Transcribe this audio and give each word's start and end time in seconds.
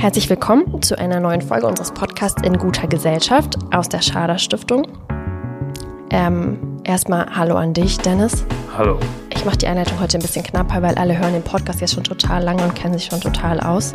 Herzlich 0.00 0.30
willkommen 0.30 0.80
zu 0.80 0.98
einer 0.98 1.20
neuen 1.20 1.42
Folge 1.42 1.66
unseres 1.66 1.92
Podcasts 1.92 2.40
in 2.42 2.56
guter 2.56 2.86
Gesellschaft 2.88 3.58
aus 3.70 3.86
der 3.86 4.00
Schader 4.00 4.38
Stiftung. 4.38 4.88
Ähm, 6.08 6.80
erstmal 6.84 7.26
Hallo 7.36 7.56
an 7.56 7.74
dich, 7.74 7.98
Dennis. 7.98 8.46
Hallo. 8.74 8.98
Ich 9.28 9.44
mache 9.44 9.58
die 9.58 9.66
Einleitung 9.66 10.00
heute 10.00 10.16
ein 10.16 10.22
bisschen 10.22 10.42
knapper, 10.42 10.80
weil 10.80 10.94
alle 10.94 11.18
hören 11.18 11.34
den 11.34 11.42
Podcast 11.42 11.82
jetzt 11.82 11.92
schon 11.92 12.04
total 12.04 12.42
lange 12.42 12.62
und 12.64 12.74
kennen 12.74 12.94
sich 12.94 13.04
schon 13.04 13.20
total 13.20 13.60
aus. 13.60 13.92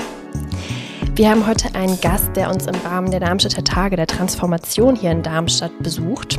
Wir 1.16 1.32
haben 1.32 1.48
heute 1.48 1.74
einen 1.74 2.00
Gast, 2.02 2.30
der 2.36 2.52
uns 2.52 2.68
im 2.68 2.76
Rahmen 2.86 3.10
der 3.10 3.22
Darmstädter 3.22 3.64
Tage 3.64 3.96
der 3.96 4.06
Transformation 4.06 4.96
hier 4.96 5.10
in 5.10 5.24
Darmstadt 5.24 5.72
besucht. 5.80 6.38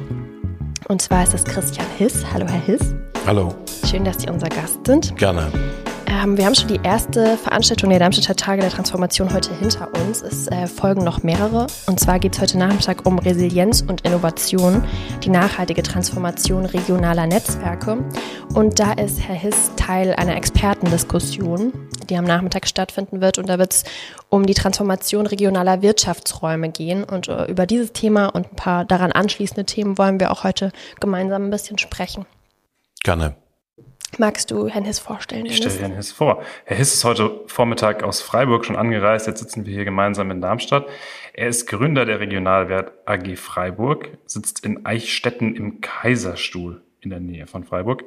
Und 0.86 1.02
zwar 1.02 1.24
ist 1.24 1.34
es 1.34 1.42
Christian 1.42 1.86
Hiss. 1.98 2.24
Hallo, 2.32 2.46
Herr 2.46 2.60
Hiss. 2.60 2.94
Hallo. 3.26 3.52
Schön, 3.90 4.04
dass 4.04 4.22
Sie 4.22 4.30
unser 4.30 4.48
Gast 4.48 4.86
sind. 4.86 5.16
Gerne. 5.16 5.50
Ähm, 6.22 6.36
wir 6.36 6.46
haben 6.46 6.54
schon 6.54 6.68
die 6.68 6.80
erste 6.82 7.36
Veranstaltung 7.36 7.90
der 7.90 7.98
Darmstädter 7.98 8.36
Tage 8.36 8.62
der 8.62 8.70
Transformation 8.70 9.32
heute 9.32 9.54
hinter 9.58 9.88
uns. 10.02 10.22
Es 10.22 10.46
äh, 10.48 10.66
folgen 10.66 11.04
noch 11.04 11.22
mehrere. 11.22 11.66
Und 11.86 12.00
zwar 12.00 12.18
geht 12.18 12.34
es 12.34 12.40
heute 12.40 12.58
Nachmittag 12.58 13.06
um 13.06 13.18
Resilienz 13.18 13.82
und 13.82 14.02
Innovation, 14.02 14.84
die 15.22 15.28
nachhaltige 15.28 15.82
Transformation 15.82 16.64
regionaler 16.64 17.26
Netzwerke. 17.26 18.04
Und 18.54 18.78
da 18.78 18.92
ist 18.92 19.20
Herr 19.20 19.34
Hiss 19.34 19.72
Teil 19.76 20.14
einer 20.14 20.36
Expertendiskussion, 20.36 21.72
die 22.08 22.16
am 22.16 22.24
Nachmittag 22.24 22.66
stattfinden 22.66 23.20
wird. 23.20 23.38
Und 23.38 23.48
da 23.48 23.58
wird 23.58 23.74
es 23.74 23.84
um 24.28 24.46
die 24.46 24.54
Transformation 24.54 25.26
regionaler 25.26 25.82
Wirtschaftsräume 25.82 26.70
gehen. 26.70 27.04
Und 27.04 27.28
äh, 27.28 27.44
über 27.46 27.66
dieses 27.66 27.92
Thema 27.92 28.26
und 28.26 28.52
ein 28.52 28.56
paar 28.56 28.84
daran 28.84 29.12
anschließende 29.12 29.64
Themen 29.64 29.98
wollen 29.98 30.18
wir 30.18 30.30
auch 30.30 30.44
heute 30.44 30.72
gemeinsam 30.98 31.44
ein 31.44 31.50
bisschen 31.50 31.78
sprechen. 31.78 32.24
Gerne. 33.02 33.36
Magst 34.18 34.50
du 34.50 34.68
Herrn 34.68 34.84
Hiss 34.84 34.98
vorstellen? 34.98 35.46
Ich 35.46 35.56
stelle 35.58 35.74
Herrn 35.74 35.92
Hiss 35.92 36.12
vor. 36.12 36.42
Herr 36.64 36.76
Hiss 36.76 36.94
ist 36.94 37.04
heute 37.04 37.42
Vormittag 37.48 38.02
aus 38.02 38.22
Freiburg 38.22 38.64
schon 38.64 38.76
angereist. 38.76 39.26
Jetzt 39.26 39.40
sitzen 39.40 39.66
wir 39.66 39.74
hier 39.74 39.84
gemeinsam 39.84 40.30
in 40.30 40.40
Darmstadt. 40.40 40.86
Er 41.34 41.48
ist 41.48 41.66
Gründer 41.66 42.06
der 42.06 42.20
Regionalwert 42.20 42.92
AG 43.04 43.36
Freiburg, 43.36 44.08
sitzt 44.24 44.64
in 44.64 44.86
Eichstätten 44.86 45.54
im 45.54 45.80
Kaiserstuhl 45.80 46.82
in 47.00 47.10
der 47.10 47.20
Nähe 47.20 47.46
von 47.46 47.64
Freiburg. 47.64 48.04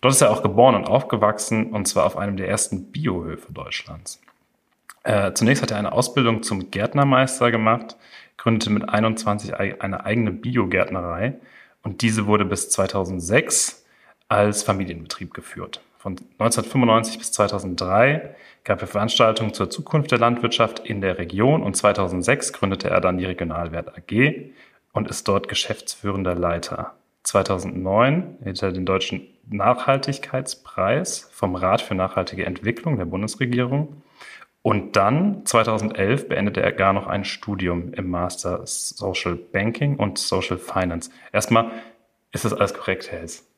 Dort 0.00 0.14
ist 0.14 0.22
er 0.22 0.30
auch 0.30 0.42
geboren 0.42 0.76
und 0.76 0.86
aufgewachsen 0.86 1.72
und 1.72 1.86
zwar 1.86 2.06
auf 2.06 2.16
einem 2.16 2.36
der 2.36 2.48
ersten 2.48 2.90
Biohöfe 2.90 3.52
Deutschlands. 3.52 4.20
Äh, 5.02 5.32
zunächst 5.34 5.62
hat 5.62 5.72
er 5.72 5.78
eine 5.78 5.92
Ausbildung 5.92 6.42
zum 6.42 6.70
Gärtnermeister 6.70 7.50
gemacht, 7.50 7.96
gründete 8.36 8.70
mit 8.70 8.88
21 8.88 9.54
eine 9.54 10.04
eigene 10.04 10.30
Biogärtnerei 10.30 11.34
und 11.82 12.02
diese 12.02 12.26
wurde 12.26 12.44
bis 12.44 12.70
2006 12.70 13.79
als 14.30 14.62
Familienbetrieb 14.62 15.34
geführt. 15.34 15.82
Von 15.98 16.12
1995 16.38 17.18
bis 17.18 17.32
2003 17.32 18.34
gab 18.64 18.80
er 18.80 18.86
Veranstaltungen 18.86 19.52
zur 19.52 19.68
Zukunft 19.68 20.12
der 20.12 20.18
Landwirtschaft 20.18 20.78
in 20.78 21.02
der 21.02 21.18
Region 21.18 21.62
und 21.62 21.76
2006 21.76 22.54
gründete 22.54 22.88
er 22.88 23.00
dann 23.00 23.18
die 23.18 23.26
Regionalwert 23.26 23.88
AG 23.98 24.52
und 24.92 25.08
ist 25.08 25.28
dort 25.28 25.48
geschäftsführender 25.48 26.34
Leiter. 26.34 26.94
2009 27.24 28.38
erhielt 28.40 28.62
er 28.62 28.72
den 28.72 28.86
deutschen 28.86 29.26
Nachhaltigkeitspreis 29.48 31.28
vom 31.32 31.56
Rat 31.56 31.82
für 31.82 31.94
nachhaltige 31.94 32.46
Entwicklung 32.46 32.96
der 32.96 33.04
Bundesregierung. 33.04 34.02
Und 34.62 34.96
dann 34.96 35.44
2011 35.44 36.28
beendete 36.28 36.62
er 36.62 36.72
gar 36.72 36.92
noch 36.92 37.08
ein 37.08 37.24
Studium 37.24 37.92
im 37.94 38.08
Master 38.10 38.60
Social 38.64 39.34
Banking 39.34 39.96
und 39.96 40.18
Social 40.18 40.58
Finance. 40.58 41.10
Erstmal, 41.32 41.70
ist 42.32 42.44
das 42.44 42.54
alles 42.54 42.74
korrekt, 42.74 43.10
Herr 43.10 43.20
Hess? 43.20 43.49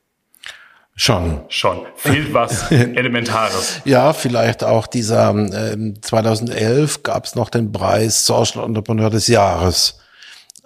Schon. 0.95 1.41
Schon. 1.49 1.87
Fehlt 1.97 2.33
was 2.35 2.71
Elementares. 2.71 3.81
ja, 3.85 4.13
vielleicht 4.13 4.63
auch 4.63 4.87
dieser, 4.87 5.35
äh, 5.35 5.95
2011 6.01 7.03
gab 7.03 7.25
es 7.25 7.35
noch 7.35 7.49
den 7.51 7.73
Preis 7.73 8.27
Social 8.27 8.65
Entrepreneur 8.65 9.11
des 9.11 9.29
Jahres 9.29 10.01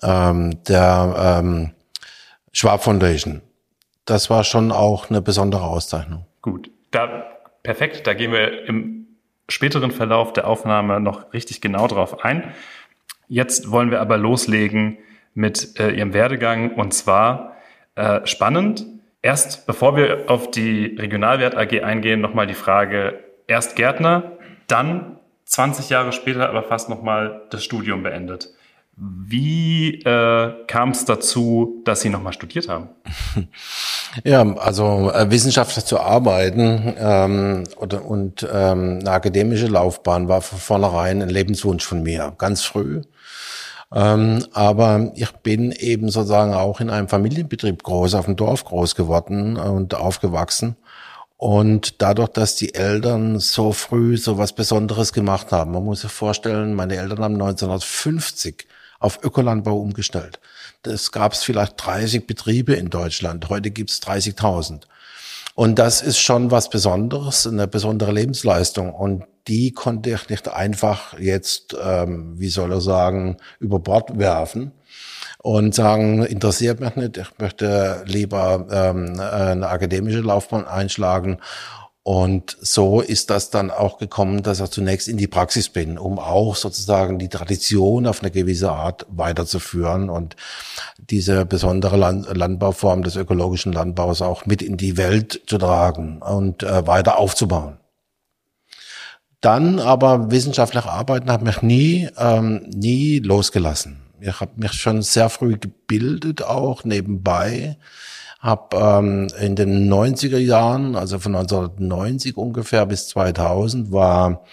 ähm, 0.02 0.62
der 0.64 1.40
ähm, 1.40 1.72
Schwab 2.52 2.82
Foundation. 2.82 3.42
Das 4.04 4.30
war 4.30 4.44
schon 4.44 4.72
auch 4.72 5.10
eine 5.10 5.22
besondere 5.22 5.64
Auszeichnung. 5.64 6.26
Gut, 6.42 6.70
da 6.90 7.26
perfekt, 7.62 8.06
da 8.06 8.14
gehen 8.14 8.32
wir 8.32 8.66
im 8.66 9.06
späteren 9.48 9.90
Verlauf 9.90 10.32
der 10.32 10.46
Aufnahme 10.46 11.00
noch 11.00 11.32
richtig 11.32 11.60
genau 11.60 11.86
drauf 11.86 12.24
ein. 12.24 12.52
Jetzt 13.28 13.70
wollen 13.70 13.90
wir 13.90 14.00
aber 14.00 14.16
loslegen 14.16 14.98
mit 15.34 15.78
äh, 15.78 15.90
Ihrem 15.90 16.14
Werdegang 16.14 16.72
und 16.74 16.94
zwar 16.94 17.56
äh, 17.96 18.24
spannend 18.26 18.86
Erst, 19.26 19.66
bevor 19.66 19.96
wir 19.96 20.30
auf 20.30 20.52
die 20.52 20.94
Regionalwert 20.96 21.56
AG 21.56 21.82
eingehen, 21.82 22.20
nochmal 22.20 22.46
die 22.46 22.54
Frage, 22.54 23.24
erst 23.48 23.74
Gärtner, 23.74 24.38
dann 24.68 25.18
20 25.46 25.90
Jahre 25.90 26.12
später 26.12 26.48
aber 26.48 26.62
fast 26.62 26.88
nochmal 26.88 27.42
das 27.50 27.64
Studium 27.64 28.04
beendet. 28.04 28.50
Wie 28.96 30.00
äh, 30.02 30.52
kam 30.68 30.90
es 30.90 31.06
dazu, 31.06 31.82
dass 31.84 32.02
Sie 32.02 32.08
nochmal 32.08 32.34
studiert 32.34 32.68
haben? 32.68 32.90
Ja, 34.24 34.40
also 34.56 35.10
äh, 35.12 35.30
Wissenschaftler 35.30 35.84
zu 35.84 36.00
arbeiten 36.00 36.94
ähm, 36.98 37.64
oder, 37.76 38.02
und 38.06 38.48
ähm, 38.50 39.00
eine 39.00 39.10
akademische 39.10 39.66
Laufbahn 39.66 40.28
war 40.28 40.40
von 40.40 40.58
vornherein 40.58 41.20
ein 41.20 41.28
Lebenswunsch 41.28 41.84
von 41.84 42.02
mir, 42.02 42.32
ganz 42.38 42.62
früh. 42.62 43.02
Ähm, 43.94 44.44
aber 44.52 45.12
ich 45.14 45.30
bin 45.32 45.72
eben 45.72 46.10
sozusagen 46.10 46.54
auch 46.54 46.80
in 46.80 46.90
einem 46.90 47.08
Familienbetrieb 47.08 47.82
groß, 47.82 48.14
auf 48.14 48.24
dem 48.24 48.36
Dorf 48.36 48.64
groß 48.64 48.94
geworden 48.94 49.56
und 49.56 49.94
aufgewachsen. 49.94 50.76
Und 51.36 52.00
dadurch, 52.00 52.30
dass 52.30 52.56
die 52.56 52.74
Eltern 52.74 53.38
so 53.38 53.72
früh 53.72 54.16
so 54.16 54.38
was 54.38 54.54
Besonderes 54.54 55.12
gemacht 55.12 55.52
haben, 55.52 55.72
man 55.72 55.84
muss 55.84 56.00
sich 56.00 56.10
vorstellen, 56.10 56.74
meine 56.74 56.96
Eltern 56.96 57.22
haben 57.22 57.34
1950 57.34 58.66
auf 58.98 59.22
Ökolandbau 59.22 59.78
umgestellt. 59.78 60.40
Das 60.82 61.12
gab 61.12 61.32
es 61.32 61.42
vielleicht 61.44 61.74
30 61.84 62.26
Betriebe 62.26 62.74
in 62.74 62.88
Deutschland. 62.88 63.50
Heute 63.50 63.70
gibt 63.70 63.90
es 63.90 64.02
30.000. 64.02 64.82
Und 65.56 65.78
das 65.78 66.02
ist 66.02 66.18
schon 66.18 66.50
was 66.50 66.68
Besonderes, 66.68 67.46
eine 67.46 67.66
besondere 67.66 68.12
Lebensleistung. 68.12 68.92
Und 68.92 69.24
die 69.48 69.72
konnte 69.72 70.10
ich 70.10 70.28
nicht 70.28 70.48
einfach 70.48 71.18
jetzt, 71.18 71.74
ähm, 71.82 72.34
wie 72.38 72.50
soll 72.50 72.72
er 72.72 72.82
sagen, 72.82 73.38
über 73.58 73.78
Bord 73.78 74.18
werfen 74.18 74.72
und 75.38 75.74
sagen, 75.74 76.22
interessiert 76.24 76.80
mich 76.80 76.94
nicht, 76.96 77.16
ich 77.16 77.38
möchte 77.38 78.02
lieber 78.04 78.66
ähm, 78.70 79.18
eine 79.18 79.68
akademische 79.68 80.20
Laufbahn 80.20 80.66
einschlagen 80.66 81.38
und 82.06 82.56
so 82.60 83.00
ist 83.00 83.30
das 83.30 83.50
dann 83.50 83.72
auch 83.72 83.98
gekommen, 83.98 84.44
dass 84.44 84.60
ich 84.60 84.70
zunächst 84.70 85.08
in 85.08 85.16
die 85.16 85.26
Praxis 85.26 85.68
bin, 85.68 85.98
um 85.98 86.20
auch 86.20 86.54
sozusagen 86.54 87.18
die 87.18 87.28
Tradition 87.28 88.06
auf 88.06 88.22
eine 88.22 88.30
gewisse 88.30 88.70
Art 88.70 89.06
weiterzuführen 89.08 90.08
und 90.08 90.36
diese 90.98 91.44
besondere 91.44 91.96
Land 91.96 92.28
Landbauform 92.32 93.02
des 93.02 93.16
ökologischen 93.16 93.72
Landbaus 93.72 94.22
auch 94.22 94.46
mit 94.46 94.62
in 94.62 94.76
die 94.76 94.96
Welt 94.96 95.42
zu 95.48 95.58
tragen 95.58 96.22
und 96.22 96.62
äh, 96.62 96.86
weiter 96.86 97.18
aufzubauen. 97.18 97.78
Dann 99.40 99.80
aber 99.80 100.30
wissenschaftlich 100.30 100.84
arbeiten 100.84 101.32
hat 101.32 101.42
mich 101.42 101.60
nie, 101.60 102.08
ähm, 102.18 102.70
nie 102.72 103.18
losgelassen. 103.18 104.00
Ich 104.20 104.38
habe 104.38 104.52
mich 104.54 104.74
schon 104.74 105.02
sehr 105.02 105.28
früh 105.28 105.58
gebildet, 105.58 106.44
auch 106.44 106.84
nebenbei 106.84 107.78
habe 108.38 108.76
ähm, 108.76 109.28
in 109.40 109.56
den 109.56 109.92
90er 109.92 110.38
Jahren, 110.38 110.94
also 110.94 111.18
von 111.18 111.34
1990 111.34 112.36
ungefähr 112.36 112.86
bis 112.86 113.08
2000, 113.08 113.92
war 113.92 114.44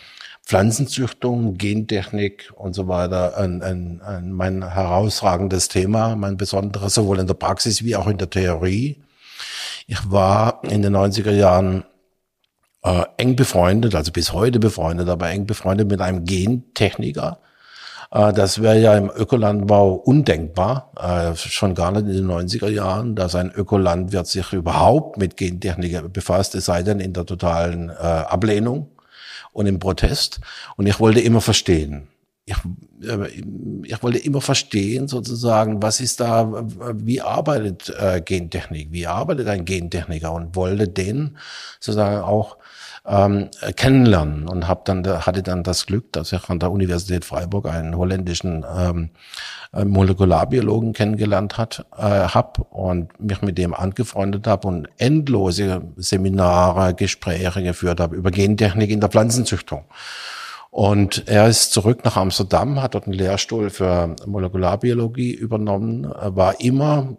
Pflanzenzüchtung, 0.46 1.58
Gentechnik 1.58 2.52
und 2.56 2.74
so 2.74 2.88
weiter 2.88 3.38
ein, 3.38 3.62
ein, 3.62 4.02
ein 4.02 4.32
mein 4.32 4.68
herausragendes 4.68 5.70
Thema, 5.70 6.16
mein 6.16 6.38
besonderes, 6.38 6.94
sowohl 6.94 7.20
in 7.20 7.28
der 7.28 7.34
Praxis 7.34 7.84
wie 7.84 7.96
auch 7.96 8.08
in 8.08 8.18
der 8.18 8.30
Theorie. 8.30 9.02
Ich 9.88 10.12
war 10.12 10.62
in 10.64 10.82
den 10.82 10.96
90er 10.96 11.32
Jahren 11.32 11.86
äh, 12.84 13.04
eng 13.18 13.36
befreundet, 13.36 13.96
also 13.96 14.12
bis 14.12 14.34
heute 14.34 14.60
befreundet, 14.60 15.08
aber 15.08 15.30
eng 15.30 15.46
befreundet 15.46 15.90
mit 15.90 16.02
einem 16.02 16.26
Gentechniker, 16.26 17.40
das 18.14 18.62
wäre 18.62 18.80
ja 18.80 18.96
im 18.96 19.10
Ökolandbau 19.10 19.94
undenkbar, 19.94 20.92
äh, 21.00 21.36
schon 21.36 21.74
gar 21.74 21.92
nicht 21.92 22.06
in 22.06 22.28
den 22.28 22.28
90er 22.28 22.70
Jahren, 22.70 23.16
dass 23.16 23.34
ein 23.34 23.52
Ökolandwirt 23.52 24.28
sich 24.28 24.54
überhaupt 24.54 25.18
mit 25.18 25.36
Gentechnik 25.36 26.14
befasst, 26.14 26.54
es 26.54 26.66
sei 26.66 26.84
denn 26.84 27.00
in 27.00 27.14
der 27.14 27.26
totalen 27.26 27.90
äh, 27.90 27.94
Ablehnung 27.94 28.92
und 29.52 29.66
im 29.66 29.80
Protest. 29.80 30.42
Und 30.78 30.86
ich 30.86 31.00
wollte 31.00 31.22
immer 31.22 31.42
verstehen. 31.42 32.08
Ich, 32.46 32.58
ich 33.84 34.04
wollte 34.04 34.18
immer 34.18 34.42
verstehen, 34.42 35.08
sozusagen, 35.08 35.82
was 35.82 36.02
ist 36.02 36.20
da, 36.20 36.66
wie 36.94 37.22
arbeitet 37.22 37.90
äh, 37.98 38.22
Gentechnik, 38.22 38.92
wie 38.92 39.08
arbeitet 39.08 39.48
ein 39.48 39.64
Gentechniker 39.64 40.34
und 40.34 40.56
wollte 40.56 40.90
den 40.90 41.38
sozusagen 41.80 42.22
auch 42.22 42.58
ähm, 43.06 43.50
kennenlernen 43.76 44.48
und 44.48 44.68
hab 44.68 44.86
dann 44.86 45.06
hatte 45.06 45.44
dann 45.44 45.64
das 45.64 45.86
Glück, 45.86 46.12
dass 46.14 46.32
ich 46.32 46.50
an 46.50 46.60
der 46.60 46.72
Universität 46.72 47.26
Freiburg 47.26 47.68
einen 47.68 47.98
holländischen 47.98 48.66
ähm, 48.78 49.10
äh, 49.74 49.84
Molekularbiologen 49.84 50.94
kennengelernt 50.94 51.58
hat, 51.58 51.86
äh, 51.98 52.02
hab 52.02 52.60
und 52.72 53.20
mich 53.20 53.42
mit 53.42 53.58
dem 53.58 53.74
angefreundet 53.74 54.48
habe 54.48 54.68
und 54.68 54.88
endlose 54.98 55.82
Seminare, 55.98 56.94
Gespräche 56.94 57.62
geführt 57.62 58.00
habe 58.00 58.16
über 58.16 58.32
Gentechnik 58.32 58.90
in 58.90 59.02
der 59.02 59.10
Pflanzenzüchtung. 59.10 59.84
Und 60.74 61.28
er 61.28 61.48
ist 61.50 61.72
zurück 61.72 62.04
nach 62.04 62.18
Amsterdam, 62.18 62.82
hat 62.82 62.96
dort 62.96 63.04
einen 63.04 63.14
Lehrstuhl 63.14 63.70
für 63.70 64.16
Molekularbiologie 64.26 65.32
übernommen, 65.32 66.12
war 66.12 66.60
immer, 66.62 67.16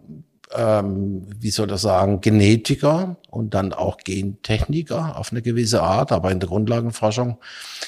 ähm, 0.53 1.25
wie 1.39 1.51
soll 1.51 1.69
er 1.69 1.77
sagen, 1.77 2.19
Genetiker 2.19 3.15
und 3.29 3.53
dann 3.53 3.71
auch 3.71 3.95
Gentechniker 3.95 5.17
auf 5.17 5.31
eine 5.31 5.41
gewisse 5.41 5.81
Art, 5.81 6.11
aber 6.11 6.31
in 6.31 6.41
der 6.41 6.49
Grundlagenforschung. 6.49 7.37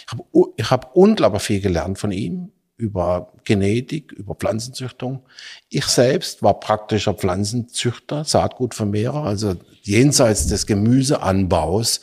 Ich 0.05 0.13
habe 0.13 0.53
hab 0.63 0.95
unglaublich 0.95 1.41
viel 1.41 1.59
gelernt 1.59 1.99
von 1.99 2.13
ihm 2.13 2.53
über 2.77 3.33
Genetik, 3.43 4.13
über 4.13 4.35
Pflanzenzüchtung. 4.35 5.23
Ich 5.67 5.87
selbst 5.87 6.43
war 6.43 6.61
praktischer 6.61 7.13
Pflanzenzüchter, 7.13 8.23
Saatgutvermehrer, 8.23 9.25
also 9.25 9.55
jenseits 9.81 10.47
des 10.47 10.65
Gemüseanbaus 10.65 11.99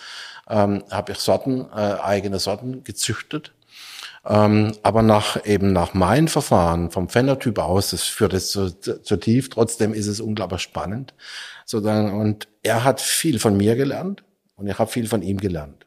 ähm, 0.49 0.85
habe 0.91 1.13
ich 1.13 1.19
Sorten, 1.19 1.67
äh, 1.75 1.97
eigene 2.03 2.39
Sorten 2.39 2.85
gezüchtet. 2.85 3.54
Ähm, 4.27 4.73
aber 4.83 5.03
nach 5.03 5.45
eben 5.45 5.73
nach 5.73 5.93
meinem 5.93 6.29
Verfahren 6.29 6.91
vom 6.91 7.09
Phänotyp 7.09 7.59
aus, 7.59 7.91
das 7.91 8.05
führt 8.05 8.33
jetzt 8.33 8.51
zu, 8.51 8.71
zu 8.71 9.17
tief, 9.17 9.51
trotzdem 9.51 9.93
ist 9.93 10.07
es 10.07 10.21
unglaublich 10.21 10.63
spannend. 10.63 11.15
Sozusagen, 11.67 12.19
und 12.19 12.49
er 12.63 12.85
hat 12.85 13.01
viel 13.01 13.39
von 13.39 13.57
mir 13.57 13.77
gelernt 13.77 14.25
und 14.57 14.67
ich 14.67 14.79
habe 14.79 14.91
viel 14.91 15.09
von 15.09 15.23
ihm 15.23 15.39
gelernt. 15.39 15.87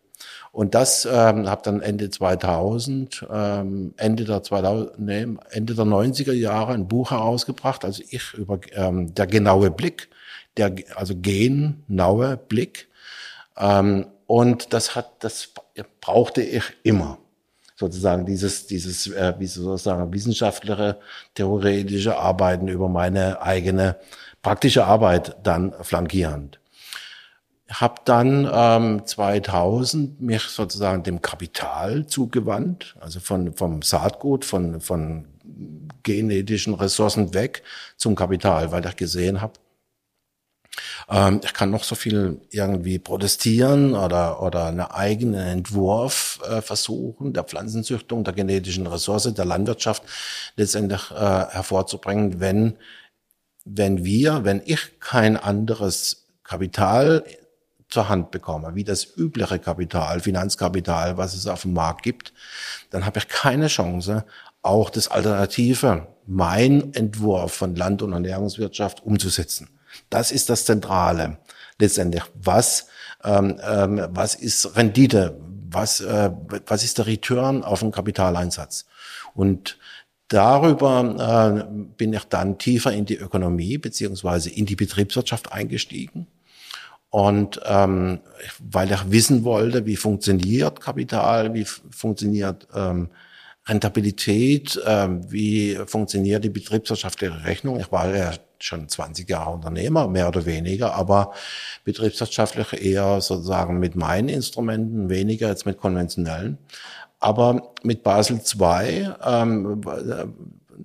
Und 0.51 0.75
das 0.75 1.05
ähm, 1.05 1.47
habe 1.49 1.61
dann 1.63 1.81
Ende 1.81 2.09
2000, 2.09 3.25
ähm, 3.31 3.93
Ende 3.97 4.23
der 4.25 4.43
2000, 4.43 4.99
nee, 4.99 5.27
Ende 5.51 5.75
der 5.75 5.85
90er 5.85 6.33
Jahre 6.33 6.73
ein 6.73 6.87
Buch 6.87 7.11
herausgebracht, 7.11 7.85
also 7.85 8.03
ich 8.09 8.33
über 8.33 8.59
ähm, 8.73 9.13
der 9.13 9.27
genaue 9.27 9.71
Blick, 9.71 10.09
der 10.57 10.73
also 10.95 11.13
genaue 11.15 12.37
Blick. 12.37 12.87
Ähm, 13.57 14.07
und 14.25 14.73
das 14.73 14.95
hat, 14.95 15.23
das 15.23 15.49
brauchte 16.01 16.41
ich 16.41 16.63
immer 16.83 17.19
sozusagen 17.77 18.25
dieses, 18.25 18.67
dieses, 18.67 19.07
äh, 19.07 19.33
wie 19.37 19.45
soll 19.45 19.75
ich 19.75 19.81
sagen, 19.83 20.11
wissenschaftliche, 20.11 20.99
theoretische 21.35 22.17
Arbeiten 22.17 22.67
über 22.67 22.89
meine 22.89 23.41
eigene 23.41 23.97
praktische 24.41 24.85
Arbeit 24.85 25.35
dann 25.43 25.73
flankierend. 25.81 26.59
Habe 27.69 28.01
dann 28.05 28.49
ähm, 28.51 29.05
2000 29.05 30.21
mich 30.21 30.43
sozusagen 30.43 31.03
dem 31.03 31.21
Kapital 31.21 32.07
zugewandt, 32.07 32.95
also 32.99 33.19
von 33.19 33.53
vom 33.53 33.81
Saatgut, 33.81 34.45
von 34.45 34.79
von 34.79 35.27
genetischen 36.03 36.73
Ressourcen 36.73 37.33
weg 37.33 37.63
zum 37.97 38.15
Kapital, 38.15 38.71
weil 38.71 38.85
ich 38.85 38.95
gesehen 38.95 39.41
habe, 39.41 39.53
ähm, 41.09 41.41
ich 41.43 41.53
kann 41.53 41.69
noch 41.69 41.83
so 41.83 41.95
viel 41.95 42.41
irgendwie 42.49 42.99
protestieren 42.99 43.95
oder, 43.95 44.41
oder 44.41 44.67
einen 44.67 44.81
eigenen 44.81 45.47
Entwurf 45.47 46.39
äh, 46.49 46.61
versuchen, 46.61 47.33
der 47.33 47.43
Pflanzenzüchtung, 47.43 48.23
der 48.23 48.33
genetischen 48.33 48.87
Ressource, 48.87 49.33
der 49.33 49.45
Landwirtschaft 49.45 50.03
letztendlich 50.55 51.11
äh, 51.11 51.15
hervorzubringen, 51.15 52.39
wenn, 52.39 52.77
wenn 53.65 54.03
wir, 54.03 54.43
wenn 54.43 54.61
ich 54.65 54.99
kein 54.99 55.37
anderes 55.37 56.27
Kapital 56.43 57.23
zur 57.89 58.09
Hand 58.09 58.31
bekomme, 58.31 58.75
wie 58.75 58.83
das 58.83 59.17
übliche 59.17 59.59
Kapital, 59.59 60.19
Finanzkapital, 60.19 61.17
was 61.17 61.33
es 61.33 61.47
auf 61.47 61.61
dem 61.61 61.73
Markt 61.73 62.03
gibt, 62.03 62.33
dann 62.89 63.05
habe 63.05 63.19
ich 63.19 63.27
keine 63.27 63.67
Chance, 63.67 64.25
auch 64.61 64.89
das 64.89 65.07
Alternative, 65.07 66.07
mein 66.25 66.93
Entwurf 66.93 67.53
von 67.53 67.75
Land- 67.75 68.01
und 68.01 68.11
Ernährungswirtschaft 68.11 69.03
umzusetzen. 69.03 69.69
Das 70.09 70.31
ist 70.31 70.49
das 70.49 70.65
Zentrale 70.65 71.37
letztendlich. 71.79 72.23
Was, 72.33 72.87
ähm, 73.23 73.59
ähm, 73.63 74.07
was 74.09 74.35
ist 74.35 74.75
Rendite? 74.75 75.39
Was, 75.69 76.01
äh, 76.01 76.31
was 76.65 76.83
ist 76.83 76.97
der 76.97 77.07
Return 77.07 77.63
auf 77.63 77.81
den 77.81 77.91
Kapitaleinsatz? 77.91 78.85
Und 79.33 79.77
darüber 80.29 81.65
äh, 81.67 81.73
bin 81.97 82.13
ich 82.13 82.23
dann 82.25 82.57
tiefer 82.57 82.91
in 82.91 83.05
die 83.05 83.17
Ökonomie 83.17 83.77
beziehungsweise 83.77 84.49
in 84.49 84.65
die 84.65 84.75
Betriebswirtschaft 84.75 85.51
eingestiegen. 85.51 86.27
Und 87.09 87.61
ähm, 87.65 88.19
weil 88.59 88.91
ich 88.91 89.11
wissen 89.11 89.43
wollte, 89.43 89.85
wie 89.85 89.95
funktioniert 89.95 90.81
Kapital, 90.81 91.53
wie 91.53 91.65
funktioniert 91.65 92.67
ähm, 92.75 93.09
Rentabilität, 93.65 94.77
äh, 94.85 95.07
wie 95.29 95.77
funktioniert 95.85 96.43
die 96.43 96.49
betriebswirtschaftliche 96.49 97.43
Rechnung. 97.43 97.79
Ich 97.79 97.91
war 97.91 98.13
ja 98.13 98.33
schon 98.63 98.87
20 98.87 99.29
Jahre 99.29 99.51
Unternehmer, 99.51 100.07
mehr 100.07 100.27
oder 100.27 100.45
weniger, 100.45 100.93
aber 100.95 101.33
betriebswirtschaftlich 101.83 102.73
eher 102.85 103.21
sozusagen 103.21 103.79
mit 103.79 103.95
meinen 103.95 104.29
Instrumenten, 104.29 105.09
weniger 105.09 105.49
jetzt 105.49 105.65
mit 105.65 105.77
konventionellen. 105.77 106.57
Aber 107.19 107.73
mit 107.83 108.03
Basel 108.03 108.39
II, 108.39 109.09
ähm, 109.25 109.81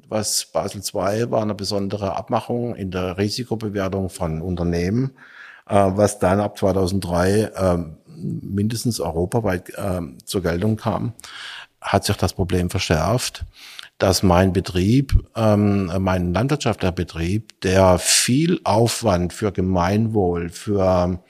was 0.09 0.47
Basel 0.47 0.81
II 0.81 1.31
war 1.31 1.43
eine 1.43 1.55
besondere 1.55 2.17
Abmachung 2.17 2.75
in 2.75 2.91
der 2.91 3.19
Risikobewertung 3.19 4.09
von 4.09 4.41
Unternehmen, 4.41 5.13
äh, 5.69 5.75
was 5.75 6.19
dann 6.19 6.41
ab 6.41 6.59
2003 6.59 7.41
äh, 7.43 7.79
mindestens 8.17 9.01
europaweit 9.01 9.71
äh, 9.71 10.01
zur 10.25 10.43
Geltung 10.43 10.77
kam, 10.77 11.13
hat 11.81 12.05
sich 12.05 12.17
das 12.17 12.33
Problem 12.33 12.71
verschärft 12.71 13.45
dass 14.03 14.25
mein 14.25 14.53
Betrieb, 14.53 15.15
ähm, 15.37 15.87
mein 16.01 16.35
landwirtschaftlicher 16.35 16.91
Betrieb, 16.91 17.61
der 17.61 18.01
viel 18.01 18.61
Aufwand 18.65 19.33
für 19.33 19.53
Gemeinwohl, 19.53 20.49
für 20.49 21.23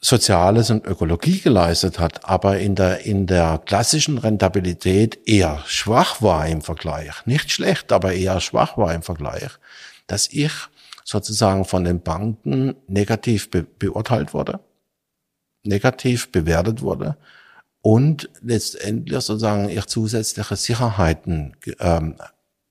Soziales 0.00 0.70
und 0.70 0.84
Ökologie 0.84 1.38
geleistet 1.38 2.00
hat, 2.00 2.28
aber 2.28 2.58
in 2.58 2.74
der, 2.74 3.06
in 3.06 3.28
der 3.28 3.62
klassischen 3.64 4.18
Rentabilität 4.18 5.20
eher 5.24 5.62
schwach 5.64 6.22
war 6.22 6.48
im 6.48 6.60
Vergleich. 6.60 7.24
Nicht 7.24 7.52
schlecht, 7.52 7.92
aber 7.92 8.14
eher 8.14 8.40
schwach 8.40 8.76
war 8.76 8.92
im 8.92 9.02
Vergleich, 9.02 9.50
dass 10.08 10.28
ich 10.28 10.50
sozusagen 11.04 11.64
von 11.64 11.84
den 11.84 12.00
Banken 12.00 12.74
negativ 12.88 13.48
be 13.48 13.62
beurteilt 13.62 14.34
wurde, 14.34 14.58
negativ 15.62 16.32
bewertet 16.32 16.82
wurde 16.82 17.16
und 17.82 18.30
letztendlich 18.40 19.20
sozusagen 19.20 19.68
ihr 19.68 19.86
zusätzliche 19.86 20.56
Sicherheiten 20.56 21.56
ähm, 21.80 22.14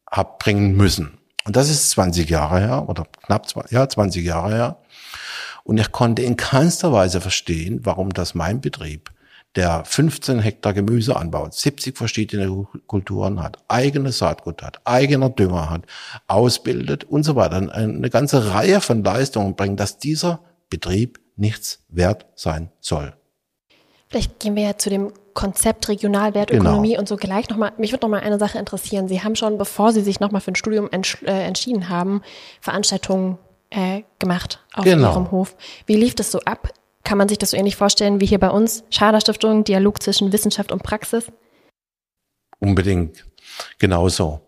abbringen 0.06 0.76
müssen. 0.76 1.18
Und 1.46 1.56
das 1.56 1.70
ist 1.70 1.90
20 1.92 2.30
Jahre 2.30 2.60
her 2.60 2.90
oder 2.90 3.06
knapp 3.26 3.48
ja, 3.70 3.88
20 3.88 4.24
Jahre 4.24 4.54
her. 4.54 4.78
Und 5.64 5.80
ich 5.80 5.92
konnte 5.92 6.22
in 6.22 6.38
keinster 6.38 6.92
Weise 6.92 7.22
verstehen, 7.22 7.82
warum 7.84 8.12
das 8.12 8.34
mein 8.36 8.62
Betrieb, 8.62 9.12
der 9.56 9.84
15 9.84 10.40
Hektar 10.40 10.74
Gemüse 10.74 11.16
anbaut, 11.16 11.54
70 11.54 11.98
verschiedene 11.98 12.68
Kulturen 12.88 13.44
hat, 13.44 13.58
eigenes 13.68 14.20
Saatgut 14.20 14.64
hat, 14.64 14.80
eigener 14.86 15.30
Dünger 15.30 15.70
hat, 15.70 15.84
ausbildet 16.28 17.04
und 17.04 17.24
so 17.24 17.36
weiter, 17.36 17.58
eine 17.74 18.10
ganze 18.10 18.54
Reihe 18.54 18.80
von 18.80 19.04
Leistungen 19.04 19.56
bringt, 19.56 19.80
dass 19.80 19.98
dieser 19.98 20.40
Betrieb 20.70 21.20
nichts 21.36 21.80
wert 21.90 22.28
sein 22.36 22.72
soll. 22.80 23.14
Vielleicht 24.12 24.42
gehen 24.42 24.58
wir 24.58 24.64
ja 24.64 24.78
zu 24.78 24.90
dem 24.90 25.14
Konzept 25.34 25.88
Regionalwertökonomie 25.88 26.90
genau. 26.90 27.00
und 27.00 27.08
so 27.08 27.16
gleich 27.16 27.48
nochmal. 27.50 27.72
Mich 27.78 27.94
würde 27.94 28.06
nochmal 28.06 28.20
eine 28.20 28.38
Sache 28.38 28.60
interessieren. 28.60 29.08
Sie 29.08 29.24
haben 29.24 29.38
schon, 29.38 29.58
bevor 29.58 29.94
Sie 29.94 30.02
sich 30.02 30.20
nochmal 30.20 30.42
für 30.42 30.52
ein 30.52 30.56
Studium 30.56 30.90
entsch 30.92 31.24
äh, 31.24 31.46
entschieden 31.46 31.88
haben, 31.88 32.22
Veranstaltungen 32.60 33.38
äh, 33.70 34.02
gemacht 34.20 34.66
auf 34.74 34.84
genau. 34.84 35.12
Ihrem 35.12 35.32
Hof. 35.32 35.56
Wie 35.86 35.96
lief 35.96 36.14
das 36.14 36.30
so 36.30 36.42
ab? 36.42 36.74
Kann 37.06 37.18
man 37.18 37.30
sich 37.30 37.38
das 37.38 37.52
so 37.52 37.58
ähnlich 37.58 37.78
vorstellen 37.78 38.20
wie 38.20 38.26
hier 38.26 38.40
bei 38.40 38.50
uns? 38.50 38.84
Schader 38.90 39.22
Stiftung, 39.22 39.64
Dialog 39.64 40.04
zwischen 40.04 40.34
Wissenschaft 40.34 40.74
und 40.74 40.84
Praxis? 40.84 41.32
Unbedingt. 42.60 43.26
Genauso 43.80 44.42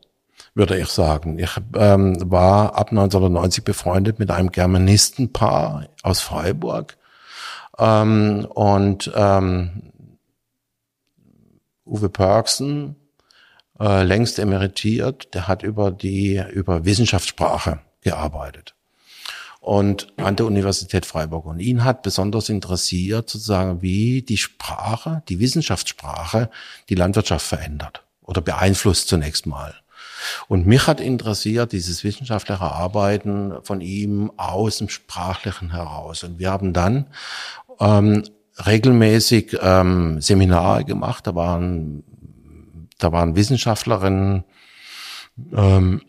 würde 0.55 0.77
ich 0.77 0.89
sagen. 0.89 1.39
Ich 1.39 1.51
ähm, 1.77 2.17
war 2.29 2.75
ab 2.75 2.89
1990 2.91 3.63
befreundet 3.63 4.19
mit 4.19 4.29
einem 4.29 4.51
Germanistenpaar 4.51 5.87
aus 6.03 6.19
Freiburg 6.19 6.97
ähm, 7.77 8.45
und 8.53 9.11
ähm, 9.15 9.91
Uwe 11.85 12.09
Perksen, 12.09 12.95
äh, 13.79 14.03
längst 14.03 14.39
emeritiert, 14.39 15.33
der 15.33 15.47
hat 15.47 15.63
über 15.63 15.91
die 15.91 16.41
über 16.53 16.85
Wissenschaftssprache 16.85 17.79
gearbeitet 18.01 18.75
und 19.63 20.07
an 20.17 20.35
der 20.35 20.45
Universität 20.45 21.05
Freiburg. 21.05 21.45
Und 21.45 21.59
ihn 21.59 21.85
hat 21.85 22.01
besonders 22.01 22.49
interessiert, 22.49 23.29
sozusagen, 23.29 23.81
wie 23.81 24.21
die 24.21 24.37
Sprache, 24.37 25.23
die 25.29 25.39
Wissenschaftssprache, 25.39 26.49
die 26.89 26.95
Landwirtschaft 26.95 27.45
verändert 27.45 28.03
oder 28.21 28.41
beeinflusst 28.41 29.07
zunächst 29.07 29.45
mal. 29.45 29.73
Und 30.47 30.67
mich 30.67 30.87
hat 30.87 30.99
interessiert 30.99 31.71
dieses 31.71 32.03
wissenschaftliche 32.03 32.61
Arbeiten 32.61 33.53
von 33.63 33.81
ihm 33.81 34.31
aus 34.37 34.79
dem 34.79 34.89
Sprachlichen 34.89 35.71
heraus. 35.71 36.23
Und 36.23 36.39
wir 36.39 36.51
haben 36.51 36.73
dann 36.73 37.07
ähm, 37.79 38.23
regelmäßig 38.65 39.57
ähm, 39.61 40.21
Seminare 40.21 40.85
gemacht. 40.85 41.27
Da 41.27 41.35
waren, 41.35 42.03
da 42.99 43.11
waren 43.11 43.35
Wissenschaftlerinnen, 43.35 44.43
ähm, 45.55 46.01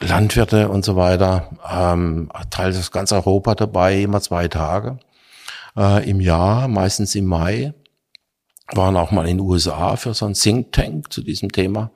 Landwirte 0.00 0.68
und 0.68 0.84
so 0.84 0.96
weiter, 0.96 1.50
ähm, 1.70 2.30
teils 2.50 2.78
aus 2.78 2.90
ganz 2.90 3.12
Europa 3.12 3.54
dabei, 3.54 4.02
immer 4.02 4.20
zwei 4.20 4.46
Tage 4.48 4.98
äh, 5.76 6.08
im 6.08 6.20
Jahr, 6.20 6.68
meistens 6.68 7.14
im 7.14 7.26
Mai. 7.26 7.72
waren 8.74 8.96
auch 8.96 9.12
mal 9.12 9.28
in 9.28 9.38
den 9.38 9.46
USA 9.46 9.96
für 9.96 10.12
so 10.12 10.26
ein 10.26 10.34
Think 10.34 10.72
Tank 10.72 11.12
zu 11.12 11.22
diesem 11.22 11.52
Thema. 11.52 11.92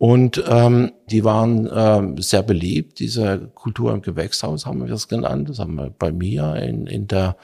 Und 0.00 0.42
ähm, 0.48 0.92
die 1.10 1.24
waren 1.24 1.68
ähm, 1.70 2.16
sehr 2.16 2.42
beliebt, 2.42 3.00
diese 3.00 3.50
Kultur 3.54 3.92
im 3.92 4.00
Gewächshaus 4.00 4.64
haben 4.64 4.86
wir 4.86 4.94
es 4.94 5.08
genannt. 5.08 5.50
Das 5.50 5.58
haben 5.58 5.74
wir 5.74 5.90
bei 5.90 6.10
mir 6.10 6.56
in, 6.56 6.86
in 6.86 7.06
der, 7.06 7.36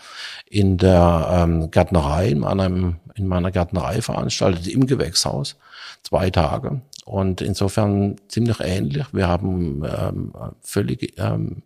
in 0.49 0.79
der 0.79 1.29
ähm, 1.33 1.71
Gärtnerei, 1.71 2.29
in, 2.29 2.39
meinem, 2.39 2.97
in 3.15 3.27
meiner 3.27 3.51
Gärtnerei 3.51 4.01
veranstaltet, 4.01 4.69
im 4.69 4.87
Gewächshaus, 4.87 5.57
zwei 6.03 6.31
Tage. 6.31 6.81
Und 7.05 7.43
insofern 7.43 8.17
ziemlich 8.29 8.61
ähnlich. 8.61 9.05
Wir 9.13 9.29
haben 9.29 9.85
ähm, 9.85 10.33
völlig 10.63 11.13
ähm, 11.19 11.63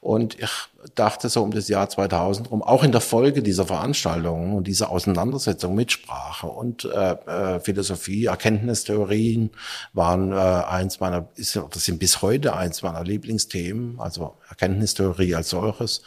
Und 0.00 0.38
ich 0.38 0.50
dachte 0.94 1.28
so 1.28 1.42
um 1.42 1.50
das 1.50 1.68
Jahr 1.68 1.88
2000 1.88 2.50
rum, 2.50 2.62
auch 2.62 2.84
in 2.84 2.92
der 2.92 3.00
Folge 3.00 3.42
dieser 3.42 3.66
Veranstaltungen 3.66 4.54
und 4.54 4.66
dieser 4.66 4.90
Auseinandersetzung 4.90 5.74
mit 5.74 5.92
Sprache 5.92 6.46
und 6.46 6.84
äh, 6.84 7.12
äh, 7.12 7.60
Philosophie, 7.60 8.26
Erkenntnistheorien 8.26 9.50
waren 9.92 10.32
äh, 10.32 10.36
eins 10.36 11.00
meiner, 11.00 11.28
ist, 11.36 11.56
oder 11.56 11.78
sind 11.78 11.98
bis 11.98 12.22
heute 12.22 12.54
eins 12.54 12.82
meiner 12.82 13.04
Lieblingsthemen, 13.04 13.98
also 13.98 14.36
Erkenntnistheorie 14.48 15.34
als 15.34 15.50
solches. 15.50 16.02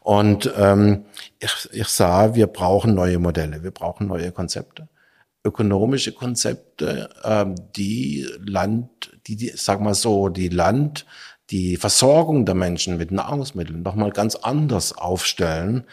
Und 0.00 0.52
ähm, 0.56 1.04
ich, 1.38 1.68
ich 1.72 1.88
sah, 1.88 2.34
wir 2.34 2.46
brauchen 2.46 2.94
neue 2.94 3.18
Modelle, 3.18 3.62
wir 3.62 3.70
brauchen 3.70 4.06
neue 4.06 4.32
Konzepte 4.32 4.88
ökonomische 5.44 6.12
Konzepte, 6.12 7.08
ähm, 7.24 7.54
die 7.76 8.28
Land, 8.44 9.16
die, 9.26 9.36
die, 9.36 9.52
sag 9.54 9.80
mal 9.80 9.94
so, 9.94 10.28
die 10.28 10.48
Land, 10.48 11.06
die 11.50 11.76
Versorgung 11.76 12.46
der 12.46 12.54
Menschen 12.54 12.96
mit 12.96 13.10
Nahrungsmitteln 13.10 13.82
nochmal 13.82 14.12
ganz 14.12 14.36
anders 14.36 14.96
aufstellen, 14.96 15.84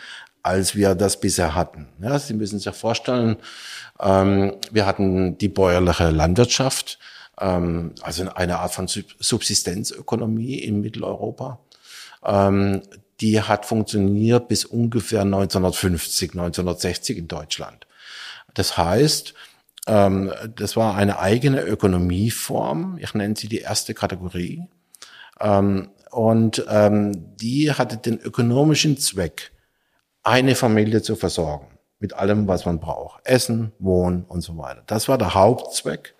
als 0.43 0.75
wir 0.75 0.95
das 0.95 1.19
bisher 1.19 1.55
hatten. 1.55 1.87
Ja, 2.01 2.17
Sie 2.19 2.33
müssen 2.33 2.59
sich 2.59 2.73
vorstellen, 2.75 3.37
ähm, 3.99 4.55
wir 4.71 4.85
hatten 4.85 5.37
die 5.37 5.49
bäuerliche 5.49 6.09
Landwirtschaft, 6.09 6.99
ähm, 7.39 7.93
also 8.01 8.29
eine 8.29 8.59
Art 8.59 8.73
von 8.73 8.87
Subsistenzökonomie 8.87 10.59
in 10.59 10.81
Mitteleuropa. 10.81 11.59
Ähm, 12.23 12.81
die 13.19 13.41
hat 13.41 13.65
funktioniert 13.65 14.47
bis 14.47 14.63
ungefähr 14.63 15.21
1950, 15.21 16.31
1960 16.31 17.17
in 17.17 17.27
Deutschland. 17.27 17.87
Das 18.53 18.77
heißt, 18.77 19.33
ähm, 19.87 20.31
das 20.55 20.75
war 20.75 20.95
eine 20.95 21.19
eigene 21.19 21.61
Ökonomieform. 21.61 22.99
Ich 23.01 23.13
nenne 23.13 23.35
sie 23.35 23.47
die 23.47 23.59
erste 23.59 23.93
Kategorie. 23.93 24.67
Ähm, 25.39 25.89
und 26.11 26.65
ähm, 26.69 27.35
die 27.37 27.71
hatte 27.71 27.97
den 27.97 28.19
ökonomischen 28.19 28.97
Zweck, 28.97 29.51
eine 30.23 30.55
Familie 30.55 31.01
zu 31.01 31.15
versorgen 31.15 31.67
mit 31.99 32.13
allem, 32.13 32.47
was 32.47 32.65
man 32.65 32.79
braucht. 32.79 33.25
Essen, 33.25 33.71
Wohnen 33.79 34.23
und 34.23 34.41
so 34.41 34.57
weiter. 34.57 34.83
Das 34.87 35.07
war 35.07 35.17
der 35.17 35.33
Hauptzweck 35.33 36.15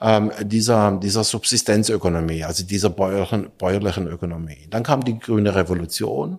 ähm, 0.00 0.32
dieser, 0.42 0.98
dieser 0.98 1.24
Subsistenzökonomie, 1.24 2.44
also 2.44 2.64
dieser 2.64 2.90
bäuerlichen, 2.90 3.50
bäuerlichen 3.56 4.08
Ökonomie. 4.08 4.66
Dann 4.70 4.82
kam 4.82 5.04
die 5.04 5.18
grüne 5.18 5.54
Revolution, 5.54 6.38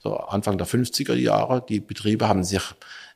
so 0.00 0.16
Anfang 0.16 0.58
der 0.58 0.66
50er 0.66 1.14
Jahre. 1.14 1.64
Die 1.68 1.80
Betriebe 1.80 2.28
haben 2.28 2.44
sich 2.44 2.62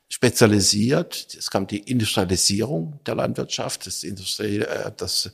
spezialisiert. 0.09 1.35
Es 1.37 1.49
kam 1.49 1.65
die 1.67 1.79
Industrialisierung 1.79 2.99
der 3.05 3.15
Landwirtschaft, 3.15 3.87
das, 3.87 4.03
Industrie, 4.03 4.59
äh, 4.59 4.91
das 4.95 5.31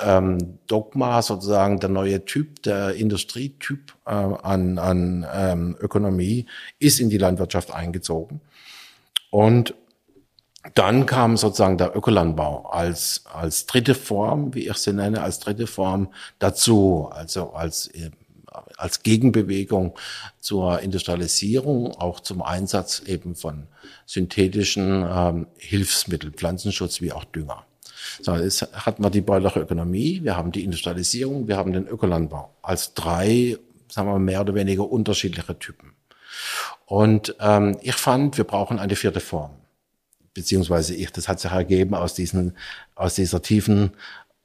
ähm, 0.00 0.58
Dogma, 0.66 1.22
sozusagen 1.22 1.80
der 1.80 1.90
neue 1.90 2.24
Typ, 2.24 2.62
der 2.62 2.94
Industrietyp 2.94 3.92
äh, 4.06 4.10
an, 4.10 4.78
an 4.78 5.26
ähm, 5.32 5.76
Ökonomie, 5.80 6.46
ist 6.78 7.00
in 7.00 7.10
die 7.10 7.18
Landwirtschaft 7.18 7.72
eingezogen. 7.72 8.40
Und 9.30 9.74
dann 10.74 11.04
kam 11.06 11.36
sozusagen 11.36 11.76
der 11.76 11.94
Ökolandbau 11.94 12.66
als, 12.70 13.24
als 13.32 13.66
dritte 13.66 13.94
Form, 13.94 14.54
wie 14.54 14.68
ich 14.68 14.76
sie 14.78 14.94
nenne, 14.94 15.20
als 15.20 15.38
dritte 15.38 15.66
Form 15.66 16.08
dazu, 16.38 17.08
also 17.12 17.52
als, 17.52 17.88
äh, 17.88 18.10
als 18.78 19.02
Gegenbewegung 19.02 19.94
zur 20.40 20.80
Industrialisierung, 20.80 21.94
auch 21.96 22.20
zum 22.20 22.42
Einsatz 22.42 23.00
eben 23.00 23.34
von 23.34 23.66
synthetischen 24.06 25.06
ähm, 25.06 25.46
Hilfsmitteln, 25.58 26.32
Pflanzenschutz 26.32 27.00
wie 27.00 27.12
auch 27.12 27.24
Dünger. 27.24 27.66
So, 28.20 28.34
jetzt 28.36 28.62
hat 28.72 29.00
man 29.00 29.12
die 29.12 29.20
bäuerliche 29.20 29.60
Ökonomie, 29.60 30.20
wir 30.22 30.36
haben 30.36 30.52
die 30.52 30.64
Industrialisierung, 30.64 31.48
wir 31.48 31.56
haben 31.56 31.72
den 31.72 31.86
Ökolandbau 31.86 32.54
als 32.62 32.94
drei, 32.94 33.58
sagen 33.88 34.08
wir 34.08 34.18
mehr 34.18 34.40
oder 34.40 34.54
weniger 34.54 34.90
unterschiedliche 34.90 35.58
Typen. 35.58 35.92
Und 36.86 37.34
ähm, 37.40 37.76
ich 37.82 37.94
fand, 37.94 38.36
wir 38.36 38.44
brauchen 38.44 38.78
eine 38.78 38.96
vierte 38.96 39.20
Form. 39.20 39.50
Beziehungsweise 40.34 40.94
ich, 40.94 41.10
das 41.12 41.28
hat 41.28 41.40
sich 41.40 41.50
ergeben 41.50 41.94
aus 41.94 42.14
diesen, 42.14 42.56
aus 42.96 43.14
dieser 43.14 43.40
tiefen 43.40 43.92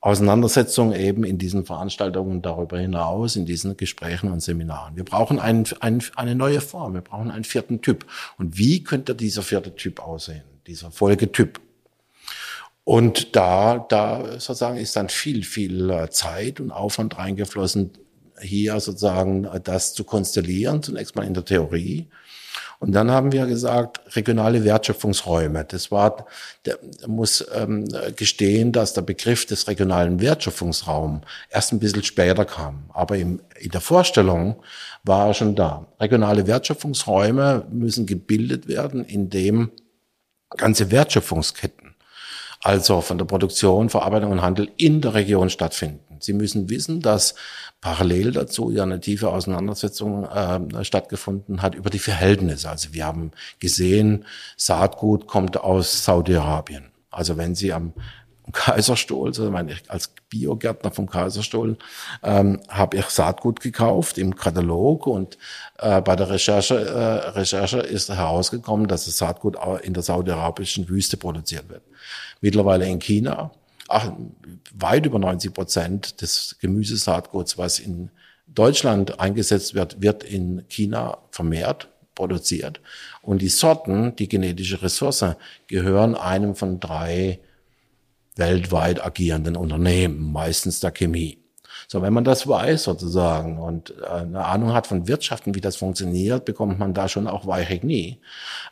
Auseinandersetzung 0.02 0.94
eben 0.94 1.26
in 1.26 1.38
diesen 1.38 1.66
Veranstaltungen 1.66 2.42
darüber 2.42 2.80
hinaus, 2.80 3.36
in 3.36 3.46
diesen 3.46 3.76
Gesprächen 3.76 4.32
und 4.32 4.40
Seminaren. 4.40 4.96
Wir 4.96 5.04
brauchen 5.04 5.40
einen, 5.40 5.66
einen, 5.82 6.02
eine 6.16 6.36
neue 6.36 6.62
Form, 6.62 6.94
wir 6.94 7.02
brauchen 7.02 7.32
einen 7.32 7.44
vierten 7.44 7.82
Typ. 7.82 8.06
Und 8.38 8.58
wie 8.58 8.82
könnte 8.84 9.14
dieser 9.14 9.42
vierte 9.42 9.76
Typ 9.76 10.00
aussehen, 10.00 10.44
dieser 10.68 10.90
Folgetyp? 10.92 11.60
Und 12.90 13.36
da, 13.36 13.86
da 13.88 14.40
sozusagen 14.40 14.78
ist 14.78 14.96
dann 14.96 15.10
viel, 15.10 15.44
viel 15.44 15.92
äh, 15.92 16.10
Zeit 16.10 16.60
und 16.60 16.72
Aufwand 16.72 17.20
reingeflossen, 17.20 17.92
hier 18.42 18.80
sozusagen 18.80 19.46
äh, 19.46 19.62
das 19.62 19.94
zu 19.94 20.04
konstellieren, 20.04 20.82
zunächst 20.82 21.16
mal 21.16 21.24
in 21.24 21.36
der 21.36 21.46
Theorie. 21.46 22.08
Und 22.80 22.94
dann 22.94 23.12
haben 23.12 23.32
wir 23.32 23.46
gesagt, 23.46 24.16
regionale 24.16 24.64
Wertschöpfungsräume. 24.64 25.66
Das 25.66 25.92
war, 25.92 26.26
der 26.66 26.80
muss 27.06 27.46
ähm, 27.54 27.86
gestehen, 28.16 28.72
dass 28.72 28.96
der 28.96 29.04
Begriff 29.04 29.46
des 29.46 29.68
regionalen 29.68 30.20
Wertschöpfungsraums 30.20 31.22
erst 31.52 31.72
ein 31.72 31.80
bisschen 31.80 32.04
später 32.04 32.46
kam. 32.46 32.90
Aber 32.92 33.18
im, 33.18 33.40
in 33.60 33.70
der 33.70 33.82
Vorstellung 33.82 34.64
war 35.04 35.28
er 35.28 35.36
schon 35.36 35.56
da. 35.56 35.86
Regionale 36.00 36.48
Wertschöpfungsräume 36.48 37.68
müssen 37.70 38.08
gebildet 38.08 38.68
werden, 38.68 39.06
indem 39.06 39.70
ganze 40.58 40.90
Wertschöpfungsketten 40.90 41.90
also 42.62 43.02
von 43.02 43.18
der 43.18 43.26
Produktion, 43.26 43.90
Verarbeitung 43.90 44.32
und 44.32 44.42
Handel 44.42 44.70
in 44.78 45.02
der 45.02 45.14
Region 45.14 45.50
stattfinden. 45.50 46.18
Sie 46.20 46.34
müssen 46.34 46.70
wissen, 46.70 47.02
dass 47.02 47.36
parallel 47.82 48.32
dazu 48.32 48.72
ja 48.72 48.84
eine 48.84 49.00
tiefe 49.00 49.30
Auseinandersetzung 49.30 50.26
äh, 50.26 50.84
stattgefunden 50.84 51.62
hat 51.62 51.76
über 51.76 51.90
die 51.90 52.00
Verhältnisse. 52.00 52.70
Also 52.70 52.94
wir 52.94 53.06
haben 53.06 53.32
gesehen, 53.60 54.26
Saatgut 54.58 55.28
kommt 55.28 55.58
aus 55.58 56.04
Saudi-Arabien. 56.04 56.92
Also 57.10 57.38
wenn 57.38 57.56
Sie 57.56 57.72
am 57.72 57.94
Kaiserstuhl, 58.52 59.28
also 59.28 59.50
meine 59.52 59.76
als 59.88 60.12
Biogärtner 60.30 60.92
vom 60.92 61.08
Kaiserstuhl, 61.08 61.78
ähm, 62.24 62.60
habe 62.68 62.98
ich 62.98 63.06
Saatgut 63.06 63.60
gekauft 63.60 64.18
im 64.18 64.36
Katalog 64.36 65.08
und 65.08 65.38
äh, 65.78 66.02
bei 66.02 66.16
der 66.16 66.30
Recherche, 66.30 66.76
äh, 66.76 67.30
Recherche 67.30 67.80
ist 67.80 68.10
herausgekommen, 68.10 68.88
dass 68.88 69.06
das 69.06 69.18
Saatgut 69.18 69.58
in 69.84 69.94
der 69.94 70.04
saudi-arabischen 70.04 70.90
Wüste 70.90 71.18
produziert 71.18 71.70
wird. 71.70 71.84
Mittlerweile 72.42 72.88
in 72.88 73.00
China, 73.00 73.52
ach, 73.88 74.12
weit 74.74 75.06
über 75.06 75.20
90 75.20 75.54
Prozent 75.54 76.22
des 76.22 76.58
Gemüsesaatguts, 76.60 77.58
was 77.58 77.80
in 77.80 78.10
Deutschland 78.48 79.20
eingesetzt 79.20 79.74
wird, 79.76 80.02
wird 80.02 80.24
in 80.24 80.64
China 80.70 81.20
vermehrt 81.32 81.90
produziert. 82.16 82.82
Und 83.22 83.42
die 83.42 83.50
Sorten, 83.50 84.16
die 84.16 84.28
genetische 84.28 84.82
Ressource, 84.82 85.26
gehören 85.68 86.16
einem 86.16 86.56
von 86.56 86.80
drei 86.80 87.40
weltweit 88.36 89.06
agierenden 89.06 89.56
Unternehmen, 89.56 90.32
meistens 90.32 90.80
der 90.80 90.92
Chemie. 90.92 91.39
So, 91.88 92.02
wenn 92.02 92.14
man 92.14 92.24
das 92.24 92.48
weiß 92.48 92.84
sozusagen 92.84 93.58
und 93.60 93.94
äh, 94.02 94.06
eine 94.06 94.46
Ahnung 94.46 94.74
hat 94.74 94.88
von 94.88 95.08
Wirtschaften, 95.08 95.56
wie 95.56 95.62
das 95.62 95.76
funktioniert, 95.76 96.46
bekommt 96.46 96.80
man 96.80 96.94
da 96.94 97.08
schon 97.08 97.28
auch 97.28 97.48
weiche 97.48 97.80
Knie. 97.80 98.20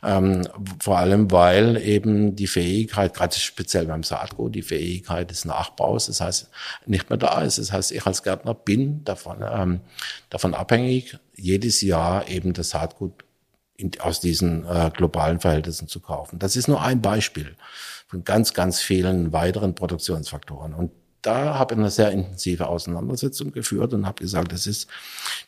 Ähm, 0.02 0.46
vor 0.80 0.98
allem, 0.98 1.30
weil 1.30 1.76
eben 1.76 2.36
die 2.36 2.46
Fähigkeit, 2.46 3.14
gerade 3.14 3.34
speziell 3.34 3.86
beim 3.86 4.02
Saatgut, 4.02 4.54
die 4.54 4.62
Fähigkeit 4.62 5.30
des 5.30 5.44
Nachbaus, 5.44 6.06
das 6.06 6.20
heißt, 6.20 6.50
nicht 6.86 7.10
mehr 7.10 7.18
da 7.18 7.42
ist. 7.42 7.58
Das 7.58 7.72
heißt, 7.72 7.92
ich 7.92 8.06
als 8.06 8.22
Gärtner 8.22 8.54
bin 8.54 9.04
davon, 9.04 9.38
ähm, 9.42 9.80
davon 10.30 10.54
abhängig, 10.54 11.18
jedes 11.36 11.80
Jahr 11.80 12.28
eben 12.28 12.52
das 12.52 12.70
Saatgut 12.70 13.24
in, 13.76 13.92
aus 14.00 14.20
diesen 14.20 14.66
äh, 14.66 14.90
globalen 14.94 15.40
Verhältnissen 15.40 15.88
zu 15.88 16.00
kaufen. 16.00 16.38
Das 16.38 16.56
ist 16.56 16.68
nur 16.68 16.82
ein 16.82 17.00
Beispiel 17.00 17.56
von 18.08 18.24
ganz, 18.24 18.52
ganz 18.52 18.80
vielen 18.80 19.32
weiteren 19.32 19.74
Produktionsfaktoren. 19.74 20.74
Und 20.74 20.90
da 21.22 21.58
habe 21.58 21.74
ich 21.74 21.80
eine 21.80 21.90
sehr 21.90 22.10
intensive 22.10 22.66
Auseinandersetzung 22.68 23.52
geführt 23.52 23.92
und 23.92 24.06
habe 24.06 24.22
gesagt, 24.22 24.52
das 24.52 24.66
ist, 24.66 24.88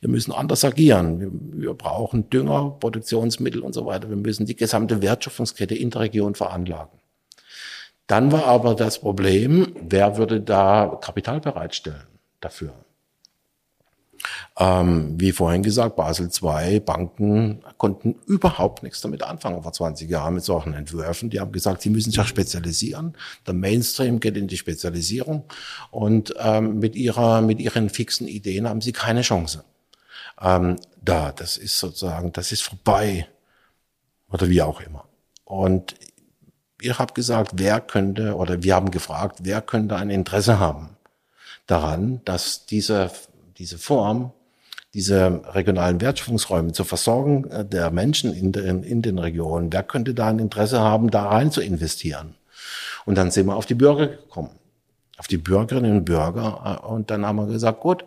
wir 0.01 0.09
müssen 0.09 0.33
anders 0.33 0.65
agieren. 0.65 1.21
Wir, 1.21 1.31
wir, 1.63 1.75
brauchen 1.75 2.29
Dünger, 2.31 2.77
Produktionsmittel 2.81 3.63
und 3.63 3.73
so 3.73 3.87
weiter. 3.87 4.09
Wir 4.09 4.17
müssen 4.17 4.47
die 4.47 4.57
gesamte 4.57 5.01
Wertschöpfungskette 5.03 5.75
in 5.75 5.91
der 5.91 6.03
Region 6.03 6.35
veranlagen. 6.35 6.99
Dann 8.07 8.33
war 8.33 8.47
aber 8.47 8.75
das 8.75 8.99
Problem, 8.99 9.73
wer 9.81 10.17
würde 10.17 10.41
da 10.41 10.99
Kapital 11.01 11.41
bereitstellen 11.41 12.03
dafür? 12.41 12.73
Ähm, 14.59 15.15
wie 15.19 15.33
vorhin 15.33 15.63
gesagt, 15.63 15.97
Basel 15.97 16.29
II 16.29 16.81
Banken 16.81 17.63
konnten 17.79 18.17
überhaupt 18.27 18.83
nichts 18.83 19.01
damit 19.01 19.23
anfangen 19.23 19.63
vor 19.63 19.73
20 19.73 20.09
Jahren 20.11 20.35
mit 20.35 20.45
solchen 20.45 20.75
Entwürfen. 20.75 21.31
Die 21.31 21.41
haben 21.41 21.53
gesagt, 21.53 21.83
sie 21.83 21.91
müssen 21.91 22.11
sich 22.13 22.27
spezialisieren. 22.27 23.15
Der 23.47 23.55
Mainstream 23.55 24.21
geht 24.21 24.37
in 24.37 24.49
die 24.49 24.57
Spezialisierung 24.57 25.45
und 25.91 26.35
ähm, 26.39 26.79
mit 26.79 26.97
ihrer 26.97 27.41
mit 27.41 27.61
ihren 27.61 27.89
fixen 27.89 28.29
Ideen 28.29 28.69
haben 28.69 28.81
sie 28.81 28.93
keine 28.93 29.23
Chance. 29.23 29.65
Ähm, 30.41 30.77
da, 31.03 31.33
das 31.33 31.57
ist 31.57 31.79
sozusagen, 31.79 32.33
das 32.33 32.53
ist 32.53 32.63
vorbei 32.63 33.27
oder 34.31 34.49
wie 34.49 34.63
auch 34.63 34.81
immer. 34.81 35.05
Und 35.45 35.95
ich 36.81 36.99
habe 36.99 37.13
gesagt, 37.13 37.53
wer 37.57 37.81
könnte 37.81 38.35
oder 38.37 38.63
wir 38.63 38.75
haben 38.75 38.91
gefragt, 38.91 39.41
wer 39.43 39.61
könnte 39.61 39.97
ein 39.97 40.11
Interesse 40.11 40.59
haben 40.59 40.97
daran, 41.67 42.21
dass 42.25 42.67
diese 42.67 43.11
diese 43.61 43.79
Form, 43.79 44.33
diese 44.95 45.43
regionalen 45.53 46.01
Wertschöpfungsräume 46.01 46.73
zur 46.73 46.87
Versorgung 46.87 47.45
äh, 47.45 47.65
der 47.65 47.91
Menschen 47.91 48.35
in 48.35 48.51
den, 48.51 48.83
in 48.83 49.03
den 49.03 49.19
Regionen, 49.19 49.73
wer 49.73 49.85
könnte 49.85 50.15
da 50.15 50.29
ein 50.29 50.41
Interesse 50.41 50.81
haben, 50.81 51.11
da 51.11 51.29
rein 51.29 51.53
zu 51.53 51.61
investieren? 51.61 52.35
Und 53.05 53.17
dann 53.17 53.31
sind 53.31 53.47
wir 53.47 53.55
auf 53.55 53.67
die 53.67 53.75
Bürger 53.75 54.09
gekommen, 54.09 54.51
auf 55.19 55.29
die 55.29 55.37
Bürgerinnen 55.37 55.99
und 55.99 56.05
Bürger. 56.07 56.81
Äh, 56.83 56.87
und 56.87 57.11
dann 57.11 57.25
haben 57.25 57.37
wir 57.37 57.47
gesagt, 57.47 57.81
gut, 57.81 58.05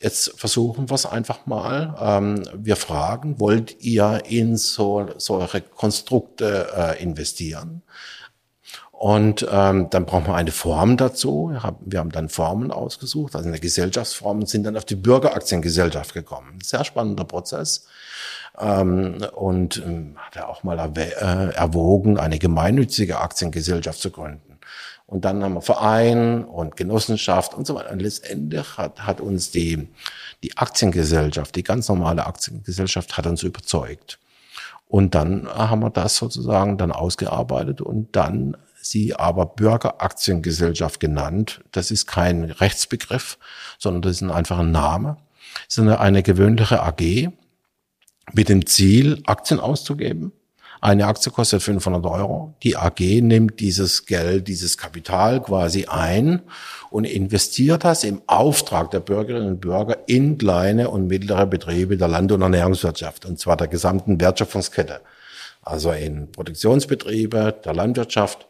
jetzt 0.00 0.38
versuchen 0.38 0.88
wir 0.88 0.94
es 0.94 1.06
einfach 1.06 1.44
mal. 1.44 1.96
Ähm, 2.00 2.42
wir 2.54 2.76
fragen, 2.76 3.40
wollt 3.40 3.82
ihr 3.82 4.22
in 4.26 4.56
so, 4.56 5.08
solche 5.18 5.60
Konstrukte 5.60 6.68
äh, 6.74 7.02
investieren? 7.02 7.82
Und 9.04 9.46
ähm, 9.50 9.90
dann 9.90 10.06
brauchen 10.06 10.28
wir 10.28 10.34
eine 10.34 10.50
Form 10.50 10.96
dazu. 10.96 11.54
Wir 11.84 11.98
haben 11.98 12.10
dann 12.10 12.30
Formen 12.30 12.70
ausgesucht, 12.70 13.36
also 13.36 13.46
eine 13.46 13.60
Gesellschaftsform 13.60 14.38
und 14.38 14.48
sind 14.48 14.64
dann 14.64 14.78
auf 14.78 14.86
die 14.86 14.94
Bürgeraktiengesellschaft 14.94 16.14
gekommen. 16.14 16.58
Sehr 16.62 16.86
spannender 16.86 17.24
Prozess. 17.24 17.86
Ähm, 18.58 19.18
und 19.34 19.76
ähm, 19.84 20.16
hat 20.16 20.36
er 20.36 20.48
auch 20.48 20.62
mal 20.62 20.78
äh, 20.96 21.52
erwogen, 21.54 22.18
eine 22.18 22.38
gemeinnützige 22.38 23.20
Aktiengesellschaft 23.20 24.00
zu 24.00 24.10
gründen. 24.10 24.58
Und 25.04 25.26
dann 25.26 25.44
haben 25.44 25.52
wir 25.52 25.60
Verein 25.60 26.42
und 26.42 26.74
Genossenschaft 26.78 27.52
und 27.52 27.66
so 27.66 27.74
weiter. 27.74 27.92
Und 27.92 28.00
letztendlich 28.00 28.78
hat, 28.78 29.06
hat 29.06 29.20
uns 29.20 29.50
die, 29.50 29.86
die 30.42 30.56
Aktiengesellschaft, 30.56 31.54
die 31.56 31.62
ganz 31.62 31.90
normale 31.90 32.24
Aktiengesellschaft 32.24 33.18
hat 33.18 33.26
uns 33.26 33.42
überzeugt. 33.42 34.18
Und 34.88 35.14
dann 35.14 35.46
haben 35.46 35.80
wir 35.80 35.90
das 35.90 36.16
sozusagen 36.16 36.78
dann 36.78 36.90
ausgearbeitet 36.90 37.82
und 37.82 38.16
dann 38.16 38.56
sie 38.84 39.14
aber 39.14 39.46
Bürgeraktiengesellschaft 39.46 41.00
genannt. 41.00 41.62
Das 41.72 41.90
ist 41.90 42.06
kein 42.06 42.44
Rechtsbegriff, 42.44 43.38
sondern 43.78 44.02
das 44.02 44.20
ist 44.20 44.30
einfach 44.30 44.58
ein 44.58 44.70
Name. 44.72 45.16
Es 45.68 45.78
ist 45.78 45.82
eine, 45.82 46.00
eine 46.00 46.22
gewöhnliche 46.22 46.82
AG 46.82 47.30
mit 48.32 48.48
dem 48.48 48.66
Ziel, 48.66 49.22
Aktien 49.26 49.60
auszugeben. 49.60 50.32
Eine 50.80 51.06
Aktie 51.06 51.32
kostet 51.32 51.62
500 51.62 52.04
Euro. 52.04 52.52
Die 52.62 52.76
AG 52.76 53.00
nimmt 53.22 53.58
dieses 53.60 54.04
Geld, 54.04 54.48
dieses 54.48 54.76
Kapital 54.76 55.42
quasi 55.42 55.86
ein 55.86 56.42
und 56.90 57.04
investiert 57.04 57.84
das 57.84 58.04
im 58.04 58.20
Auftrag 58.26 58.90
der 58.90 59.00
Bürgerinnen 59.00 59.48
und 59.48 59.60
Bürger 59.62 59.96
in 60.06 60.36
kleine 60.36 60.90
und 60.90 61.06
mittlere 61.06 61.46
Betriebe 61.46 61.96
der 61.96 62.08
Land- 62.08 62.32
und 62.32 62.42
Ernährungswirtschaft, 62.42 63.24
und 63.24 63.38
zwar 63.38 63.56
der 63.56 63.68
gesamten 63.68 64.20
Wertschöpfungskette. 64.20 65.00
Also 65.62 65.90
in 65.92 66.30
Produktionsbetriebe 66.30 67.54
der 67.64 67.74
Landwirtschaft, 67.74 68.46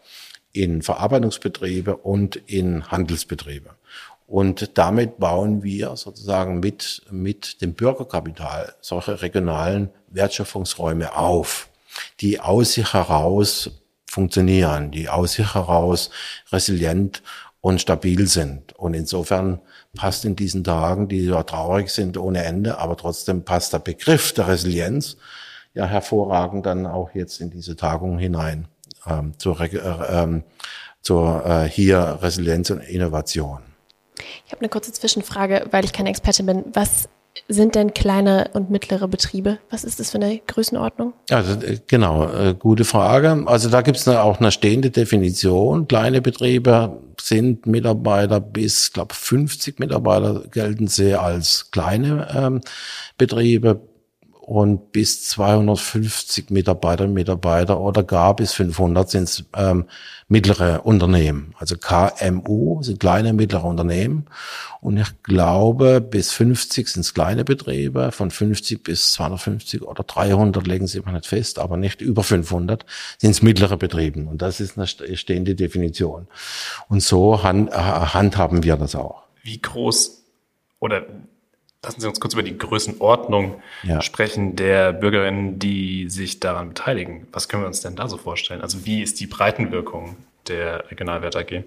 in 0.55 0.81
Verarbeitungsbetriebe 0.81 1.97
und 1.97 2.37
in 2.37 2.91
Handelsbetriebe. 2.91 3.71
Und 4.27 4.79
damit 4.79 5.19
bauen 5.19 5.63
wir 5.63 5.97
sozusagen 5.97 6.61
mit, 6.61 7.03
mit 7.11 7.61
dem 7.61 7.75
Bürgerkapital 7.75 8.75
solche 8.81 9.21
regionalen 9.21 9.91
Wertschöpfungsräume 10.09 11.17
auf, 11.17 11.69
die 12.21 12.41
aus 12.41 12.75
sich 12.75 12.95
heraus 12.95 13.71
funktionieren, 14.07 14.91
die 14.91 15.09
aus 15.09 15.33
sich 15.33 15.55
heraus 15.55 16.11
resilient 16.51 17.23
und 17.61 17.81
stabil 17.81 18.27
sind. 18.27 18.73
Und 18.79 18.95
insofern 18.95 19.61
passt 19.97 20.25
in 20.25 20.37
diesen 20.37 20.65
Tagen, 20.65 21.09
die 21.09 21.27
ja 21.27 21.43
traurig 21.43 21.91
sind 21.91 22.17
ohne 22.17 22.45
Ende, 22.45 22.79
aber 22.79 22.97
trotzdem 22.97 23.45
passt 23.45 23.73
der 23.73 23.81
Begriff 23.81 24.33
der 24.33 24.49
Resilienz 24.49 25.17
ja 25.75 25.87
hervorragend 25.87 26.65
dann 26.65 26.87
auch 26.87 27.11
jetzt 27.15 27.41
in 27.41 27.51
diese 27.51 27.77
Tagung 27.77 28.19
hinein 28.19 28.69
ähm, 29.07 29.33
zur, 29.39 29.61
äh, 29.61 29.69
ähm, 30.09 30.45
zur 31.03 31.45
äh, 31.47 31.69
hier 31.69 32.19
Resilienz 32.23 32.71
und 32.71 32.81
Innovation. 32.81 33.61
Ich 34.47 34.53
habe 34.53 34.61
eine 34.61 34.69
kurze 34.69 34.93
Zwischenfrage, 34.93 35.67
weil 35.71 35.85
ich 35.85 35.93
keine 35.93 36.11
Expertin 36.11 36.47
bin. 36.47 36.65
Was 36.73 37.09
sind 37.49 37.75
denn 37.75 37.95
kleine 37.95 38.51
und 38.53 38.71
mittlere 38.71 39.09
Betriebe? 39.09 39.59
Was 39.71 39.85
ist 39.85 39.99
das 40.01 40.11
für 40.11 40.19
eine 40.19 40.41
Größenordnung? 40.47 41.15
Also 41.31 41.59
genau, 41.87 42.29
äh, 42.29 42.55
gute 42.55 42.85
Frage. 42.85 43.45
Also 43.47 43.69
da 43.71 43.83
gibt 43.83 43.97
es 43.97 44.07
auch 44.09 44.39
eine 44.39 44.53
stehende 44.53 44.91
Definition. 44.91 45.89
Kleine 45.89 46.23
Betriebe 46.23 47.01
sind 47.21 47.67
Mitarbeiter 47.67 48.41
bis, 48.41 48.93
glaube 48.93 49.15
50 49.15 49.79
Mitarbeiter 49.79 50.45
gelten 50.51 50.87
sie 50.87 51.15
als 51.15 51.71
kleine 51.71 52.29
ähm, 52.35 52.61
Betriebe 53.19 53.81
und 54.47 54.93
bis 54.93 55.25
250 55.25 56.51
Mitarbeiter 56.51 57.09
Mitarbeiter 57.09 57.81
oder 57.81 58.03
gar 58.03 58.37
bis 58.37 58.53
500 58.53 59.09
sind 59.09 59.45
ähm, 59.57 59.87
mittlere 60.29 60.85
Unternehmen. 60.85 61.55
Also 61.59 61.77
KMU 61.77 62.83
sind 62.83 63.01
kleine 63.01 63.33
mittlere 63.33 63.65
Unternehmen 63.65 64.27
und 64.81 64.99
ich 64.99 65.23
glaube 65.23 66.01
bis 66.03 66.33
50 66.33 66.89
sind 66.89 67.01
es 67.01 67.15
kleine 67.15 67.45
Betriebe, 67.45 68.13
von 68.13 68.31
50 68.31 68.83
bis 68.83 69.13
250 69.13 69.83
oder 69.83 70.05
300 70.05 70.67
legen 70.67 70.87
sie 70.87 70.99
immer 70.99 71.13
nicht 71.13 71.27
fest, 71.27 71.59
aber 71.59 71.77
nicht 71.77 72.03
über 72.03 72.23
500 72.23 72.85
sind 73.19 73.31
es 73.31 73.43
mittlere 73.43 73.79
Betriebe 73.79 74.21
und 74.21 74.43
das 74.43 74.61
ist 74.61 74.77
eine 74.77 74.87
stehende 74.87 75.55
Definition. 75.55 76.29
Und 76.89 77.03
so 77.03 77.43
hand, 77.43 77.71
handhaben 77.73 78.63
wir 78.63 78.77
das 78.77 78.95
auch. 78.95 79.23
Wie 79.43 79.61
groß 79.61 80.23
oder 80.81 81.07
lassen 81.85 82.01
Sie 82.01 82.09
uns 82.09 82.21
kurz 82.21 82.35
über 82.35 82.43
die 82.43 82.57
Größenordnung 82.57 83.63
ja. 83.83 84.01
sprechen 84.01 84.57
der 84.57 84.93
Bürgerinnen, 84.93 85.59
die 85.59 86.09
sich 86.09 86.41
daran 86.41 86.69
beteiligen. 86.69 87.27
Was 87.33 87.49
können 87.49 87.63
wir 87.63 87.67
uns 87.67 87.81
denn 87.81 87.97
da 87.97 88.09
so 88.09 88.17
vorstellen? 88.17 88.61
Also 88.61 88.85
wie 88.85 89.03
ist 89.03 89.21
die 89.21 89.27
Breitenwirkung 89.27 90.17
der 90.49 90.91
Regionalwert 90.91 91.37
AG? 91.37 91.65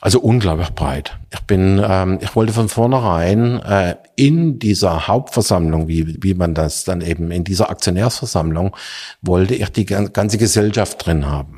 Also 0.00 0.20
unglaublich 0.20 0.70
breit. 0.70 1.18
Ich 1.32 1.40
bin, 1.40 1.82
ähm, 1.84 2.18
ich 2.20 2.36
wollte 2.36 2.52
von 2.52 2.68
vornherein 2.68 3.60
äh, 3.62 3.96
in 4.14 4.58
dieser 4.58 5.08
Hauptversammlung, 5.08 5.88
wie, 5.88 6.22
wie 6.22 6.34
man 6.34 6.54
das 6.54 6.84
dann 6.84 7.00
eben 7.00 7.30
in 7.30 7.44
dieser 7.44 7.70
Aktionärsversammlung, 7.70 8.76
wollte 9.22 9.54
ich 9.54 9.70
die 9.70 9.86
ganze 9.86 10.38
Gesellschaft 10.38 11.04
drin 11.04 11.26
haben 11.26 11.57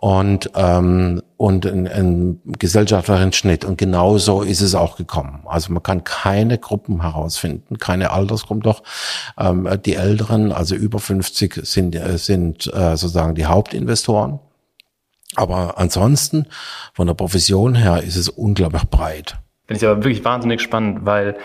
und 0.00 0.50
ähm, 0.54 1.22
und 1.36 1.66
ein, 1.66 1.86
ein 1.86 2.40
gesellschaftlichen 2.58 3.32
Schnitt 3.32 3.64
und 3.64 3.78
genau 3.78 4.18
so 4.18 4.42
ist 4.42 4.60
es 4.60 4.74
auch 4.74 4.96
gekommen. 4.96 5.40
Also 5.46 5.72
man 5.72 5.82
kann 5.82 6.04
keine 6.04 6.58
Gruppen 6.58 7.02
herausfinden, 7.02 7.78
keine 7.78 8.10
Altersgruppen 8.10 8.62
doch. 8.62 8.82
Ähm, 9.38 9.68
die 9.84 9.94
Älteren, 9.94 10.52
also 10.52 10.74
über 10.74 10.98
50, 10.98 11.60
sind 11.64 11.94
äh, 11.94 12.16
sind 12.18 12.66
äh, 12.72 12.96
sozusagen 12.96 13.34
die 13.34 13.46
Hauptinvestoren 13.46 14.40
aber 15.34 15.78
ansonsten, 15.78 16.46
von 16.94 17.06
der 17.06 17.14
Profession 17.14 17.74
her, 17.74 18.02
ist 18.02 18.16
es 18.16 18.28
unglaublich 18.28 18.84
breit. 18.84 19.36
Finde 19.66 19.78
ich 19.78 19.86
aber 19.86 20.02
wirklich 20.02 20.24
wahnsinnig 20.24 20.60
spannend, 20.60 21.04
weil 21.04 21.36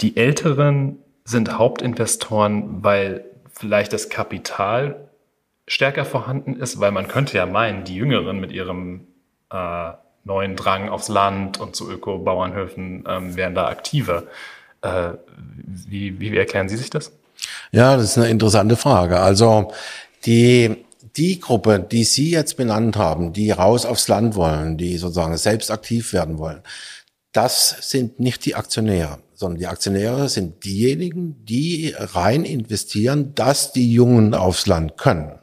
die 0.00 0.16
Älteren 0.16 0.98
sind 1.24 1.58
Hauptinvestoren, 1.58 2.82
weil 2.82 3.24
vielleicht 3.50 3.92
das 3.92 4.08
Kapital 4.08 5.08
stärker 5.72 6.04
vorhanden 6.04 6.56
ist, 6.56 6.80
weil 6.80 6.92
man 6.92 7.08
könnte 7.08 7.36
ja 7.36 7.46
meinen, 7.46 7.84
die 7.84 7.94
Jüngeren 7.94 8.38
mit 8.38 8.52
ihrem 8.52 9.06
äh, 9.50 9.92
neuen 10.24 10.54
Drang 10.54 10.90
aufs 10.90 11.08
Land 11.08 11.60
und 11.60 11.74
zu 11.74 11.90
Öko-Bauernhöfen 11.90 13.04
ähm, 13.08 13.36
wären 13.36 13.54
da 13.54 13.68
aktiver. 13.68 14.24
Äh, 14.82 15.12
wie, 15.36 16.20
wie 16.20 16.36
erklären 16.36 16.68
Sie 16.68 16.76
sich 16.76 16.90
das? 16.90 17.12
Ja, 17.70 17.96
das 17.96 18.04
ist 18.04 18.18
eine 18.18 18.28
interessante 18.28 18.76
Frage. 18.76 19.18
Also 19.18 19.72
die 20.26 20.84
die 21.16 21.40
Gruppe, 21.40 21.78
die 21.78 22.04
Sie 22.04 22.30
jetzt 22.30 22.56
benannt 22.56 22.96
haben, 22.96 23.34
die 23.34 23.50
raus 23.50 23.84
aufs 23.84 24.08
Land 24.08 24.34
wollen, 24.34 24.78
die 24.78 24.96
sozusagen 24.96 25.36
selbst 25.36 25.70
aktiv 25.70 26.14
werden 26.14 26.38
wollen, 26.38 26.62
das 27.32 27.76
sind 27.90 28.18
nicht 28.18 28.46
die 28.46 28.54
Aktionäre, 28.54 29.18
sondern 29.34 29.58
die 29.58 29.66
Aktionäre 29.66 30.28
sind 30.28 30.64
diejenigen, 30.64 31.44
die 31.44 31.94
rein 31.98 32.44
investieren, 32.44 33.34
dass 33.34 33.72
die 33.72 33.92
Jungen 33.92 34.34
aufs 34.34 34.66
Land 34.66 34.96
können. 34.96 35.41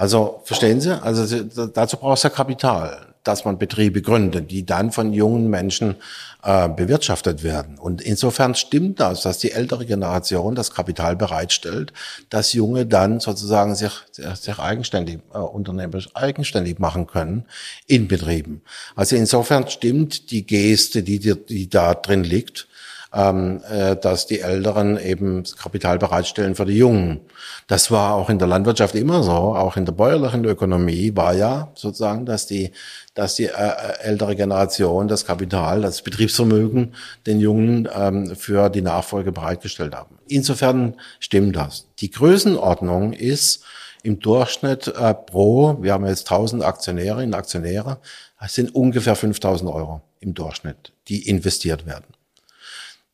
Also 0.00 0.40
verstehen 0.44 0.80
Sie? 0.80 0.98
Also 1.02 1.42
dazu 1.66 1.98
brauchst 1.98 2.24
du 2.24 2.30
Kapital 2.30 3.10
dass 3.24 3.44
man 3.44 3.58
Betriebe 3.58 4.00
gründet, 4.00 4.50
die 4.50 4.64
dann 4.64 4.92
von 4.92 5.12
jungen 5.12 5.50
Menschen 5.50 5.96
äh, 6.42 6.68
bewirtschaftet 6.68 7.42
werden. 7.42 7.78
Und 7.78 8.00
insofern 8.00 8.54
stimmt 8.54 8.98
das, 8.98 9.22
dass 9.22 9.38
die 9.38 9.52
ältere 9.52 9.84
Generation 9.84 10.54
das 10.54 10.70
Kapital 10.70 11.16
bereitstellt, 11.16 11.92
dass 12.30 12.54
Junge 12.54 12.86
dann 12.86 13.20
sozusagen 13.20 13.74
sich, 13.74 13.92
sich 14.12 14.58
eigenständig, 14.58 15.18
äh, 15.34 15.38
unternehmerisch 15.38 16.08
eigenständig 16.14 16.78
machen 16.78 17.06
können 17.06 17.44
in 17.86 18.08
Betrieben. 18.08 18.62
Also 18.96 19.16
insofern 19.16 19.68
stimmt 19.68 20.30
die 20.30 20.46
Geste, 20.46 21.02
die, 21.02 21.18
die, 21.18 21.34
die 21.34 21.68
da 21.68 21.94
drin 21.94 22.24
liegt, 22.24 22.68
ähm, 23.12 23.60
äh, 23.68 23.96
dass 23.96 24.26
die 24.26 24.40
Älteren 24.40 24.98
eben 24.98 25.42
Kapital 25.60 25.98
bereitstellen 25.98 26.54
für 26.54 26.64
die 26.64 26.76
Jungen. 26.76 27.20
Das 27.66 27.90
war 27.90 28.14
auch 28.14 28.30
in 28.30 28.38
der 28.38 28.48
Landwirtschaft 28.48 28.94
immer 28.94 29.22
so, 29.22 29.32
auch 29.32 29.76
in 29.76 29.84
der 29.84 29.92
bäuerlichen 29.92 30.44
Ökonomie 30.44 31.16
war 31.16 31.34
ja 31.34 31.70
sozusagen, 31.74 32.24
dass 32.26 32.46
die, 32.46 32.70
dass 33.14 33.34
die 33.34 33.46
äh, 33.46 33.48
äh, 33.50 34.02
ältere 34.02 34.36
Generation 34.36 35.08
das 35.08 35.26
Kapital, 35.26 35.82
das 35.82 36.02
Betriebsvermögen 36.02 36.94
den 37.26 37.40
Jungen 37.40 37.88
ähm, 37.92 38.36
für 38.36 38.70
die 38.70 38.82
Nachfolge 38.82 39.32
bereitgestellt 39.32 39.94
haben. 39.94 40.18
Insofern 40.28 40.94
stimmt 41.18 41.56
das. 41.56 41.86
Die 41.98 42.10
Größenordnung 42.10 43.12
ist 43.12 43.64
im 44.02 44.20
Durchschnitt 44.20 44.88
äh, 44.88 45.14
pro, 45.14 45.76
wir 45.82 45.92
haben 45.92 46.06
jetzt 46.06 46.30
1000 46.30 46.64
Aktionärinnen 46.64 47.26
und 47.30 47.34
Aktionäre, 47.34 47.98
das 48.40 48.54
sind 48.54 48.74
ungefähr 48.74 49.16
5000 49.16 49.70
Euro 49.70 50.00
im 50.20 50.32
Durchschnitt, 50.32 50.92
die 51.08 51.28
investiert 51.28 51.86
werden. 51.86 52.06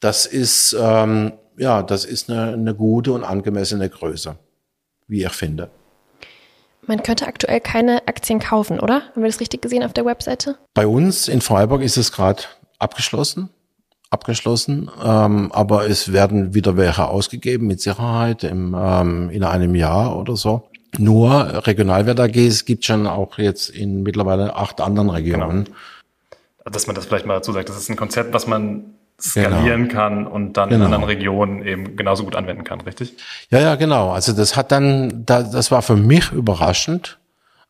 Das 0.01 0.27
ist, 0.27 0.77
ähm, 0.79 1.33
ja, 1.57 1.83
das 1.83 2.05
ist 2.05 2.31
eine, 2.31 2.53
eine 2.53 2.75
gute 2.75 3.13
und 3.13 3.25
angemessene 3.25 3.89
Größe, 3.89 4.37
wie 5.09 5.25
ich 5.25 5.33
finde. 5.33 5.71
Man 6.87 7.03
könnte 7.03 7.27
aktuell 7.27 7.61
keine 7.61 8.07
Aktien 8.07 8.39
kaufen, 8.39 8.79
oder? 8.79 9.03
Haben 9.11 9.23
wir 9.23 9.29
das 9.29 9.41
richtig 9.41 9.63
gesehen 9.63 9.83
auf 9.83 9.93
der 9.93 10.05
Webseite? 10.05 10.57
Bei 10.75 10.87
uns 10.87 11.27
in 11.27 11.41
Freiburg 11.41 11.83
ist 11.83 11.97
es 11.97 12.13
gerade 12.13 12.45
abgeschlossen. 12.79 13.51
Abgeschlossen, 14.09 14.89
ähm, 15.05 15.51
aber 15.51 15.91
es 15.91 16.13
werden 16.13 16.55
wieder 16.55 16.77
welche 16.77 17.09
ausgegeben, 17.09 17.67
mit 17.67 17.81
Sicherheit 17.81 18.45
im, 18.45 18.77
ähm, 18.79 19.31
in 19.31 19.43
einem 19.43 19.75
Jahr 19.75 20.17
oder 20.17 20.37
so. 20.37 20.69
Nur 20.97 21.67
Regionalwert 21.67 22.21
AGs 22.21 22.65
gibt 22.65 22.85
schon 22.85 23.09
auch 23.09 23.37
jetzt 23.39 23.69
in 23.69 24.05
mittlerweile 24.05 24.55
acht 24.55 24.81
anderen 24.81 25.11
Regionen. 25.11 25.65
Genau. 25.65 25.77
Dass 26.65 26.87
man 26.87 26.95
das 26.95 27.07
vielleicht 27.07 27.27
mal 27.27 27.35
dazu 27.35 27.53
sagt, 27.53 27.69
das 27.69 27.77
ist 27.77 27.91
ein 27.91 27.97
Konzept, 27.97 28.33
was 28.33 28.47
man 28.47 28.96
skalieren 29.21 29.89
genau. 29.89 29.95
kann 29.95 30.27
und 30.27 30.55
dann 30.55 30.69
genau. 30.69 30.87
in 30.87 30.93
anderen 30.93 31.05
Regionen 31.05 31.65
eben 31.65 31.97
genauso 31.97 32.25
gut 32.25 32.37
anwenden 32.37 32.65
kann, 32.65 32.81
richtig? 32.83 33.15
Ja, 33.51 33.61
ja, 33.61 33.75
genau. 33.77 34.11
Also 34.11 34.33
das 34.33 34.57
hat 34.57 34.73
dann, 34.73 35.25
das 35.25 35.71
war 35.71 35.83
für 35.83 35.97
mich 35.97 36.33
überraschend. 36.33 37.19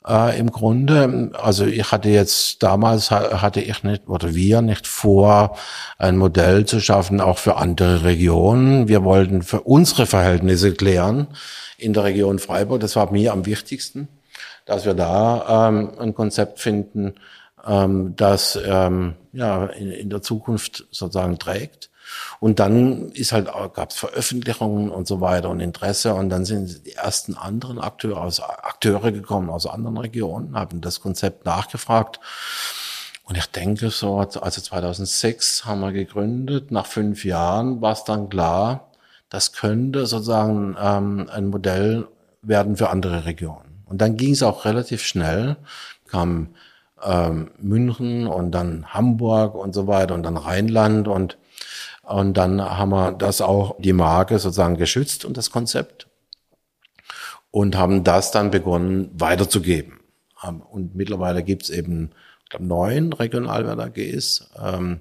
Äh, 0.06 0.38
Im 0.38 0.50
Grunde, 0.50 1.30
also 1.40 1.64
ich 1.64 1.90
hatte 1.92 2.08
jetzt 2.08 2.62
damals 2.62 3.10
hatte 3.10 3.60
ich 3.60 3.82
nicht 3.84 4.08
oder 4.08 4.34
wir 4.34 4.60
nicht 4.60 4.86
vor, 4.86 5.56
ein 5.98 6.16
Modell 6.16 6.64
zu 6.64 6.80
schaffen, 6.80 7.20
auch 7.20 7.38
für 7.38 7.56
andere 7.56 8.04
Regionen. 8.04 8.88
Wir 8.88 9.04
wollten 9.04 9.42
für 9.42 9.60
unsere 9.62 10.06
Verhältnisse 10.06 10.74
klären 10.74 11.28
in 11.78 11.92
der 11.92 12.04
Region 12.04 12.38
Freiburg. 12.38 12.80
Das 12.80 12.96
war 12.96 13.10
mir 13.12 13.32
am 13.32 13.46
wichtigsten, 13.46 14.08
dass 14.64 14.84
wir 14.84 14.94
da 14.94 15.68
ähm, 15.68 15.90
ein 15.98 16.14
Konzept 16.14 16.60
finden, 16.60 17.14
ähm, 17.66 18.14
das 18.16 18.58
ähm, 18.64 19.14
ja 19.32 19.66
in, 19.66 19.90
in 19.90 20.10
der 20.10 20.22
Zukunft 20.22 20.86
sozusagen 20.90 21.38
trägt. 21.38 21.90
Und 22.38 22.60
dann 22.60 23.10
ist 23.10 23.32
halt 23.32 23.46
gab 23.74 23.90
es 23.90 23.96
Veröffentlichungen 23.96 24.90
und 24.90 25.08
so 25.08 25.20
weiter 25.20 25.50
und 25.50 25.60
Interesse 25.60 26.14
und 26.14 26.28
dann 26.28 26.44
sind 26.44 26.86
die 26.86 26.92
ersten 26.92 27.34
anderen 27.34 27.80
Akteure 27.80 28.20
aus 28.20 28.40
Akteure 28.40 29.10
gekommen 29.10 29.50
aus 29.50 29.66
anderen 29.66 29.98
Regionen, 29.98 30.56
haben 30.56 30.80
das 30.80 31.00
Konzept 31.00 31.44
nachgefragt. 31.44 32.20
Und 33.24 33.36
ich 33.36 33.46
denke 33.46 33.90
so, 33.90 34.18
also 34.18 34.60
2006 34.60 35.64
haben 35.64 35.80
wir 35.80 35.90
gegründet. 35.90 36.70
Nach 36.70 36.86
fünf 36.86 37.24
Jahren 37.24 37.80
war 37.80 37.92
es 37.92 38.04
dann 38.04 38.28
klar, 38.28 38.92
das 39.28 39.52
könnte 39.52 40.06
sozusagen 40.06 40.76
ähm, 40.80 41.28
ein 41.32 41.48
Modell 41.48 42.06
werden 42.42 42.76
für 42.76 42.90
andere 42.90 43.24
Regionen. 43.24 43.82
Und 43.86 44.00
dann 44.00 44.16
ging 44.16 44.32
es 44.32 44.44
auch 44.44 44.64
relativ 44.64 45.02
schnell, 45.02 45.56
kam 46.06 46.54
ähm, 47.06 47.50
München 47.58 48.26
und 48.26 48.50
dann 48.50 48.86
Hamburg 48.86 49.54
und 49.54 49.74
so 49.74 49.86
weiter 49.86 50.14
und 50.14 50.24
dann 50.24 50.36
Rheinland 50.36 51.08
und 51.08 51.38
und 52.02 52.36
dann 52.36 52.62
haben 52.62 52.90
wir 52.90 53.10
das 53.10 53.40
auch 53.40 53.74
die 53.80 53.92
Marke 53.92 54.38
sozusagen 54.38 54.76
geschützt 54.76 55.24
und 55.24 55.36
das 55.36 55.50
Konzept 55.50 56.06
und 57.50 57.76
haben 57.76 58.04
das 58.04 58.30
dann 58.30 58.52
begonnen 58.52 59.10
weiterzugeben. 59.14 59.98
Und 60.70 60.94
mittlerweile 60.94 61.42
gibt's 61.42 61.68
eben 61.68 62.10
ich 62.44 62.50
glaube, 62.50 62.66
neun 62.66 63.12
Regionalwert 63.12 63.80
AGs 63.80 64.50
ähm, 64.62 65.00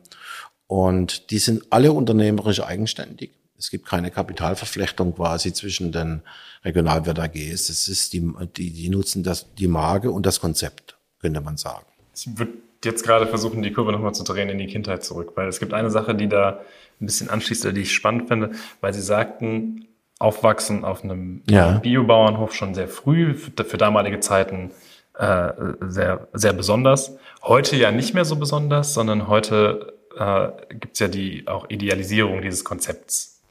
und 0.66 1.30
die 1.30 1.38
sind 1.38 1.64
alle 1.70 1.92
unternehmerisch 1.92 2.64
eigenständig. 2.64 3.34
Es 3.56 3.70
gibt 3.70 3.86
keine 3.86 4.10
Kapitalverflechtung 4.10 5.14
quasi 5.14 5.54
zwischen 5.54 5.92
den 5.92 6.24
Regionalwert 6.64 7.20
AGs. 7.20 7.70
Es 7.70 7.88
ist 7.88 8.14
die, 8.14 8.28
die, 8.58 8.72
die 8.74 8.90
nutzen 8.90 9.22
das, 9.22 9.54
die 9.54 9.68
Marke 9.68 10.10
und 10.10 10.26
das 10.26 10.40
Konzept 10.40 10.98
könnte 11.20 11.42
man 11.42 11.58
sagen. 11.58 11.86
Ich 12.16 12.38
würde 12.38 12.54
jetzt 12.84 13.04
gerade 13.04 13.28
versuchen, 13.28 13.62
die 13.62 13.74
Kurve 13.74 13.92
nochmal 13.92 14.14
zu 14.14 14.24
drehen 14.24 14.50
in 14.50 14.58
die 14.58 14.68
Kindheit 14.68 15.04
zurück, 15.04 15.34
weil 15.36 15.48
es 15.48 15.60
gibt 15.60 15.74
eine 15.74 15.90
Sache, 15.90 16.16
die 16.16 16.30
da 16.30 16.62
ein 17.02 17.06
bisschen 17.06 17.30
anschließt, 17.30 17.66
die 17.76 17.82
ich 17.82 17.94
spannend 17.94 18.28
finde, 18.28 18.52
weil 18.82 18.94
Sie 18.94 19.02
sagten, 19.02 19.88
aufwachsen 20.20 20.86
auf 20.86 21.04
einem 21.04 21.42
ja. 21.50 21.80
Biobauernhof 21.80 22.54
schon 22.54 22.74
sehr 22.74 22.88
früh, 22.88 23.34
für, 23.34 23.52
für 23.66 23.78
damalige 23.78 24.20
Zeiten 24.22 24.72
äh, 25.18 25.52
sehr, 25.82 26.28
sehr 26.34 26.54
besonders. 26.54 27.18
Heute 27.44 27.76
ja 27.76 27.92
nicht 27.92 28.14
mehr 28.14 28.26
so 28.26 28.36
besonders, 28.36 28.94
sondern 28.94 29.28
heute 29.28 29.94
äh, 30.18 30.50
gibt 30.76 30.94
es 30.94 31.00
ja 31.00 31.08
die 31.08 31.48
auch 31.48 31.70
Idealisierung 31.70 32.42
dieses 32.42 32.64
Konzepts. 32.64 33.42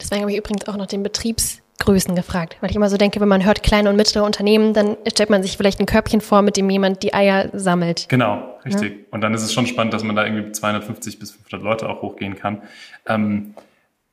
Deswegen 0.00 0.22
habe 0.22 0.32
ich 0.32 0.38
übrigens 0.38 0.68
auch 0.68 0.76
noch 0.76 0.86
den 0.86 1.02
Betriebs 1.02 1.61
Größen 1.78 2.14
gefragt, 2.14 2.56
weil 2.60 2.70
ich 2.70 2.76
immer 2.76 2.88
so 2.88 2.96
denke, 2.96 3.20
wenn 3.20 3.28
man 3.28 3.44
hört 3.44 3.62
kleine 3.62 3.90
und 3.90 3.96
mittlere 3.96 4.24
Unternehmen, 4.24 4.72
dann 4.72 4.96
stellt 5.08 5.30
man 5.30 5.42
sich 5.42 5.56
vielleicht 5.56 5.80
ein 5.80 5.86
Körbchen 5.86 6.20
vor, 6.20 6.42
mit 6.42 6.56
dem 6.56 6.70
jemand 6.70 7.02
die 7.02 7.12
Eier 7.12 7.50
sammelt. 7.52 8.08
Genau, 8.08 8.56
richtig. 8.64 8.92
Ja? 8.92 8.98
Und 9.10 9.20
dann 9.20 9.34
ist 9.34 9.42
es 9.42 9.52
schon 9.52 9.66
spannend, 9.66 9.92
dass 9.92 10.04
man 10.04 10.14
da 10.14 10.24
irgendwie 10.24 10.52
250 10.52 11.18
bis 11.18 11.32
500 11.32 11.62
Leute 11.62 11.88
auch 11.88 12.02
hochgehen 12.02 12.36
kann. 12.36 12.62
Ähm, 13.06 13.54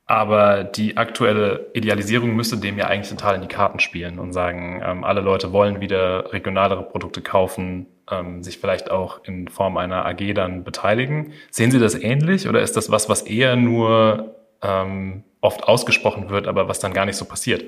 aber 0.10 0.64
die 0.64 0.98
aktuelle 0.98 1.68
Idealisierung 1.76 2.36
müsste 2.36 2.58
dem 2.58 2.80
ja 2.80 2.88
eigentlich 2.88 3.12
total 3.12 3.36
in 3.36 3.42
die 3.42 3.48
Karten 3.48 3.80
spielen 3.80 4.18
und 4.18 4.34
sagen, 4.34 4.82
ähm, 4.84 5.04
alle 5.04 5.22
Leute 5.22 5.54
wollen 5.54 5.82
wieder 5.82 6.34
regionalere 6.34 6.82
Produkte 6.82 7.22
kaufen, 7.22 7.86
ähm, 8.10 8.42
sich 8.42 8.58
vielleicht 8.58 8.90
auch 8.90 9.24
in 9.26 9.50
Form 9.50 9.78
einer 9.78 10.08
AG 10.08 10.34
dann 10.34 10.64
beteiligen. 10.64 11.34
Sehen 11.52 11.70
Sie 11.70 11.78
das 11.78 11.94
ähnlich 11.94 12.50
oder 12.50 12.62
ist 12.62 12.76
das 12.76 12.90
was, 12.90 13.08
was 13.08 13.22
eher 13.22 13.56
nur 13.56 14.34
ähm, 14.64 15.26
oft 15.42 15.64
ausgesprochen 15.64 16.30
wird, 16.30 16.48
aber 16.48 16.68
was 16.68 16.80
dann 16.80 16.94
gar 16.94 17.06
nicht 17.06 17.18
so 17.18 17.26
passiert. 17.26 17.64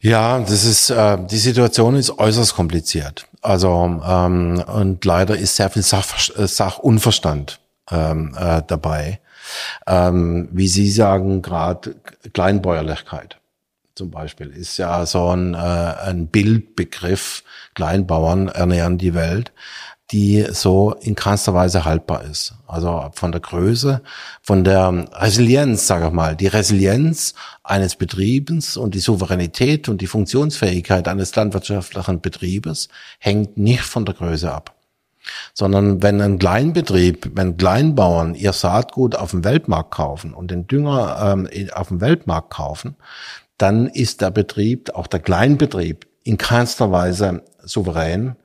Ja, 0.00 0.38
das 0.38 0.64
ist 0.64 0.90
äh, 0.90 1.18
die 1.26 1.36
Situation 1.36 1.94
ist 1.94 2.18
äußerst 2.18 2.54
kompliziert. 2.54 3.26
Also 3.42 4.00
ähm, 4.06 4.62
und 4.66 5.04
leider 5.04 5.36
ist 5.36 5.56
sehr 5.56 5.68
viel 5.70 5.82
Sach, 5.82 6.18
Sachunverstand 6.18 7.60
ähm, 7.90 8.34
äh, 8.38 8.62
dabei. 8.66 9.20
Ähm, 9.86 10.48
wie 10.52 10.68
Sie 10.68 10.90
sagen, 10.90 11.42
gerade 11.42 11.96
Kleinbäuerlichkeit 12.32 13.40
zum 13.94 14.10
Beispiel 14.10 14.48
ist 14.48 14.78
ja 14.78 15.04
so 15.04 15.28
ein, 15.28 15.52
äh, 15.52 15.58
ein 15.58 16.28
Bildbegriff. 16.28 17.42
Kleinbauern 17.74 18.48
ernähren 18.48 18.96
die 18.96 19.14
Welt 19.14 19.52
die 20.12 20.44
so 20.50 20.92
in 21.00 21.14
keinster 21.14 21.54
Weise 21.54 21.84
haltbar 21.84 22.24
ist. 22.24 22.54
Also 22.66 23.10
von 23.12 23.30
der 23.30 23.40
Größe, 23.40 24.02
von 24.42 24.64
der 24.64 25.06
Resilienz, 25.12 25.86
sage 25.86 26.08
ich 26.08 26.12
mal, 26.12 26.34
die 26.34 26.48
Resilienz 26.48 27.34
eines 27.62 27.94
Betriebens 27.94 28.76
und 28.76 28.94
die 28.94 29.00
Souveränität 29.00 29.88
und 29.88 30.00
die 30.00 30.08
Funktionsfähigkeit 30.08 31.06
eines 31.06 31.34
landwirtschaftlichen 31.36 32.20
Betriebes 32.20 32.88
hängt 33.18 33.56
nicht 33.56 33.82
von 33.82 34.04
der 34.04 34.14
Größe 34.14 34.52
ab. 34.52 34.74
Sondern 35.54 36.02
wenn 36.02 36.20
ein 36.20 36.38
Kleinbetrieb, 36.38 37.30
wenn 37.34 37.56
Kleinbauern 37.56 38.34
ihr 38.34 38.52
Saatgut 38.52 39.14
auf 39.14 39.30
dem 39.30 39.44
Weltmarkt 39.44 39.92
kaufen 39.92 40.34
und 40.34 40.50
den 40.50 40.66
Dünger 40.66 41.20
ähm, 41.22 41.48
auf 41.74 41.88
dem 41.88 42.00
Weltmarkt 42.00 42.50
kaufen, 42.50 42.96
dann 43.58 43.86
ist 43.86 44.22
der 44.22 44.30
Betrieb, 44.30 44.90
auch 44.94 45.06
der 45.06 45.20
Kleinbetrieb, 45.20 46.06
in 46.24 46.38
keinster 46.38 46.90
Weise 46.90 47.42
souverän 47.62 48.36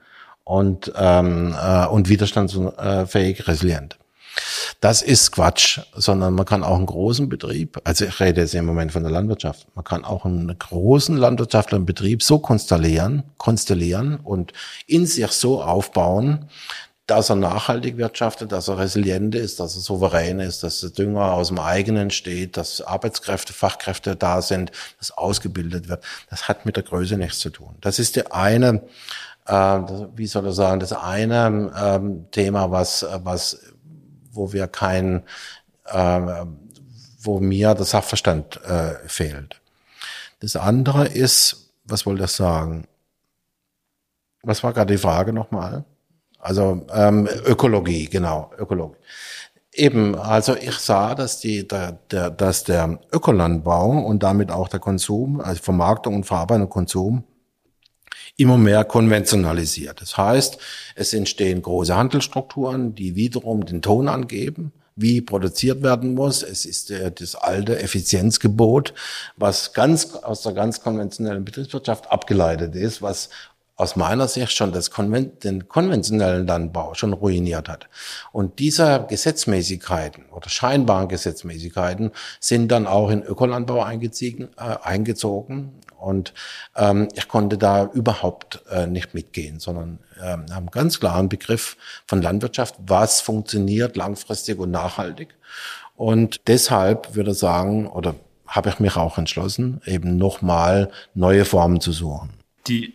und, 0.46 0.94
ähm, 0.96 1.54
äh, 1.62 1.88
und 1.88 2.08
widerstandsfähig, 2.08 3.48
resilient. 3.48 3.98
Das 4.80 5.02
ist 5.02 5.32
Quatsch, 5.32 5.80
sondern 5.94 6.34
man 6.34 6.46
kann 6.46 6.64
auch 6.64 6.76
einen 6.76 6.86
großen 6.86 7.30
Betrieb, 7.30 7.80
also 7.84 8.06
ich 8.06 8.20
rede 8.20 8.42
jetzt 8.42 8.54
im 8.54 8.66
Moment 8.66 8.92
von 8.92 9.04
der 9.04 9.12
Landwirtschaft, 9.12 9.68
man 9.76 9.86
kann 9.86 10.04
auch 10.04 10.26
einen 10.26 10.58
großen 10.58 11.16
landwirtschaftlichen 11.16 11.86
Betrieb 11.86 12.22
so 12.22 12.40
konstellieren, 12.40 13.24
konstellieren 13.38 14.18
und 14.18 14.52
in 14.88 15.06
sich 15.06 15.32
so 15.32 15.64
aufbauen, 15.64 16.50
dass 17.08 17.30
er 17.30 17.36
nachhaltig 17.36 17.98
wirtschaftet, 17.98 18.52
dass 18.52 18.68
er 18.68 18.80
resilient 18.80 19.36
ist, 19.36 19.60
dass 19.60 19.76
er 19.76 19.82
souverän 19.82 20.40
ist, 20.40 20.64
dass 20.64 20.82
der 20.82 20.90
Dünger 20.90 21.34
aus 21.34 21.50
dem 21.50 21.60
eigenen 21.60 22.10
steht, 22.10 22.58
dass 22.58 22.82
Arbeitskräfte, 22.82 23.54
Fachkräfte 23.54 24.16
da 24.16 24.42
sind, 24.42 24.72
dass 24.98 25.12
ausgebildet 25.12 25.88
wird. 25.88 26.04
Das 26.30 26.48
hat 26.48 26.66
mit 26.66 26.76
der 26.76 26.84
Größe 26.84 27.18
nichts 27.18 27.40
zu 27.40 27.52
tun. 27.52 27.76
Das 27.82 28.00
ist 28.00 28.16
der 28.16 28.34
eine 28.34 28.82
wie 29.48 30.28
soll 30.28 30.48
ich 30.48 30.56
sagen, 30.56 30.80
das 30.80 30.92
eine 30.92 31.72
ähm, 31.80 32.26
Thema, 32.32 32.72
was, 32.72 33.06
was, 33.24 33.60
wo 34.32 34.52
wir 34.54 34.68
kein, 34.68 35.24
äh, 35.86 36.46
wo 37.22 37.40
mir 37.40 37.76
der 37.76 37.86
Sachverstand 37.86 38.60
äh, 38.64 38.96
fehlt. 39.08 39.62
Das 40.40 40.56
andere 40.56 41.08
ist, 41.08 41.72
was 41.86 42.06
wollte 42.06 42.24
ich 42.24 42.32
sagen? 42.32 42.88
Was 44.44 44.64
war 44.64 44.74
gerade 44.74 44.94
die 44.94 45.00
Frage 45.00 45.34
nochmal? 45.34 45.86
Also 46.40 46.86
ähm, 46.94 47.28
Ökologie, 47.46 48.08
genau, 48.08 48.52
Ökologie. 48.58 48.98
Eben, 49.74 50.16
also 50.16 50.56
ich 50.56 50.78
sah, 50.78 51.16
dass 51.16 51.40
die, 51.40 51.68
der, 51.68 51.94
der, 52.10 52.30
dass 52.30 52.64
der 52.64 53.00
Ökolandbau 53.12 53.90
und 53.90 54.24
damit 54.24 54.52
auch 54.52 54.70
der 54.70 54.80
Konsum, 54.80 55.42
also 55.42 55.62
Vermarktung 55.62 56.16
und 56.16 56.26
Verarbeitung 56.26 56.64
und 56.64 56.70
Konsum 56.70 57.24
immer 58.38 58.58
mehr 58.58 58.84
konventionalisiert. 58.84 60.02
Das 60.02 60.18
heißt, 60.18 60.58
es 60.96 61.14
entstehen 61.14 61.62
große 61.62 61.96
Handelsstrukturen, 61.96 62.96
die 62.96 63.16
wiederum 63.16 63.66
den 63.66 63.82
Ton 63.82 64.08
angeben, 64.08 64.74
wie 64.96 65.22
produziert 65.22 65.84
werden 65.84 66.14
muss. 66.16 66.42
Es 66.44 66.66
ist 66.66 66.92
äh, 66.92 67.12
das 67.12 67.36
alte 67.36 67.80
Effizienzgebot, 67.80 68.94
was 69.36 69.74
ganz 69.74 70.16
aus 70.16 70.42
der 70.42 70.54
ganz 70.54 70.82
konventionellen 70.82 71.46
Betriebswirtschaft 71.46 72.12
abgeleitet 72.12 72.76
ist, 72.76 73.02
was 73.02 73.30
aus 73.78 73.98
meiner 73.98 74.30
Sicht 74.30 74.54
schon 74.54 74.72
das 74.72 74.90
Konven 74.90 75.38
den 75.40 75.68
konventionellen 75.68 76.48
Landbau 76.48 76.94
schon 76.94 77.12
ruiniert 77.12 77.68
hat. 77.68 77.90
Und 78.32 78.60
diese 78.60 79.06
Gesetzmäßigkeiten 79.10 80.28
oder 80.30 80.50
scheinbaren 80.50 81.10
Gesetzmäßigkeiten 81.10 82.12
sind 82.40 82.70
dann 82.72 82.88
auch 82.88 83.10
in 83.10 83.22
Ökolandbau 83.22 83.84
eingezogen, 83.84 84.48
äh, 84.58 84.78
eingezogen 84.82 85.74
und 86.06 86.34
ähm, 86.76 87.08
ich 87.16 87.28
konnte 87.28 87.58
da 87.58 87.86
überhaupt 87.86 88.62
äh, 88.70 88.86
nicht 88.88 89.14
mitgehen, 89.14 89.60
sondern 89.60 90.00
ähm, 90.24 90.46
haben 90.54 90.72
ganz 90.72 91.00
klaren 91.00 91.30
Begriff 91.30 91.78
von 92.06 92.22
Landwirtschaft, 92.22 92.76
was 92.86 93.22
funktioniert 93.22 93.98
langfristig 93.98 94.60
und 94.60 94.72
nachhaltig. 94.72 95.36
Und 95.96 96.48
deshalb 96.48 97.16
würde 97.16 97.32
ich 97.32 97.40
sagen, 97.40 97.88
oder 97.88 98.16
habe 98.48 98.70
ich 98.70 98.80
mich 98.80 98.96
auch 98.96 99.18
entschlossen, 99.18 99.82
eben 99.86 100.18
nochmal 100.18 100.92
neue 101.14 101.46
Formen 101.46 101.82
zu 101.82 101.92
suchen. 101.92 102.30
Die 102.68 102.94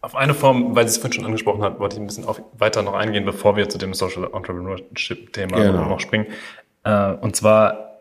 auf 0.00 0.14
eine 0.14 0.34
Form, 0.34 0.76
weil 0.76 0.86
Sie 0.86 0.90
es 0.90 0.98
vorhin 0.98 1.14
schon 1.14 1.24
angesprochen 1.24 1.62
hat, 1.62 1.80
wollte 1.80 1.96
ich 1.96 2.02
ein 2.02 2.06
bisschen 2.06 2.26
auf, 2.26 2.40
weiter 2.58 2.82
noch 2.82 2.92
eingehen, 2.92 3.24
bevor 3.24 3.56
wir 3.56 3.68
zu 3.70 3.78
dem 3.78 3.94
Social 3.94 4.24
Entrepreneurship-Thema 4.24 5.56
genau. 5.56 5.88
noch 5.88 6.00
springen. 6.00 6.26
Äh, 6.84 7.12
und 7.14 7.34
zwar 7.34 7.93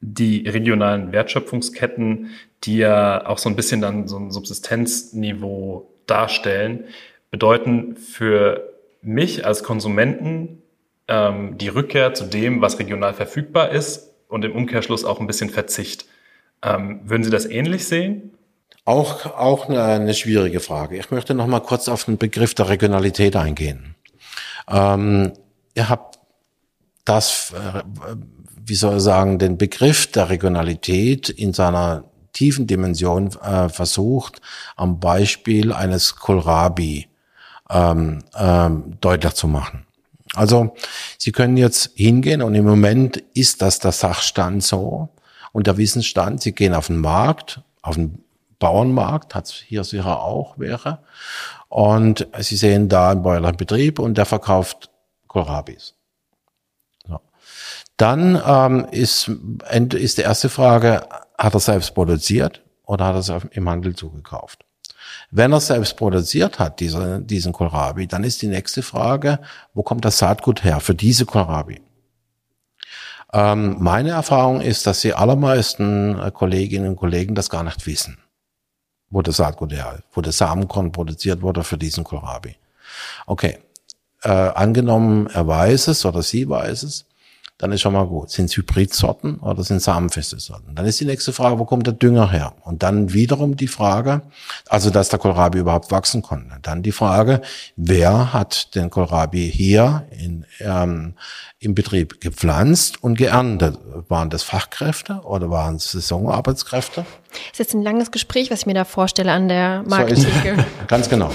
die 0.00 0.48
regionalen 0.48 1.12
Wertschöpfungsketten, 1.12 2.30
die 2.64 2.78
ja 2.78 3.26
auch 3.26 3.38
so 3.38 3.48
ein 3.48 3.56
bisschen 3.56 3.80
dann 3.80 4.08
so 4.08 4.18
ein 4.18 4.30
Subsistenzniveau 4.30 5.90
darstellen, 6.06 6.84
bedeuten 7.30 7.96
für 7.96 8.72
mich 9.02 9.44
als 9.46 9.62
Konsumenten 9.62 10.62
ähm, 11.08 11.58
die 11.58 11.68
Rückkehr 11.68 12.14
zu 12.14 12.24
dem, 12.24 12.60
was 12.60 12.78
regional 12.78 13.14
verfügbar 13.14 13.70
ist 13.70 14.14
und 14.28 14.44
im 14.44 14.52
Umkehrschluss 14.52 15.04
auch 15.04 15.20
ein 15.20 15.26
bisschen 15.26 15.50
Verzicht. 15.50 16.06
Ähm, 16.62 17.00
würden 17.04 17.24
Sie 17.24 17.30
das 17.30 17.46
ähnlich 17.46 17.86
sehen? 17.86 18.32
Auch, 18.84 19.26
auch 19.26 19.68
eine, 19.68 19.82
eine 19.82 20.14
schwierige 20.14 20.60
Frage. 20.60 20.96
Ich 20.96 21.10
möchte 21.10 21.34
noch 21.34 21.46
mal 21.46 21.60
kurz 21.60 21.88
auf 21.88 22.04
den 22.04 22.18
Begriff 22.18 22.54
der 22.54 22.68
Regionalität 22.68 23.36
eingehen. 23.36 23.96
Ähm, 24.68 25.32
ihr 25.74 25.88
habt 25.88 26.15
das 27.06 27.52
äh, 27.52 27.82
wie 28.66 28.74
soll 28.74 28.96
ich 28.96 29.02
sagen, 29.02 29.38
den 29.38 29.56
Begriff 29.56 30.08
der 30.08 30.28
Regionalität 30.28 31.28
in 31.28 31.52
seiner 31.52 32.04
tiefen 32.32 32.66
Dimension 32.66 33.30
äh, 33.40 33.68
versucht, 33.68 34.40
am 34.74 35.00
Beispiel 35.00 35.72
eines 35.72 36.16
Kohlrabi 36.16 37.08
ähm, 37.70 38.24
ähm, 38.36 38.96
deutlich 39.00 39.34
zu 39.34 39.46
machen. 39.48 39.86
Also 40.34 40.74
Sie 41.16 41.32
können 41.32 41.56
jetzt 41.56 41.92
hingehen 41.94 42.42
und 42.42 42.54
im 42.54 42.66
Moment 42.66 43.18
ist 43.34 43.62
das 43.62 43.78
der 43.78 43.92
Sachstand 43.92 44.62
so 44.64 45.08
und 45.52 45.66
der 45.66 45.78
Wissensstand. 45.78 46.42
Sie 46.42 46.52
gehen 46.52 46.74
auf 46.74 46.88
den 46.88 46.98
Markt, 46.98 47.60
auf 47.82 47.94
den 47.94 48.22
Bauernmarkt, 48.58 49.34
hat 49.34 49.46
es 49.46 49.52
hier 49.52 49.84
sicher 49.84 50.20
auch 50.20 50.58
wäre, 50.58 50.98
und 51.68 52.26
Sie 52.40 52.56
sehen 52.56 52.88
da 52.88 53.10
einen 53.10 53.22
bäuerlichen 53.22 53.56
Betrieb 53.56 53.98
und 53.98 54.18
der 54.18 54.26
verkauft 54.26 54.90
Kohlrabis. 55.28 55.95
Dann 57.96 58.40
ähm, 58.44 58.86
ist, 58.90 59.30
ist 59.94 60.18
die 60.18 60.22
erste 60.22 60.48
Frage, 60.48 61.06
hat 61.38 61.54
er 61.54 61.60
selbst 61.60 61.94
produziert 61.94 62.62
oder 62.84 63.06
hat 63.06 63.14
er 63.14 63.36
es 63.38 63.44
im 63.52 63.68
Handel 63.68 63.94
zugekauft? 63.94 64.64
Wenn 65.30 65.52
er 65.52 65.60
selbst 65.60 65.96
produziert 65.96 66.58
hat, 66.58 66.80
diese, 66.80 67.20
diesen 67.20 67.52
Kohlrabi, 67.52 68.06
dann 68.06 68.24
ist 68.24 68.42
die 68.42 68.48
nächste 68.48 68.82
Frage, 68.82 69.40
wo 69.74 69.82
kommt 69.82 70.04
das 70.04 70.18
Saatgut 70.18 70.62
her 70.64 70.80
für 70.80 70.94
diese 70.94 71.26
Kohlrabi? 71.26 71.80
Ähm, 73.32 73.76
meine 73.80 74.10
Erfahrung 74.10 74.60
ist, 74.60 74.86
dass 74.86 75.00
die 75.00 75.14
allermeisten 75.14 76.18
äh, 76.18 76.30
Kolleginnen 76.30 76.90
und 76.90 76.96
Kollegen 76.96 77.34
das 77.34 77.50
gar 77.50 77.64
nicht 77.64 77.86
wissen, 77.86 78.18
wo 79.10 79.20
das 79.22 79.36
Saatgut 79.36 79.72
her, 79.72 80.00
wo 80.12 80.20
das 80.20 80.38
Samenkorn 80.38 80.92
produziert 80.92 81.42
wurde 81.42 81.64
für 81.64 81.76
diesen 81.76 82.04
Kohlrabi. 82.04 82.56
Okay, 83.26 83.58
äh, 84.22 84.28
angenommen, 84.28 85.26
er 85.26 85.46
weiß 85.46 85.88
es 85.88 86.06
oder 86.06 86.22
sie 86.22 86.48
weiß 86.48 86.84
es, 86.84 87.04
dann 87.58 87.72
ist 87.72 87.80
schon 87.80 87.94
mal 87.94 88.06
gut. 88.06 88.30
Sind 88.30 88.46
es 88.46 88.56
Hybridsorten 88.56 89.38
oder 89.38 89.62
sind 89.62 89.78
es 89.78 89.84
samenfeste 89.84 90.38
Sorten? 90.38 90.74
Dann 90.74 90.84
ist 90.84 91.00
die 91.00 91.06
nächste 91.06 91.32
Frage, 91.32 91.58
wo 91.58 91.64
kommt 91.64 91.86
der 91.86 91.94
Dünger 91.94 92.30
her? 92.30 92.52
Und 92.62 92.82
dann 92.82 93.14
wiederum 93.14 93.56
die 93.56 93.68
Frage, 93.68 94.20
also 94.68 94.90
dass 94.90 95.08
der 95.08 95.18
Kohlrabi 95.18 95.58
überhaupt 95.58 95.90
wachsen 95.90 96.20
konnte. 96.20 96.58
Dann 96.60 96.82
die 96.82 96.92
Frage, 96.92 97.40
wer 97.76 98.34
hat 98.34 98.74
den 98.74 98.90
Kohlrabi 98.90 99.50
hier 99.50 100.06
in, 100.10 100.44
ähm, 100.60 101.14
im 101.58 101.74
Betrieb 101.74 102.20
gepflanzt 102.20 103.02
und 103.02 103.16
geerntet? 103.16 103.78
Waren 104.08 104.28
das 104.28 104.42
Fachkräfte 104.42 105.22
oder 105.24 105.50
waren 105.50 105.76
es 105.76 105.92
Saisonarbeitskräfte? 105.92 107.06
Das 107.30 107.52
ist 107.52 107.58
jetzt 107.58 107.74
ein 107.74 107.82
langes 107.82 108.10
Gespräch, 108.10 108.50
was 108.50 108.60
ich 108.60 108.66
mir 108.66 108.74
da 108.74 108.84
vorstelle 108.84 109.32
an 109.32 109.48
der 109.48 109.82
Markttheke. 109.86 110.56
So 110.56 110.64
Ganz 110.88 111.08
genau. 111.08 111.30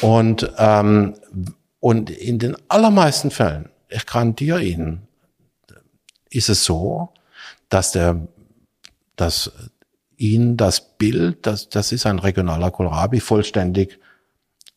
Und, 0.00 0.48
ähm, 0.58 1.14
und 1.80 2.08
in 2.08 2.38
den 2.38 2.56
allermeisten 2.68 3.32
Fällen, 3.32 3.68
ich 3.88 4.06
garantiere 4.06 4.62
Ihnen, 4.62 5.08
ist 6.34 6.48
es 6.48 6.64
so, 6.64 7.10
dass 7.68 7.92
der, 7.92 8.26
dass 9.16 9.52
ihn 10.16 10.56
das 10.56 10.80
Bild, 10.80 11.46
das, 11.46 11.68
das 11.68 11.92
ist 11.92 12.06
ein 12.06 12.18
regionaler 12.18 12.70
Kohlrabi, 12.70 13.20
vollständig 13.20 13.98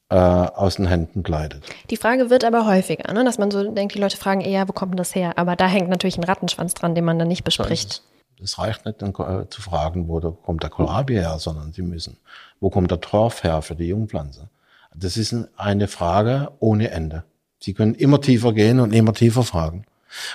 äh, 0.10 0.16
aus 0.16 0.76
den 0.76 0.88
Händen 0.88 1.24
gleitet. 1.24 1.64
Die 1.90 1.98
Frage 1.98 2.30
wird 2.30 2.44
aber 2.44 2.66
häufiger, 2.66 3.12
ne? 3.14 3.24
dass 3.24 3.38
man 3.38 3.52
so 3.52 3.72
denkt, 3.72 3.96
die 3.96 4.00
Leute 4.00 4.18
fragen 4.18 4.42
eher, 4.42 4.68
wo 4.68 4.74
kommt 4.74 4.94
denn 4.94 4.98
das 4.98 5.16
her? 5.16 5.38
Aber 5.38 5.56
da 5.56 5.68
hängt 5.68 5.90
natürlich 5.90 6.18
ein 6.18 6.24
Rattenschwanz 6.24 6.74
dran, 6.74 6.96
den 6.96 7.06
man 7.06 7.20
dann 7.20 7.28
nicht 7.28 7.44
bespricht. 7.44 8.04
Es 8.42 8.60
reicht 8.60 8.86
nicht 8.86 9.02
dann, 9.02 9.10
äh, 9.10 9.50
zu 9.50 9.62
fragen, 9.62 10.08
wo 10.08 10.20
kommt 10.32 10.64
der 10.64 10.70
Kohlrabi 10.70 11.16
her, 11.16 11.38
sondern 11.40 11.74
sie 11.74 11.82
müssen, 11.82 12.18
wo 12.60 12.70
kommt 12.70 12.92
der 12.92 13.02
Torf 13.02 13.44
her 13.44 13.62
für 13.62 13.76
die 13.76 13.88
Jungpflanze? 13.88 14.50
Das 14.96 15.18
ist 15.18 15.36
eine 15.58 15.88
Frage 15.88 16.52
ohne 16.60 16.90
Ende. 16.92 17.24
Sie 17.60 17.74
können 17.74 17.96
immer 17.96 18.22
tiefer 18.22 18.54
gehen 18.54 18.80
und 18.80 18.94
immer 18.94 19.14
tiefer 19.14 19.44
fragen. 19.44 19.86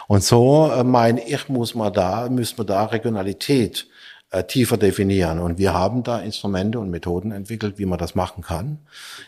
Und 0.07 0.23
so 0.23 0.71
äh, 0.71 0.85
meine 0.85 1.27
ich, 1.27 1.49
muss 1.49 1.75
man 1.75 1.93
da, 1.93 2.29
müssen 2.29 2.59
wir 2.59 2.65
da 2.65 2.85
Regionalität 2.85 3.87
äh, 4.33 4.45
tiefer 4.45 4.79
definieren. 4.79 5.39
Und 5.39 5.59
wir 5.59 5.75
haben 5.75 6.03
da 6.03 6.19
Instrumente 6.21 6.79
und 6.79 6.91
Methoden 6.91 7.33
entwickelt, 7.33 7.79
wie 7.79 7.87
man 7.87 7.99
das 7.99 8.15
machen 8.15 8.43
kann 8.43 8.79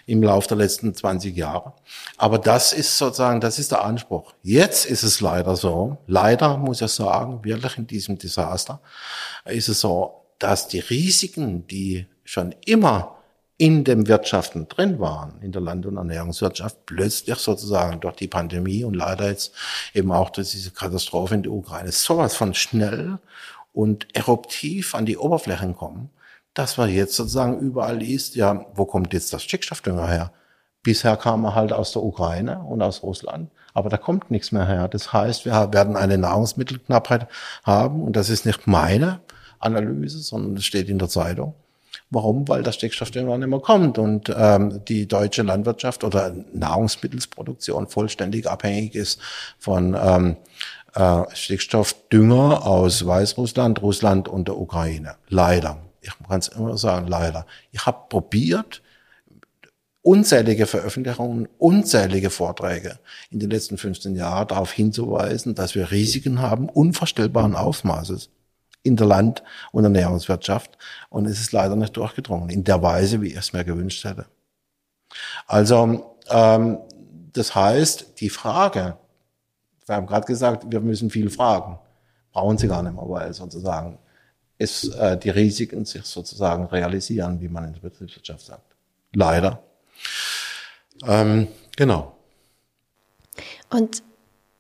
im 0.07 0.23
Laufe 0.23 0.49
der 0.49 0.57
letzten 0.57 0.95
20 0.95 1.37
Jahre. 1.37 1.75
Aber 2.17 2.39
das 2.39 2.73
ist 2.73 2.97
sozusagen, 2.97 3.41
das 3.41 3.59
ist 3.59 3.71
der 3.71 3.85
Anspruch. 3.85 4.33
Jetzt 4.43 4.87
ist 4.87 5.03
es 5.03 5.21
leider 5.21 5.57
so, 5.57 5.99
leider 6.07 6.57
muss 6.57 6.81
ich 6.81 6.91
sagen, 6.91 7.45
wirklich 7.45 7.77
in 7.77 7.87
diesem 7.87 8.19
Desaster, 8.19 8.81
ist 9.45 9.69
es 9.69 9.81
so, 9.81 10.23
dass 10.39 10.69
die 10.69 10.81
Risiken, 10.81 11.67
die 11.67 12.07
schon 12.25 12.55
immer 12.65 13.19
in 13.57 13.85
den 13.85 14.09
Wirtschaften 14.09 14.69
drin 14.69 14.99
waren, 14.99 15.41
in 15.41 15.53
der 15.53 15.63
Land- 15.63 15.87
und 15.87 15.97
Ernährungswirtschaft, 15.97 16.87
plötzlich 16.87 17.39
sozusagen 17.39 18.01
durch 18.01 18.17
die 18.17 18.27
Pandemie 18.27 18.83
und 18.85 18.95
leider 18.95 19.29
jetzt 19.29 19.55
eben 19.93 20.11
auch 20.11 20.31
durch 20.31 20.51
diese 20.51 20.73
Katastrophe 20.73 21.35
in 21.35 21.45
der 21.45 21.53
Ukraine 21.53 21.93
sowas 21.93 22.35
von 22.35 22.55
schnell 22.55 23.19
und 23.73 24.09
eruptiv 24.15 24.95
an 24.95 25.07
die 25.07 25.19
Oberflächen 25.19 25.77
kommen, 25.77 26.11
dass 26.53 26.77
man 26.77 26.91
jetzt 26.91 27.15
sozusagen 27.15 27.59
überall 27.61 27.99
liest, 27.99 28.35
ja, 28.35 28.67
wo 28.75 28.87
kommt 28.87 29.13
jetzt 29.13 29.33
das 29.33 29.43
Stickstoffdünger 29.43 30.09
her? 30.09 30.33
Bisher 30.83 31.17
kam 31.17 31.45
er 31.45 31.55
halt 31.55 31.73
aus 31.73 31.93
der 31.93 32.03
Ukraine 32.03 32.59
und 32.61 32.83
aus 32.83 33.03
Russland, 33.03 33.51
aber 33.73 33.89
da 33.89 33.97
kommt 33.97 34.31
nichts 34.31 34.53
mehr 34.53 34.67
her. 34.67 34.89
Das 34.89 35.13
heißt, 35.13 35.45
wir 35.45 35.73
werden 35.73 35.97
eine 35.97 36.19
Nahrungsmittelknappheit 36.19 37.29
haben 37.63 38.03
und 38.03 38.17
das 38.17 38.31
ist 38.31 38.47
nicht 38.47 38.67
meine 38.67 39.21
Analyse, 39.61 40.19
sondern 40.19 40.57
es 40.57 40.65
steht 40.65 40.89
in 40.89 40.99
der 40.99 41.09
Zeitung. 41.09 41.55
Warum? 42.15 42.49
Weil 42.49 42.63
das 42.63 42.77
Stickstoffdünger 42.77 43.37
nicht 43.39 43.49
mehr 43.49 43.61
kommt 43.61 43.99
und 43.99 44.33
ähm, 44.37 44.85
die 44.87 45.07
deutsche 45.07 45.43
Landwirtschaft 45.43 46.05
oder 46.05 46.35
Nahrungsmittelsproduktion 46.53 47.89
vollständig 47.89 48.49
abhängig 48.49 48.95
ist 48.95 49.21
von 49.59 49.97
ähm, 50.01 50.37
äh, 50.95 51.23
Stickstoffdünger 51.35 52.65
aus 52.67 53.05
Weißrussland, 53.05 53.83
Russland 53.83 54.29
und 54.29 54.49
der 54.49 54.57
Ukraine. 54.57 55.17
Leider. 55.29 55.79
Ich 56.01 56.13
kann 56.29 56.39
es 56.39 56.49
immer 56.49 56.79
sagen, 56.79 57.07
leider. 57.09 57.47
Ich 57.73 57.85
habe 57.87 58.09
probiert, 58.09 58.83
unzählige 60.03 60.67
Veröffentlichungen, 60.67 61.49
unzählige 61.59 62.31
Vorträge 62.31 62.99
in 63.31 63.41
den 63.41 63.51
letzten 63.51 63.79
15 63.79 64.15
Jahren 64.15 64.49
darauf 64.49 64.71
hinzuweisen, 64.71 65.55
dass 65.55 65.75
wir 65.75 65.91
Risiken 65.91 66.41
haben, 66.41 66.69
unvorstellbaren 66.69 67.57
Aufmaßes 67.57 68.31
in 68.85 68.97
der 68.97 69.07
Land- 69.07 69.43
und 69.73 69.83
Ernährungswirtschaft. 69.83 70.79
Und 71.09 71.27
es 71.27 71.41
ist 71.41 71.51
leider 71.53 71.75
nicht 71.75 71.97
durchgedrungen, 71.97 72.51
in 72.51 72.63
der 72.63 72.81
Weise, 72.83 73.21
wie 73.21 73.29
ich 73.29 73.37
es 73.37 73.53
mir 73.53 73.65
gewünscht 73.65 74.05
hätte. 74.05 74.27
Also, 75.47 76.17
ähm, 76.29 76.79
das 77.33 77.55
heißt, 77.55 78.21
die 78.21 78.31
Frage, 78.31 78.97
wir 79.87 79.97
haben 79.97 80.07
gerade 80.07 80.27
gesagt, 80.27 80.71
wir 80.71 80.81
müssen 80.81 81.11
viel 81.11 81.31
fragen. 81.31 81.79
Brauchen 82.33 82.59
sie 82.59 82.69
gar 82.69 82.83
nicht 82.83 82.95
mehr, 82.95 83.09
weil 83.09 83.33
sozusagen 83.35 83.99
es 84.59 84.89
äh, 84.89 85.17
die 85.19 85.31
Risiken 85.31 85.85
sich 85.85 86.05
sozusagen 86.05 86.67
realisieren, 86.67 87.41
wie 87.41 87.49
man 87.49 87.65
in 87.65 87.73
der 87.73 87.81
Betriebswirtschaft 87.81 88.47
sagt. 88.47 88.75
Leider. 89.13 89.63
Ähm, 91.07 91.49
genau. 91.77 92.17
Und 93.71 94.03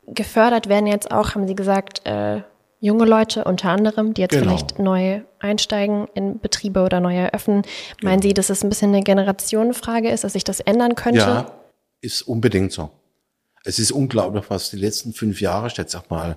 gefördert 0.06 0.68
werden 0.68 0.86
jetzt 0.86 1.10
auch, 1.10 1.34
haben 1.34 1.46
Sie 1.46 1.54
gesagt, 1.54 2.06
äh, 2.06 2.42
junge 2.84 3.06
Leute 3.06 3.44
unter 3.44 3.70
anderem, 3.70 4.12
die 4.12 4.20
jetzt 4.20 4.32
genau. 4.32 4.44
vielleicht 4.44 4.78
neu 4.78 5.22
einsteigen 5.38 6.06
in 6.14 6.38
Betriebe 6.38 6.82
oder 6.82 7.00
neu 7.00 7.16
eröffnen. 7.16 7.62
Meinen 8.02 8.20
genau. 8.20 8.28
Sie, 8.28 8.34
dass 8.34 8.50
es 8.50 8.62
ein 8.62 8.68
bisschen 8.68 8.94
eine 8.94 9.02
Generationenfrage 9.02 10.10
ist, 10.10 10.22
dass 10.22 10.34
sich 10.34 10.44
das 10.44 10.60
ändern 10.60 10.94
könnte? 10.94 11.20
Ja, 11.20 11.52
ist 12.02 12.22
unbedingt 12.22 12.72
so. 12.72 12.90
Es 13.64 13.78
ist 13.78 13.90
unglaublich, 13.90 14.44
was 14.48 14.68
die 14.68 14.76
letzten 14.76 15.14
fünf 15.14 15.40
Jahre, 15.40 15.68
ich 15.68 15.74
sag 15.86 16.10
mal, 16.10 16.36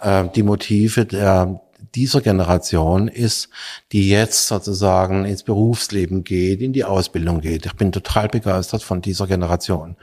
äh, 0.00 0.24
die 0.34 0.42
Motive 0.42 1.04
der 1.04 1.60
dieser 1.94 2.20
Generation 2.20 3.08
ist, 3.08 3.50
die 3.90 4.08
jetzt 4.08 4.46
sozusagen 4.46 5.26
ins 5.26 5.42
Berufsleben 5.42 6.24
geht, 6.24 6.62
in 6.62 6.72
die 6.72 6.84
Ausbildung 6.84 7.40
geht. 7.40 7.66
Ich 7.66 7.74
bin 7.74 7.92
total 7.92 8.28
begeistert 8.28 8.82
von 8.82 9.02
dieser 9.02 9.26
Generation. 9.26 9.96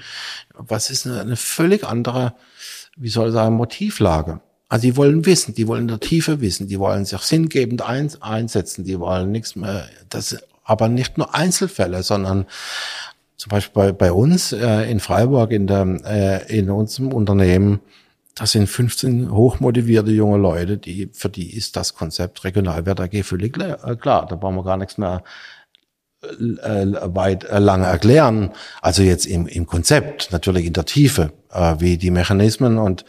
Was 0.54 0.92
ist 0.92 1.08
eine, 1.08 1.22
eine 1.22 1.36
völlig 1.38 1.84
andere, 1.86 2.36
wie 2.98 3.10
soll 3.10 3.30
ich 3.30 3.34
sagen, 3.34 3.56
Motivlage? 3.56 4.42
Also 4.70 4.84
die 4.84 4.96
wollen 4.96 5.26
wissen, 5.26 5.56
die 5.56 5.68
wollen 5.68 5.82
in 5.82 5.88
der 5.88 6.00
Tiefe 6.00 6.42
wissen, 6.42 6.68
die 6.68 6.80
wollen 6.80 7.04
sich 7.04 7.22
sinngebend 7.22 7.82
ein, 7.82 8.12
einsetzen, 8.22 8.86
die 8.86 9.00
wollen 9.00 9.32
nichts 9.32 9.56
mehr, 9.56 9.90
das, 10.10 10.38
aber 10.64 10.88
nicht 10.88 11.18
nur 11.18 11.34
Einzelfälle, 11.34 12.04
sondern 12.04 12.46
zum 13.36 13.50
Beispiel 13.50 13.74
bei, 13.74 13.92
bei 13.92 14.12
uns 14.12 14.54
äh, 14.54 14.84
in 14.92 15.00
Freiburg 15.00 15.52
in, 15.52 15.66
der, 15.66 16.00
äh, 16.06 16.58
in 16.58 16.70
unserem 16.70 17.14
Unternehmen, 17.14 17.80
das 18.36 18.52
sind 18.52 18.68
15 18.68 19.32
hochmotivierte 19.32 20.12
junge 20.12 20.38
Leute, 20.38 20.78
die, 20.78 21.10
für 21.14 21.30
die 21.30 21.56
ist 21.56 21.76
das 21.76 21.96
Konzept 21.96 22.44
Regionalwert 22.44 23.02
AG 23.02 23.24
völlig 23.24 23.58
äh, 23.58 23.96
klar. 23.96 24.28
Da 24.28 24.36
brauchen 24.36 24.56
wir 24.56 24.64
gar 24.64 24.78
nichts 24.78 24.98
mehr 24.98 25.24
äh, 26.22 26.86
weit 27.16 27.46
äh, 27.46 27.60
lang 27.60 27.84
erklären. 27.84 28.52
Also 28.82 29.04
jetzt 29.04 29.26
im, 29.26 29.48
im 29.48 29.66
Konzept, 29.66 30.32
natürlich 30.32 30.66
in 30.66 30.74
der 30.74 30.86
Tiefe, 30.86 31.32
äh, 31.52 31.76
wie 31.80 31.98
die 31.98 32.12
Mechanismen 32.12 32.78
und, 32.78 33.04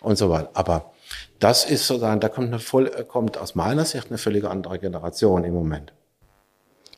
und 0.00 0.18
so 0.18 0.30
weiter. 0.30 0.50
Aber 0.54 0.92
das 1.38 1.64
ist 1.64 1.86
sozusagen, 1.86 2.20
da 2.20 2.28
kommt, 2.28 2.48
eine 2.48 2.58
voll, 2.58 2.90
kommt 3.08 3.38
aus 3.38 3.54
meiner 3.54 3.84
Sicht 3.84 4.08
eine 4.08 4.18
völlig 4.18 4.44
andere 4.44 4.78
Generation 4.78 5.44
im 5.44 5.54
Moment. 5.54 5.92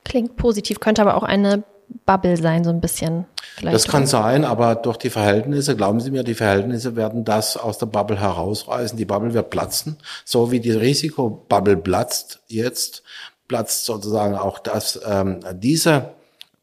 Klingt 0.05 0.37
positiv, 0.37 0.81
könnte 0.81 1.03
aber 1.03 1.17
auch 1.17 1.23
eine 1.23 1.65
Bubble 2.07 2.37
sein, 2.37 2.65
so 2.65 2.71
ein 2.71 2.81
bisschen. 2.81 3.27
Das 3.63 3.89
kann 3.89 4.07
sein, 4.07 4.45
aber 4.45 4.75
durch 4.75 4.99
die 4.99 5.11
Verhältnisse, 5.11 5.77
glauben 5.77 6.01
Sie 6.01 6.11
mir, 6.11 6.23
die 6.23 6.35
Verhältnisse 6.35 6.97
werden 6.97 7.25
das 7.25 7.57
aus 7.57 7.79
der 7.79 7.87
Bubble 7.87 8.21
herausreißen. 8.21 8.97
Die 8.97 9.05
Bubble 9.05 9.35
wird 9.35 9.51
platzen. 9.51 9.97
So 10.25 10.51
wie 10.51 10.61
die 10.61 10.71
Risikobubble 10.71 11.77
platzt 11.77 12.41
jetzt, 12.47 13.03
platzt 13.49 13.87
sozusagen 13.87 14.35
auch 14.35 14.59
das, 14.59 15.01
ähm, 15.07 15.41
diese, 15.55 16.11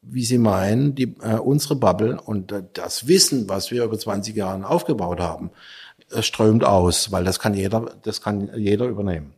wie 0.02 0.24
Sie 0.24 0.38
meinen, 0.38 0.96
die, 0.96 1.16
äh, 1.22 1.36
unsere 1.36 1.76
Bubble 1.76 2.20
und 2.22 2.52
äh, 2.52 2.64
das 2.74 3.08
Wissen, 3.08 3.50
was 3.50 3.72
wir 3.72 3.84
über 3.84 3.98
20 3.98 4.36
Jahre 4.36 4.68
aufgebaut 4.68 5.20
haben, 5.20 5.50
äh, 5.50 5.85
strömt 6.20 6.63
aus, 6.63 7.12
weil 7.12 7.24
das 7.24 7.39
kann 7.39 7.54
jeder, 7.54 7.91
das 8.04 8.22
kann 8.22 8.52
jeder 8.56 8.86
übernehmen 8.86 9.34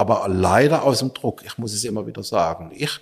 aber 0.00 0.26
leider 0.28 0.84
aus 0.84 1.00
dem 1.00 1.12
Druck. 1.12 1.42
Ich 1.44 1.58
muss 1.58 1.74
es 1.74 1.84
immer 1.84 2.06
wieder 2.06 2.22
sagen. 2.22 2.70
Ich 2.74 3.00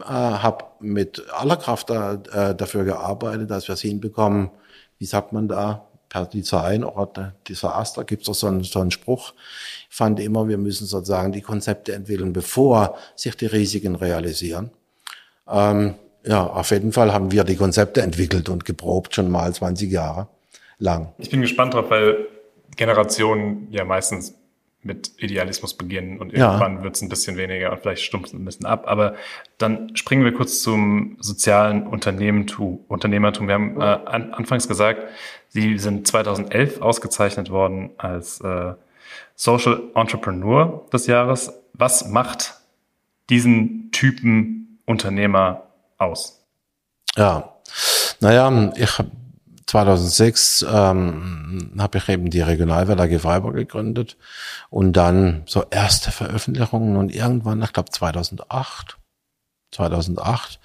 äh, 0.00 0.04
habe 0.04 0.64
mit 0.80 1.24
aller 1.32 1.56
Kraft 1.56 1.90
da, 1.90 2.14
äh, 2.32 2.54
dafür 2.54 2.84
gearbeitet, 2.84 3.50
dass 3.50 3.68
wir 3.68 3.72
es 3.72 3.80
hinbekommen, 3.80 4.50
wie 4.98 5.06
sagt 5.06 5.32
man 5.32 5.48
da, 5.48 5.86
per 6.08 6.26
Design 6.26 6.84
oder 6.84 7.34
Desaster 7.48 8.04
gibt 8.04 8.22
es 8.22 8.26
doch 8.26 8.34
so 8.34 8.46
einen, 8.46 8.62
so 8.62 8.80
einen 8.80 8.90
Spruch. 8.90 9.34
Ich 9.90 9.96
fand 9.96 10.20
immer, 10.20 10.46
wir 10.46 10.58
müssen 10.58 10.86
sozusagen 10.86 11.32
die 11.32 11.40
Konzepte 11.40 11.94
entwickeln, 11.94 12.32
bevor 12.32 12.96
sich 13.16 13.36
die 13.36 13.46
Risiken 13.46 13.96
realisieren. 13.96 14.70
Ähm, 15.48 15.94
ja, 16.24 16.46
auf 16.46 16.70
jeden 16.70 16.92
Fall 16.92 17.12
haben 17.12 17.32
wir 17.32 17.44
die 17.44 17.56
Konzepte 17.56 18.02
entwickelt 18.02 18.48
und 18.48 18.64
geprobt, 18.64 19.14
schon 19.14 19.30
mal 19.30 19.52
20 19.52 19.90
Jahre 19.90 20.28
lang. 20.78 21.12
Ich 21.18 21.30
bin 21.30 21.40
gespannt 21.40 21.74
drauf, 21.74 21.90
weil 21.90 22.28
Generationen 22.76 23.68
ja 23.70 23.84
meistens 23.84 24.34
mit 24.86 25.12
Idealismus 25.18 25.74
beginnen 25.74 26.18
und 26.18 26.32
irgendwann 26.32 26.76
ja. 26.76 26.82
wird 26.84 26.94
es 26.94 27.02
ein 27.02 27.08
bisschen 27.08 27.36
weniger 27.36 27.72
und 27.72 27.80
vielleicht 27.80 28.02
stumpft 28.02 28.28
es 28.28 28.34
ein 28.34 28.44
bisschen 28.44 28.66
ab. 28.66 28.84
Aber 28.86 29.16
dann 29.58 29.94
springen 29.96 30.24
wir 30.24 30.32
kurz 30.32 30.62
zum 30.62 31.16
sozialen 31.20 31.86
Unternehmertum. 31.86 32.84
Unternehmertum. 32.88 33.48
Wir 33.48 33.54
haben 33.54 33.80
äh, 33.80 33.84
an, 33.84 34.32
anfangs 34.32 34.68
gesagt, 34.68 35.02
Sie 35.48 35.78
sind 35.78 36.06
2011 36.06 36.80
ausgezeichnet 36.80 37.50
worden 37.50 37.90
als 37.98 38.40
äh, 38.40 38.74
Social 39.34 39.82
Entrepreneur 39.94 40.86
des 40.92 41.06
Jahres. 41.06 41.52
Was 41.72 42.08
macht 42.08 42.54
diesen 43.28 43.90
Typen 43.90 44.80
Unternehmer 44.86 45.64
aus? 45.98 46.44
Ja, 47.16 47.54
naja, 48.20 48.72
ich 48.76 48.98
habe 48.98 49.10
2006 49.66 50.64
ähm, 50.68 51.72
habe 51.78 51.98
ich 51.98 52.08
eben 52.08 52.30
die 52.30 52.40
Regionalwelle 52.40 53.02
AG 53.02 53.20
Freiburg 53.20 53.54
gegründet 53.54 54.16
und 54.70 54.92
dann 54.92 55.42
so 55.46 55.64
erste 55.70 56.12
Veröffentlichungen 56.12 56.96
und 56.96 57.14
irgendwann, 57.14 57.62
ich 57.62 57.72
glaube 57.72 57.90
2008, 57.90 58.96
2008 59.72 60.60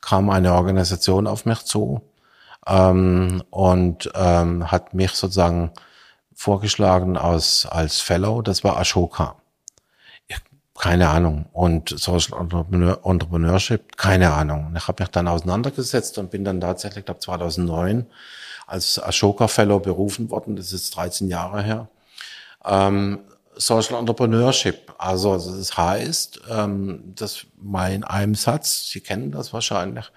kam 0.00 0.30
eine 0.30 0.54
Organisation 0.54 1.26
auf 1.26 1.44
mich 1.44 1.64
zu 1.64 2.00
ähm, 2.66 3.42
und 3.50 4.10
ähm, 4.14 4.70
hat 4.70 4.94
mich 4.94 5.12
sozusagen 5.12 5.72
vorgeschlagen 6.34 7.16
als 7.16 7.66
als 7.66 8.00
Fellow. 8.00 8.42
Das 8.42 8.64
war 8.64 8.78
Ashoka. 8.78 9.36
Keine 10.78 11.08
Ahnung. 11.08 11.46
Und 11.52 11.88
Social 11.88 12.38
Entrepreneur, 12.40 13.00
Entrepreneurship, 13.04 13.96
keine 13.96 14.32
Ahnung. 14.32 14.66
Und 14.66 14.76
ich 14.76 14.88
habe 14.88 15.02
mich 15.02 15.10
dann 15.10 15.28
auseinandergesetzt 15.28 16.18
und 16.18 16.30
bin 16.30 16.44
dann 16.44 16.60
tatsächlich, 16.60 17.04
glaube 17.04 17.20
2009 17.20 18.06
als 18.66 19.02
Ashoka 19.02 19.48
Fellow 19.48 19.78
berufen 19.80 20.30
worden. 20.30 20.56
Das 20.56 20.72
ist 20.72 20.96
13 20.96 21.28
Jahre 21.28 21.62
her. 21.62 21.88
Ähm, 22.64 23.20
Social 23.54 23.98
Entrepreneurship. 23.98 24.92
Also 24.98 25.34
das 25.36 25.76
heißt, 25.76 26.40
ähm, 26.50 27.14
dass 27.14 27.46
mein 27.56 28.04
einem 28.04 28.34
Satz, 28.34 28.90
Sie 28.90 29.00
kennen 29.00 29.30
das 29.30 29.52
wahrscheinlich, 29.52 30.10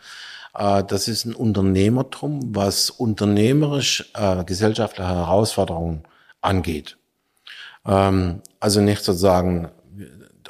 Äh, 0.53 0.83
das 0.83 1.07
ist 1.07 1.25
ein 1.25 1.35
Unternehmertum, 1.35 2.55
was 2.55 2.89
unternehmerisch 2.89 4.11
äh, 4.15 4.43
gesellschaftliche 4.43 5.09
Herausforderungen 5.09 6.03
angeht. 6.41 6.97
Ähm, 7.85 8.41
also 8.59 8.81
nicht 8.81 9.03
sozusagen 9.03 9.69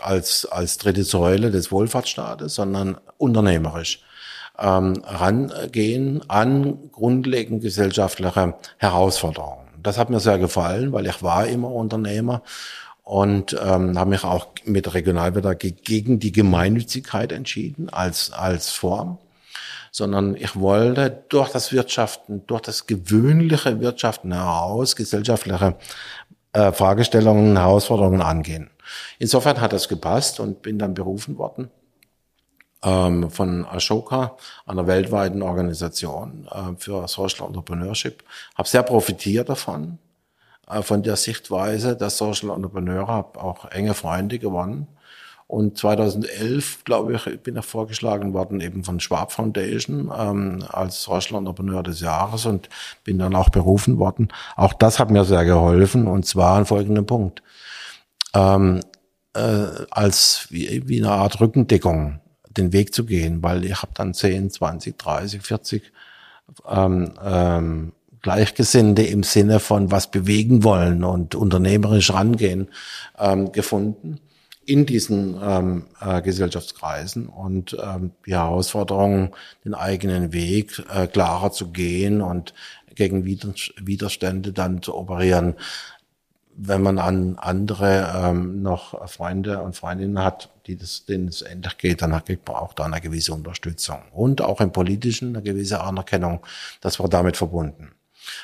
als, 0.02 0.46
als 0.46 0.78
dritte 0.78 1.04
Säule 1.04 1.52
des 1.52 1.72
Wohlfahrtsstaates, 1.72 2.56
sondern 2.56 2.98
unternehmerisch 3.18 4.04
ähm, 4.60 5.02
rangehen 5.06 6.22
an 6.30 6.92
grundlegend 6.92 7.62
gesellschaftliche 7.62 8.56
Herausforderungen. 8.78 9.68
Das 9.82 9.98
hat 9.98 10.10
mir 10.10 10.20
sehr 10.20 10.38
gefallen, 10.38 10.92
weil 10.92 11.08
ich 11.08 11.24
war 11.24 11.48
immer 11.48 11.72
Unternehmer 11.72 12.42
und 13.04 13.58
ähm, 13.60 13.98
habe 13.98 14.10
mich 14.12 14.24
auch 14.24 14.50
mit 14.66 14.94
Regionalwetter 14.94 15.56
gegen 15.56 16.20
die 16.20 16.32
Gemeinnützigkeit 16.32 17.32
entschieden 17.32 17.90
als, 17.90 18.32
als 18.32 18.72
Form, 18.72 19.18
sondern 19.92 20.36
ich 20.36 20.56
wollte 20.60 21.24
durch 21.30 21.50
das 21.50 21.72
Wirtschaften, 21.72 22.46
durch 22.46 22.62
das 22.62 22.86
gewöhnliche 22.86 23.80
Wirtschaften 23.80 24.34
heraus 24.34 24.96
gesellschaftliche 24.96 25.76
äh, 26.54 26.72
Fragestellungen, 26.72 27.58
Herausforderungen 27.58 28.22
angehen. 28.22 28.70
Insofern 29.20 29.60
hat 29.62 29.74
das 29.74 29.88
gepasst 29.88 30.40
und 30.40 30.62
bin 30.62 30.80
dann 30.80 30.94
berufen 30.94 31.38
worden 31.38 31.70
ähm, 32.84 33.30
von 33.30 33.66
Ashoka, 33.66 34.38
einer 34.66 34.88
weltweiten 34.88 35.42
Organisation 35.42 36.48
äh, 36.52 36.76
für 36.78 37.08
Social 37.08 37.48
Entrepreneurship. 37.48 38.24
Habe 38.56 38.68
sehr 38.68 38.84
profitiert 38.84 39.50
davon, 39.50 39.98
äh, 40.70 40.82
von 40.82 41.04
der 41.04 41.16
Sichtweise 41.16 41.96
der 41.96 42.10
Social 42.10 42.50
Entrepreneur, 42.52 43.08
habe 43.08 43.42
auch 43.42 43.66
enge 43.72 43.94
Freunde 43.94 44.40
gewonnen. 44.40 44.88
Und 45.48 45.80
2011, 45.80 46.84
glaube 46.84 47.16
ich, 47.16 47.42
bin 47.42 47.58
ich 47.58 47.66
vorgeschlagen 47.66 48.34
worden 48.36 48.62
eben 48.62 48.84
von 48.84 49.00
Schwab 49.00 49.32
Foundation 49.32 50.12
ähm, 50.16 50.64
als 50.70 51.02
Social 51.02 51.38
Entrepreneur 51.38 51.82
des 51.82 52.02
Jahres 52.02 52.46
und 52.46 52.70
bin 53.04 53.18
dann 53.18 53.36
auch 53.36 53.50
berufen 53.50 53.98
worden. 53.98 54.28
Auch 54.56 54.74
das 54.74 55.00
hat 55.00 55.10
mir 55.10 55.26
sehr 55.26 55.46
geholfen 55.46 56.06
und 56.06 56.28
zwar 56.28 56.56
an 56.58 56.68
folgendem 56.68 57.08
Punkt. 57.08 57.42
Ähm, 58.34 58.82
äh, 59.34 59.86
als 59.92 60.48
wie, 60.50 60.88
wie 60.88 61.00
eine 61.00 61.12
Art 61.12 61.40
Rückendeckung 61.40 62.20
den 62.50 62.74
Weg 62.74 62.94
zu 62.94 63.06
gehen, 63.06 63.44
weil 63.44 63.66
ich 63.66 63.82
habe 63.82 63.92
dann 63.94 64.14
10, 64.14 64.50
20, 64.50 64.98
30, 64.98 65.42
40 65.42 65.92
ähm, 66.68 67.14
ähm, 67.24 67.94
Gleichgesinnte 68.22 69.04
im 69.04 69.24
Sinne 69.24 69.60
von 69.60 69.92
was 69.92 70.12
bewegen 70.12 70.64
wollen 70.64 71.04
und 71.04 71.36
unternehmerisch 71.36 72.12
rangehen 72.12 72.70
ähm, 73.18 73.52
gefunden 73.52 74.20
in 74.66 74.86
diesen 74.86 75.36
ähm, 75.42 75.86
äh, 76.00 76.22
Gesellschaftskreisen. 76.22 77.28
Und 77.28 77.78
ähm, 77.82 78.12
die 78.26 78.34
Herausforderung, 78.34 79.36
den 79.66 79.74
eigenen 79.74 80.34
Weg 80.34 80.84
äh, 80.94 81.08
klarer 81.08 81.52
zu 81.52 81.72
gehen 81.72 82.22
und 82.22 82.54
gegen 82.94 83.26
Widerstände 83.26 84.52
dann 84.52 84.82
zu 84.82 84.96
operieren, 84.96 85.56
wenn 86.62 86.82
man 86.82 87.00
an 87.00 87.38
andere 87.38 88.14
ähm, 88.16 88.62
noch 88.62 89.08
Freunde 89.10 89.62
und 89.62 89.78
Freundinnen 89.78 90.22
hat, 90.22 90.50
die 90.68 90.76
das, 90.76 91.06
denen 91.06 91.30
es 91.30 91.42
ähnlich 91.42 91.78
geht, 91.78 92.02
dann 92.02 92.12
kriegt 92.26 92.46
man 92.48 92.58
auch 92.58 92.74
da 92.74 92.84
eine 92.84 93.00
gewisse 93.00 93.34
Unterstützung 93.34 94.02
und 94.12 94.42
auch 94.42 94.60
im 94.60 94.74
Politischen 94.74 95.30
eine 95.30 95.42
gewisse 95.42 95.80
Anerkennung. 95.80 96.46
Das 96.82 97.00
war 97.00 97.08
damit 97.08 97.38
verbunden. 97.38 97.94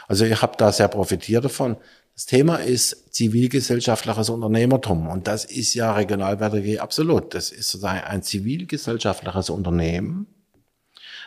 Also 0.07 0.23
ich 0.23 0.41
habe 0.41 0.53
da 0.57 0.71
sehr 0.71 0.87
profitiert 0.87 1.43
davon. 1.43 1.75
Das 2.13 2.25
Thema 2.25 2.55
ist 2.55 3.13
zivilgesellschaftliches 3.13 4.29
Unternehmertum 4.29 5.09
und 5.09 5.27
das 5.27 5.43
ist 5.43 5.73
ja 5.73 5.91
Regionalwerte 5.91 6.81
absolut. 6.81 7.33
Das 7.33 7.51
ist 7.51 7.69
sozusagen 7.69 7.99
ein 7.99 8.23
zivilgesellschaftliches 8.23 9.49
Unternehmen, 9.49 10.25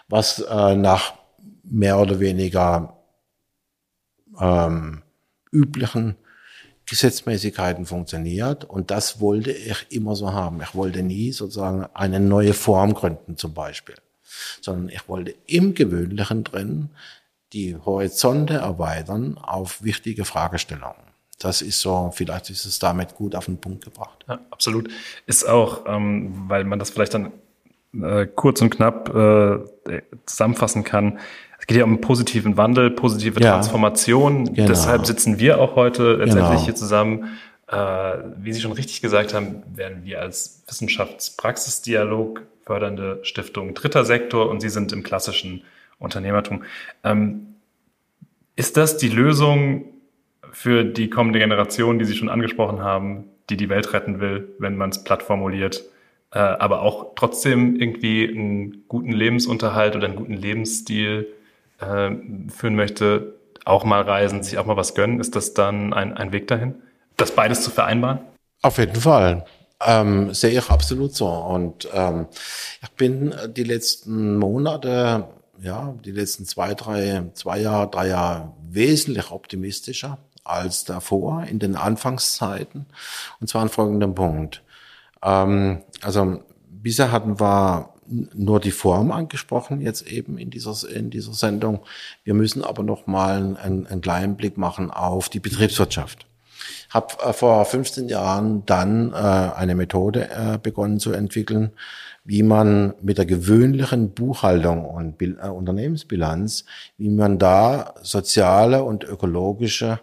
was 0.08 0.38
äh, 0.38 0.74
nach 0.74 1.12
mehr 1.64 1.98
oder 1.98 2.18
weniger 2.18 2.96
ähm, 4.40 5.02
üblichen 5.52 6.16
Gesetzmäßigkeiten 6.88 7.84
funktioniert 7.84 8.64
und 8.64 8.90
das 8.90 9.20
wollte 9.20 9.52
ich 9.52 9.86
immer 9.90 10.16
so 10.16 10.32
haben. 10.32 10.60
Ich 10.62 10.74
wollte 10.74 11.02
nie 11.02 11.32
sozusagen 11.32 11.86
eine 11.92 12.18
neue 12.18 12.54
Form 12.54 12.94
gründen 12.94 13.36
zum 13.36 13.52
Beispiel, 13.52 13.96
sondern 14.60 14.88
ich 14.88 15.08
wollte 15.08 15.34
im 15.46 15.74
Gewöhnlichen 15.74 16.44
drin 16.44 16.90
die 17.52 17.76
Horizonte 17.76 18.54
erweitern 18.54 19.38
auf 19.38 19.82
wichtige 19.82 20.24
Fragestellungen. 20.24 21.08
Das 21.38 21.62
ist 21.62 21.80
so, 21.80 22.10
vielleicht 22.12 22.50
ist 22.50 22.64
es 22.64 22.78
damit 22.78 23.14
gut 23.14 23.34
auf 23.34 23.44
den 23.44 23.58
Punkt 23.58 23.84
gebracht. 23.84 24.24
Ja, 24.26 24.40
absolut. 24.50 24.90
Ist 25.26 25.48
auch, 25.48 25.84
ähm, 25.86 26.48
weil 26.48 26.64
man 26.64 26.78
das 26.78 26.90
vielleicht 26.90 27.14
dann 27.14 27.32
äh, 27.94 28.26
kurz 28.26 28.60
und 28.60 28.70
knapp 28.70 29.14
äh, 29.14 29.58
zusammenfassen 30.26 30.84
kann, 30.84 31.20
geht 31.68 31.76
ja 31.76 31.84
um 31.84 31.90
einen 31.90 32.00
positiven 32.00 32.56
Wandel, 32.56 32.90
positive 32.90 33.40
ja, 33.40 33.52
Transformation. 33.52 34.54
Genau. 34.54 34.66
Deshalb 34.66 35.06
sitzen 35.06 35.38
wir 35.38 35.60
auch 35.60 35.76
heute 35.76 36.14
letztendlich 36.14 36.48
genau. 36.48 36.64
hier 36.64 36.74
zusammen. 36.74 37.38
Äh, 37.68 37.76
wie 38.38 38.52
Sie 38.54 38.60
schon 38.60 38.72
richtig 38.72 39.02
gesagt 39.02 39.34
haben, 39.34 39.62
werden 39.74 40.02
wir 40.02 40.20
als 40.22 40.64
Wissenschaftspraxisdialog 40.66 42.42
fördernde 42.64 43.20
Stiftung 43.22 43.74
dritter 43.74 44.06
Sektor 44.06 44.48
und 44.48 44.60
Sie 44.60 44.70
sind 44.70 44.92
im 44.92 45.02
klassischen 45.02 45.62
Unternehmertum. 45.98 46.64
Ähm, 47.04 47.54
ist 48.56 48.78
das 48.78 48.96
die 48.96 49.10
Lösung 49.10 49.84
für 50.50 50.84
die 50.84 51.10
kommende 51.10 51.38
Generation, 51.38 51.98
die 51.98 52.06
Sie 52.06 52.16
schon 52.16 52.30
angesprochen 52.30 52.80
haben, 52.80 53.24
die 53.50 53.58
die 53.58 53.68
Welt 53.68 53.92
retten 53.92 54.20
will, 54.20 54.48
wenn 54.58 54.78
man 54.78 54.88
es 54.88 55.04
platt 55.04 55.22
formuliert? 55.22 55.84
Äh, 56.32 56.38
aber 56.38 56.80
auch 56.80 57.14
trotzdem 57.14 57.76
irgendwie 57.76 58.26
einen 58.26 58.84
guten 58.88 59.12
Lebensunterhalt 59.12 59.96
oder 59.96 60.06
einen 60.06 60.16
guten 60.16 60.32
Lebensstil 60.32 61.26
äh, 61.80 62.10
führen 62.50 62.76
möchte, 62.76 63.34
auch 63.64 63.84
mal 63.84 64.02
reisen, 64.02 64.42
sich 64.42 64.58
auch 64.58 64.66
mal 64.66 64.76
was 64.76 64.94
gönnen, 64.94 65.20
ist 65.20 65.36
das 65.36 65.54
dann 65.54 65.92
ein, 65.92 66.16
ein 66.16 66.32
Weg 66.32 66.48
dahin, 66.48 66.74
das 67.16 67.32
beides 67.32 67.62
zu 67.62 67.70
vereinbaren? 67.70 68.20
Auf 68.62 68.78
jeden 68.78 68.96
Fall. 69.00 69.44
Ähm, 69.84 70.34
sehe 70.34 70.58
ich 70.58 70.70
absolut 70.70 71.14
so. 71.14 71.28
Und 71.28 71.88
ähm, 71.92 72.26
ich 72.82 72.90
bin 72.92 73.34
die 73.56 73.64
letzten 73.64 74.36
Monate, 74.36 75.28
ja, 75.60 75.94
die 76.04 76.10
letzten 76.10 76.46
zwei, 76.46 76.74
drei, 76.74 77.24
zwei 77.34 77.60
Jahre, 77.60 77.88
drei 77.88 78.08
Jahre 78.08 78.52
wesentlich 78.68 79.30
optimistischer 79.30 80.18
als 80.44 80.84
davor 80.84 81.44
in 81.44 81.58
den 81.58 81.76
Anfangszeiten. 81.76 82.86
Und 83.40 83.48
zwar 83.48 83.62
an 83.62 83.68
folgendem 83.68 84.14
Punkt. 84.14 84.62
Ähm, 85.22 85.82
also 86.02 86.42
bisher 86.68 87.12
hatten 87.12 87.38
wir 87.38 87.94
nur 88.34 88.60
die 88.60 88.70
Form 88.70 89.10
angesprochen, 89.12 89.80
jetzt 89.80 90.06
eben 90.06 90.38
in 90.38 90.50
dieser, 90.50 90.88
in 90.88 91.10
dieser 91.10 91.34
Sendung. 91.34 91.80
Wir 92.24 92.34
müssen 92.34 92.64
aber 92.64 92.82
noch 92.82 93.06
mal 93.06 93.56
einen, 93.62 93.86
einen 93.86 94.00
kleinen 94.00 94.36
Blick 94.36 94.56
machen 94.56 94.90
auf 94.90 95.28
die 95.28 95.40
Betriebswirtschaft. 95.40 96.26
Habe 96.90 97.14
äh, 97.22 97.32
vor 97.32 97.64
15 97.64 98.08
Jahren 98.08 98.64
dann 98.66 99.12
äh, 99.12 99.16
eine 99.16 99.74
Methode 99.74 100.28
äh, 100.30 100.58
begonnen 100.58 101.00
zu 101.00 101.12
entwickeln, 101.12 101.72
wie 102.24 102.42
man 102.42 102.94
mit 103.00 103.18
der 103.18 103.26
gewöhnlichen 103.26 104.10
Buchhaltung 104.10 104.84
und 104.84 105.20
äh, 105.22 105.48
Unternehmensbilanz, 105.48 106.64
wie 106.96 107.10
man 107.10 107.38
da 107.38 107.94
soziale 108.02 108.84
und 108.84 109.04
ökologische 109.04 110.00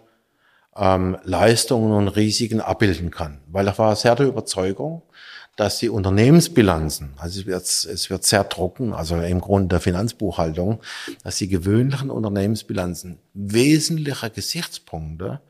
ähm, 0.76 1.16
Leistungen 1.24 1.92
und 1.92 2.08
Risiken 2.08 2.60
abbilden 2.60 3.10
kann. 3.10 3.40
Weil 3.48 3.68
ich 3.68 3.78
war 3.78 3.94
sehr 3.96 4.14
der 4.14 4.26
Überzeugung, 4.26 5.02
dass 5.56 5.78
die 5.78 5.88
Unternehmensbilanzen, 5.88 7.14
also 7.16 7.40
es 7.40 7.46
wird, 7.46 7.62
es 7.64 8.10
wird 8.10 8.24
sehr 8.24 8.48
trocken, 8.48 8.92
also 8.92 9.16
im 9.16 9.40
Grunde 9.40 9.68
der 9.68 9.80
Finanzbuchhaltung, 9.80 10.80
dass 11.24 11.36
die 11.36 11.48
gewöhnlichen 11.48 12.10
Unternehmensbilanzen 12.10 13.18
wesentliche 13.32 14.30
Gesichtspunkte, 14.30 15.40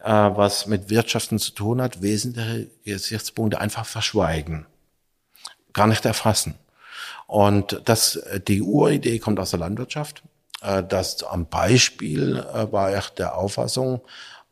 äh, 0.00 0.10
was 0.10 0.66
mit 0.66 0.88
Wirtschaften 0.88 1.38
zu 1.38 1.52
tun 1.52 1.82
hat, 1.82 2.00
wesentliche 2.00 2.70
Gesichtspunkte 2.84 3.60
einfach 3.60 3.84
verschweigen, 3.84 4.66
gar 5.74 5.86
nicht 5.86 6.06
erfassen. 6.06 6.54
Und 7.26 7.82
das, 7.84 8.18
die 8.48 8.62
Uridee 8.62 9.18
kommt 9.18 9.38
aus 9.38 9.50
der 9.50 9.60
Landwirtschaft. 9.60 10.22
Äh, 10.62 10.82
das 10.82 11.22
am 11.24 11.46
Beispiel 11.46 12.38
äh, 12.38 12.72
war 12.72 12.96
ich 12.96 13.10
der 13.10 13.36
Auffassung, 13.36 14.00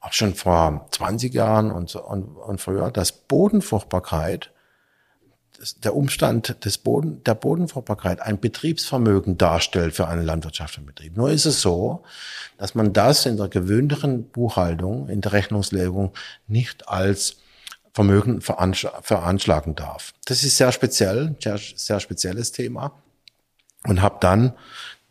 auch 0.00 0.12
schon 0.12 0.34
vor 0.34 0.86
20 0.90 1.32
Jahren 1.32 1.70
und, 1.70 1.94
und, 1.96 2.36
und 2.36 2.60
früher, 2.60 2.90
dass 2.90 3.12
Bodenfruchtbarkeit 3.12 4.50
der 5.84 5.96
Umstand 5.96 6.64
des 6.64 6.78
Boden, 6.78 7.22
der 7.24 7.34
Bodenfruchtbarkeit 7.34 8.20
ein 8.20 8.38
Betriebsvermögen 8.38 9.38
darstellt 9.38 9.94
für 9.94 10.08
einen 10.08 10.24
landwirtschaftlichen 10.24 10.86
Betrieb. 10.86 11.16
Nur 11.16 11.30
ist 11.30 11.46
es 11.46 11.60
so, 11.60 12.02
dass 12.58 12.74
man 12.74 12.92
das 12.92 13.26
in 13.26 13.36
der 13.36 13.48
gewöhnlichen 13.48 14.28
Buchhaltung, 14.28 15.08
in 15.08 15.20
der 15.20 15.32
Rechnungslegung 15.32 16.12
nicht 16.46 16.88
als 16.88 17.36
Vermögen 17.92 18.40
veranschlagen 18.40 19.76
darf. 19.76 20.14
Das 20.24 20.42
ist 20.42 20.56
sehr 20.56 20.72
speziell, 20.72 21.36
sehr, 21.40 21.58
sehr 21.58 22.00
spezielles 22.00 22.50
Thema 22.50 22.92
und 23.86 24.02
habe 24.02 24.16
dann 24.20 24.54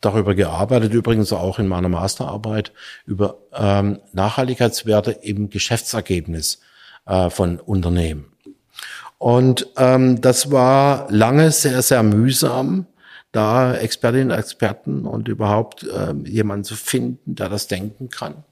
darüber 0.01 0.36
gearbeitet, 0.36 0.93
übrigens 0.93 1.32
auch 1.32 1.60
in 1.60 1.68
meiner 1.68 1.88
Masterarbeit 1.88 2.74
über 3.06 3.38
ähm, 3.54 4.01
Nachhaltigkeitswerte 4.12 5.12
im 5.12 5.49
Geschäftsergebnis 5.49 6.60
äh, 7.06 7.30
von 7.30 7.60
Unternehmen. 7.60 8.33
Und 9.24 9.68
ähm, 9.78 10.20
das 10.20 10.52
war 10.52 11.10
lange 11.10 11.50
sehr, 11.52 11.82
sehr 11.82 12.04
mühsam, 12.04 12.88
da 13.32 13.74
Expertinnen 13.74 14.32
und 14.32 14.38
Experten 14.38 15.06
und 15.06 15.30
überhaupt 15.30 15.84
äh, 15.84 16.14
jemanden 16.30 16.66
zu 16.66 16.76
finden, 16.76 17.34
der 17.34 17.48
das 17.48 17.68
denken 17.68 18.10
kann 18.10 18.44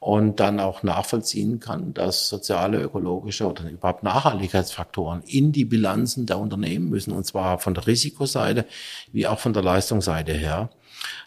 und 0.00 0.38
dann 0.38 0.60
auch 0.60 0.82
nachvollziehen 0.82 1.60
kann, 1.60 1.94
dass 1.94 2.28
soziale, 2.28 2.82
ökologische 2.82 3.46
oder 3.46 3.70
überhaupt 3.70 4.02
Nachhaltigkeitsfaktoren 4.02 5.22
in 5.22 5.50
die 5.50 5.64
Bilanzen 5.64 6.26
der 6.26 6.38
Unternehmen 6.38 6.90
müssen, 6.90 7.14
und 7.14 7.24
zwar 7.24 7.58
von 7.58 7.72
der 7.72 7.86
Risikoseite 7.86 8.66
wie 9.12 9.26
auch 9.26 9.38
von 9.38 9.54
der 9.54 9.62
Leistungsseite 9.62 10.32
her. 10.34 10.68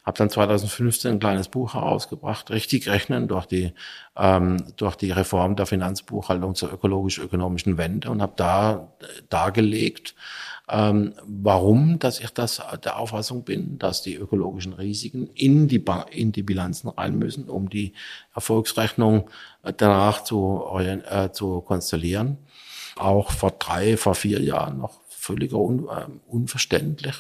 Habe 0.06 0.18
dann 0.18 0.30
2015 0.30 1.14
ein 1.14 1.20
kleines 1.20 1.48
Buch 1.48 1.74
herausgebracht, 1.74 2.52
richtig 2.52 2.88
rechnen 2.88 3.28
durch 3.28 3.46
die 3.46 3.74
ähm, 4.18 4.64
durch 4.78 4.96
die 4.96 5.12
Reform 5.12 5.56
der 5.56 5.66
Finanzbuchhaltung 5.66 6.56
zur 6.56 6.72
ökologisch-ökonomischen 6.72 7.78
Wende 7.78 8.10
und 8.10 8.22
habe 8.22 8.34
da 8.36 8.94
dargelegt, 9.30 10.16
ähm, 10.68 11.14
warum, 11.26 12.00
dass 12.00 12.20
ich 12.20 12.32
das 12.32 12.62
der 12.84 12.98
Auffassung 12.98 13.44
bin, 13.44 13.78
dass 13.78 14.02
die 14.02 14.16
ökologischen 14.16 14.74
Risiken 14.74 15.30
in 15.36 15.68
die, 15.68 15.80
ba 15.80 16.06
in 16.12 16.32
die 16.32 16.44
Bilanzen 16.44 16.90
rein 16.90 17.18
müssen, 17.18 17.50
um 17.50 17.70
die 17.70 17.94
Erfolgsrechnung 18.34 19.30
äh, 19.64 19.74
danach 19.76 20.24
zu, 20.24 20.64
äh, 20.80 21.32
zu 21.32 21.62
konstellieren. 21.62 22.38
Auch 22.96 23.32
vor 23.32 23.52
drei, 23.52 23.98
vor 23.98 24.16
vier 24.16 24.42
Jahren 24.42 24.80
noch 24.80 25.02
völliger 25.10 25.58
un 25.58 25.88
äh, 25.88 26.08
unverständlich. 26.28 27.16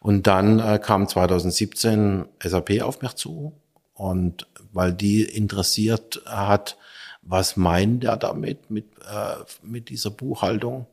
Und 0.00 0.26
dann 0.26 0.58
äh, 0.58 0.78
kam 0.82 1.06
2017 1.06 2.26
SAP 2.42 2.82
auf 2.82 3.02
mich 3.02 3.14
zu 3.14 3.52
und 3.94 4.46
weil 4.72 4.92
die 4.92 5.22
interessiert 5.22 6.22
hat, 6.26 6.78
was 7.22 7.56
meint 7.56 8.04
er 8.04 8.16
damit, 8.16 8.70
mit, 8.70 8.86
äh, 9.00 9.44
mit 9.62 9.90
dieser 9.90 10.10
Buchhaltung. 10.10 10.86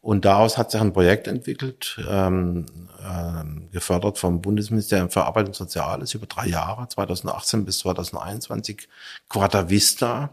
Und 0.00 0.24
daraus 0.24 0.58
hat 0.58 0.72
sich 0.72 0.80
ein 0.80 0.92
Projekt 0.92 1.28
entwickelt, 1.28 2.00
ähm, 2.10 2.66
äh, 3.00 3.70
gefördert 3.70 4.18
vom 4.18 4.40
Bundesministerium 4.40 5.10
für 5.10 5.24
Arbeit 5.24 5.46
und 5.46 5.54
Soziales 5.54 6.14
über 6.14 6.26
drei 6.26 6.48
Jahre, 6.48 6.88
2018 6.88 7.64
bis 7.64 7.78
2021, 7.78 8.88
Quadavista. 9.28 10.30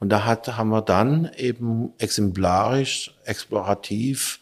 Und 0.00 0.08
da 0.08 0.24
hat, 0.24 0.56
haben 0.56 0.70
wir 0.70 0.82
dann 0.82 1.30
eben 1.36 1.92
exemplarisch, 1.98 3.14
explorativ 3.24 4.40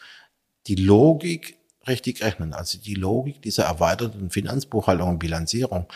die 0.66 0.76
Logik 0.76 1.58
richtig 1.86 2.22
rechnen, 2.22 2.52
also 2.52 2.78
die 2.78 2.94
Logik 2.94 3.42
dieser 3.42 3.64
erweiterten 3.64 4.30
Finanzbuchhaltung 4.30 5.08
und 5.10 5.18
Bilanzierung 5.18 5.86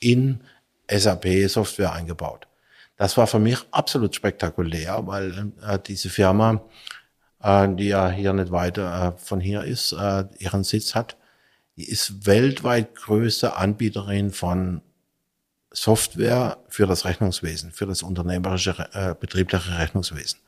in 0.00 0.40
SAP-Software 0.90 1.92
eingebaut. 1.92 2.46
Das 2.96 3.16
war 3.16 3.26
für 3.26 3.38
mich 3.38 3.58
absolut 3.72 4.14
spektakulär, 4.14 5.06
weil 5.06 5.52
äh, 5.62 5.78
diese 5.78 6.08
Firma 6.08 6.62
äh, 7.42 7.68
die 7.74 7.88
ja 7.88 8.10
hier 8.10 8.32
nicht 8.32 8.50
weiter 8.50 9.14
äh, 9.14 9.18
von 9.18 9.40
hier 9.40 9.64
ist, 9.64 9.92
äh, 9.92 10.24
ihren 10.38 10.64
Sitz 10.64 10.94
hat. 10.94 11.16
Die 11.76 11.88
ist 11.88 12.26
weltweit 12.26 12.94
größte 12.94 13.56
Anbieterin 13.56 14.32
von 14.32 14.82
Software 15.70 16.56
für 16.68 16.86
das 16.86 17.04
Rechnungswesen, 17.04 17.70
für 17.72 17.86
das 17.86 18.02
unternehmerische, 18.02 18.88
äh, 18.92 19.14
betriebliche 19.18 19.78
Rechnungswesen. 19.78 20.40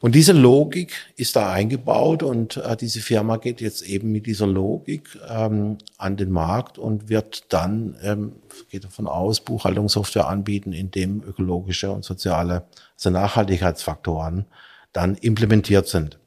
Und 0.00 0.14
diese 0.14 0.32
Logik 0.32 0.92
ist 1.16 1.36
da 1.36 1.50
eingebaut 1.50 2.22
und 2.22 2.58
äh, 2.58 2.76
diese 2.76 3.00
Firma 3.00 3.38
geht 3.38 3.60
jetzt 3.60 3.82
eben 3.82 4.12
mit 4.12 4.26
dieser 4.26 4.46
Logik 4.46 5.18
ähm, 5.28 5.78
an 5.96 6.16
den 6.16 6.30
Markt 6.30 6.78
und 6.78 7.08
wird 7.08 7.52
dann, 7.52 7.96
ähm, 8.02 8.32
geht 8.70 8.84
davon 8.84 9.06
aus, 9.06 9.40
Buchhaltungssoftware 9.40 10.28
anbieten, 10.28 10.72
in 10.72 10.90
dem 10.90 11.22
ökologische 11.22 11.90
und 11.90 12.04
soziale, 12.04 12.64
also 12.94 13.10
Nachhaltigkeitsfaktoren 13.10 14.44
dann 14.92 15.14
implementiert 15.14 15.88
sind. 15.88 16.18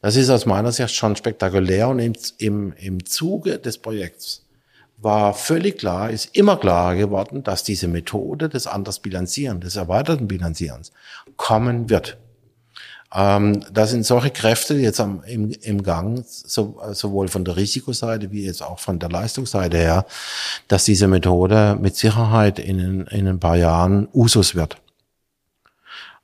Das 0.00 0.14
ist 0.14 0.30
aus 0.30 0.46
meiner 0.46 0.70
Sicht 0.70 0.94
schon 0.94 1.16
spektakulär 1.16 1.88
und 1.88 1.98
im, 1.98 2.14
im, 2.38 2.72
im 2.74 3.04
Zuge 3.04 3.58
des 3.58 3.78
Projekts 3.78 4.44
war 5.00 5.34
völlig 5.34 5.78
klar, 5.78 6.10
ist 6.10 6.36
immer 6.36 6.56
klarer 6.56 6.96
geworden, 6.96 7.42
dass 7.42 7.62
diese 7.62 7.88
Methode 7.88 8.48
des 8.48 8.66
anders 8.66 8.98
Bilanzieren, 9.00 9.60
des 9.60 9.76
erweiterten 9.76 10.28
Bilanzierens 10.28 10.92
kommen 11.36 11.88
wird. 11.88 12.18
Ähm, 13.14 13.64
da 13.72 13.86
sind 13.86 14.04
solche 14.04 14.30
Kräfte 14.30 14.74
jetzt 14.74 15.00
am, 15.00 15.22
im, 15.24 15.50
im 15.50 15.82
Gang, 15.82 16.22
so, 16.26 16.78
sowohl 16.92 17.28
von 17.28 17.44
der 17.44 17.56
Risikoseite 17.56 18.30
wie 18.30 18.44
jetzt 18.44 18.62
auch 18.62 18.78
von 18.78 18.98
der 18.98 19.08
Leistungsseite 19.08 19.78
her, 19.78 20.06
dass 20.68 20.84
diese 20.84 21.08
Methode 21.08 21.78
mit 21.80 21.96
Sicherheit 21.96 22.58
in, 22.58 23.06
in 23.06 23.26
ein 23.26 23.40
paar 23.40 23.56
Jahren 23.56 24.08
Usus 24.12 24.54
wird. 24.54 24.76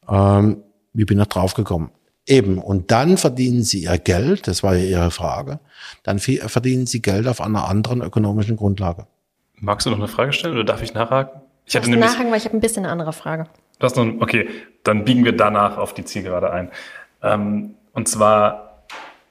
Ähm, 0.09 0.63
wie 0.93 1.07
bin 1.07 1.19
ich 1.19 1.29
drauf 1.29 1.55
gekommen? 1.55 1.91
Eben, 2.27 2.59
und 2.59 2.91
dann 2.91 3.17
verdienen 3.19 3.63
sie 3.63 3.85
ihr 3.85 3.99
Geld, 3.99 4.47
das 4.47 4.63
war 4.63 4.75
ja 4.75 4.85
Ihre 4.85 5.11
Frage, 5.11 5.61
dann 6.05 6.19
verdienen 6.19 6.87
sie 6.87 7.03
Geld 7.03 7.27
auf 7.27 7.41
einer 7.41 7.69
anderen 7.69 8.01
ökonomischen 8.01 8.57
Grundlage. 8.57 9.07
Magst 9.57 9.87
du 9.87 9.91
noch 9.91 9.99
eine 9.99 10.09
Frage 10.09 10.33
stellen 10.33 10.55
oder 10.55 10.65
darf 10.65 10.83
ich 10.83 10.95
nachhaken? 10.95 11.43
Ich 11.67 11.77
hatte 11.77 11.89
nämlich, 11.89 12.11
nachhaken, 12.11 12.31
weil 12.31 12.39
ich 12.39 12.45
habe 12.45 12.57
ein 12.57 12.61
bisschen 12.61 12.85
eine 12.85 12.93
andere 12.93 13.13
Frage. 13.13 13.47
Hast 13.85 13.97
noch, 13.97 14.21
okay, 14.21 14.49
dann 14.83 15.05
biegen 15.05 15.25
wir 15.25 15.33
danach 15.33 15.79
auf 15.79 15.95
die 15.95 16.05
Zielgerade 16.05 16.51
ein. 16.51 16.71
Ähm, 17.23 17.75
und 17.93 18.09
zwar, 18.09 18.85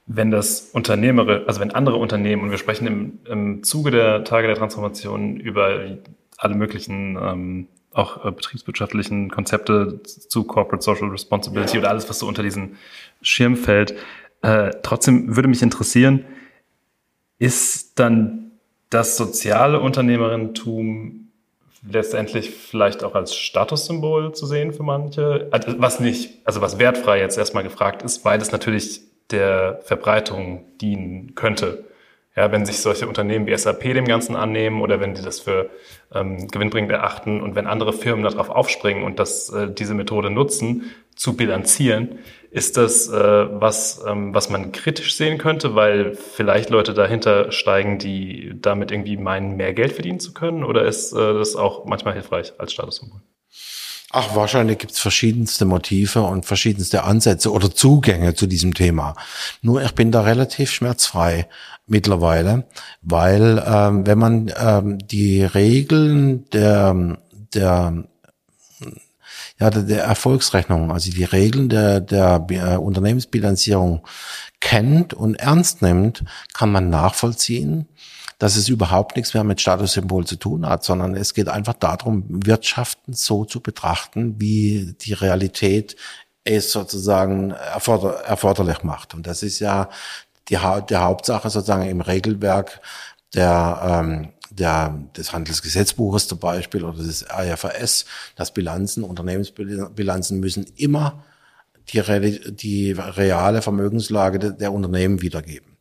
wenn 0.05 0.31
das 0.31 0.69
Unternehmere, 0.71 1.43
also 1.47 1.59
wenn 1.59 1.71
andere 1.71 1.97
Unternehmen, 1.97 2.43
und 2.43 2.51
wir 2.51 2.57
sprechen 2.57 2.87
im, 2.87 3.19
im 3.25 3.63
Zuge 3.63 3.91
der 3.91 4.23
Tage 4.23 4.47
der 4.47 4.55
Transformation 4.55 5.37
über 5.37 5.79
alle 6.37 6.55
möglichen 6.55 7.17
ähm, 7.21 7.67
auch 7.93 8.25
äh, 8.25 8.31
betriebswirtschaftlichen 8.31 9.29
Konzepte 9.29 10.01
zu 10.03 10.43
Corporate 10.43 10.83
Social 10.83 11.09
Responsibility 11.09 11.77
oder 11.77 11.89
alles, 11.89 12.09
was 12.09 12.19
so 12.19 12.27
unter 12.27 12.43
diesen 12.43 12.77
Schirm 13.21 13.55
fällt. 13.55 13.95
Äh, 14.41 14.71
trotzdem 14.81 15.35
würde 15.35 15.47
mich 15.47 15.61
interessieren, 15.61 16.25
ist 17.39 17.99
dann 17.99 18.51
das 18.89 19.17
soziale 19.17 19.79
Unternehmerinnentum 19.79 21.22
letztendlich 21.87 22.51
vielleicht 22.51 23.03
auch 23.03 23.15
als 23.15 23.35
Statussymbol 23.35 24.33
zu 24.33 24.45
sehen 24.45 24.73
für 24.73 24.83
manche? 24.83 25.47
Also 25.51 25.75
was 25.77 25.99
nicht, 25.99 26.39
also 26.45 26.61
was 26.61 26.79
wertfrei 26.79 27.19
jetzt 27.19 27.37
erstmal 27.37 27.63
gefragt 27.63 28.03
ist, 28.03 28.23
weil 28.25 28.41
es 28.41 28.51
natürlich 28.51 29.01
der 29.31 29.79
Verbreitung 29.83 30.65
dienen 30.79 31.35
könnte. 31.35 31.85
Ja, 32.35 32.51
wenn 32.51 32.65
sich 32.65 32.79
solche 32.79 33.07
Unternehmen 33.07 33.45
wie 33.45 33.55
SAP 33.55 33.81
dem 33.93 34.05
Ganzen 34.05 34.35
annehmen 34.35 34.81
oder 34.81 34.99
wenn 34.99 35.13
die 35.13 35.21
das 35.21 35.39
für 35.39 35.69
ähm, 36.13 36.47
gewinnbringend 36.47 36.91
erachten 36.91 37.41
und 37.41 37.53
wenn 37.55 37.67
andere 37.67 37.93
Firmen 37.93 38.23
darauf 38.23 38.49
aufspringen 38.49 39.03
und 39.03 39.19
das, 39.19 39.49
äh, 39.49 39.71
diese 39.71 39.93
Methode 39.93 40.31
nutzen, 40.31 40.91
zu 41.15 41.35
bilanzieren, 41.35 42.19
ist 42.49 42.77
das 42.77 43.07
äh, 43.07 43.13
was, 43.13 44.03
ähm, 44.07 44.33
was 44.33 44.49
man 44.49 44.71
kritisch 44.71 45.15
sehen 45.15 45.37
könnte, 45.37 45.75
weil 45.75 46.15
vielleicht 46.15 46.69
Leute 46.69 46.93
dahinter 46.93 47.51
steigen, 47.51 47.99
die 47.99 48.53
damit 48.55 48.91
irgendwie 48.91 49.17
meinen, 49.17 49.55
mehr 49.55 49.73
Geld 49.73 49.93
verdienen 49.93 50.19
zu 50.19 50.33
können? 50.33 50.63
Oder 50.63 50.85
ist 50.85 51.13
äh, 51.13 51.33
das 51.33 51.55
auch 51.55 51.85
manchmal 51.85 52.13
hilfreich 52.13 52.53
als 52.57 52.73
Statussymbol? 52.73 53.21
Ach, 54.15 54.35
wahrscheinlich 54.35 54.77
gibt's 54.77 54.99
verschiedenste 54.99 55.65
Motive 55.65 56.21
und 56.21 56.45
verschiedenste 56.45 57.03
Ansätze 57.03 57.51
oder 57.51 57.71
Zugänge 57.71 58.35
zu 58.35 58.45
diesem 58.45 58.75
Thema. 58.75 59.15
Nur 59.63 59.81
ich 59.81 59.95
bin 59.95 60.11
da 60.11 60.21
relativ 60.21 60.71
schmerzfrei 60.71 61.47
mittlerweile, 61.85 62.65
weil 63.01 63.63
ähm, 63.65 64.05
wenn 64.05 64.17
man 64.17 64.51
ähm, 64.57 64.97
die 64.99 65.43
Regeln 65.43 66.49
der 66.51 67.17
der 67.53 68.05
ja, 69.59 69.69
der, 69.69 70.03
Erfolgsrechnung, 70.03 70.91
also 70.91 71.11
die 71.11 71.23
Regeln 71.23 71.69
der, 71.69 71.99
der 71.99 72.45
äh, 72.49 72.75
Unternehmensbilanzierung 72.75 74.05
kennt 74.59 75.13
und 75.13 75.35
ernst 75.35 75.81
nimmt, 75.81 76.23
kann 76.53 76.71
man 76.71 76.89
nachvollziehen, 76.89 77.87
dass 78.39 78.55
es 78.55 78.67
überhaupt 78.67 79.15
nichts 79.15 79.33
mehr 79.33 79.43
mit 79.43 79.61
Statussymbol 79.61 80.25
zu 80.25 80.35
tun 80.35 80.67
hat, 80.67 80.83
sondern 80.83 81.15
es 81.15 81.33
geht 81.33 81.47
einfach 81.49 81.75
darum, 81.75 82.25
Wirtschaften 82.27 83.13
so 83.13 83.45
zu 83.45 83.61
betrachten, 83.61 84.39
wie 84.39 84.95
die 84.99 85.13
Realität 85.13 85.95
es 86.43 86.71
sozusagen 86.71 87.51
erforder 87.51 88.15
erforderlich 88.25 88.83
macht. 88.83 89.13
Und 89.13 89.27
das 89.27 89.43
ist 89.43 89.59
ja 89.59 89.89
die, 90.61 90.85
der 90.89 91.03
Hauptsache 91.03 91.49
sozusagen 91.49 91.89
im 91.89 92.01
Regelwerk 92.01 92.81
der, 93.33 94.03
ähm, 94.03 94.29
der, 94.49 94.99
des 95.17 95.33
Handelsgesetzbuches 95.33 96.27
zum 96.27 96.39
Beispiel 96.39 96.83
oder 96.83 97.01
des 97.01 97.23
IFRS, 97.23 98.05
dass 98.35 98.53
Bilanzen, 98.53 99.03
Unternehmensbilanzen 99.03 100.39
müssen 100.39 100.65
immer 100.75 101.23
die, 101.91 102.01
die 102.53 102.91
reale 102.91 103.61
Vermögenslage 103.61 104.39
der, 104.39 104.51
der 104.51 104.73
Unternehmen 104.73 105.21
wiedergeben. 105.21 105.73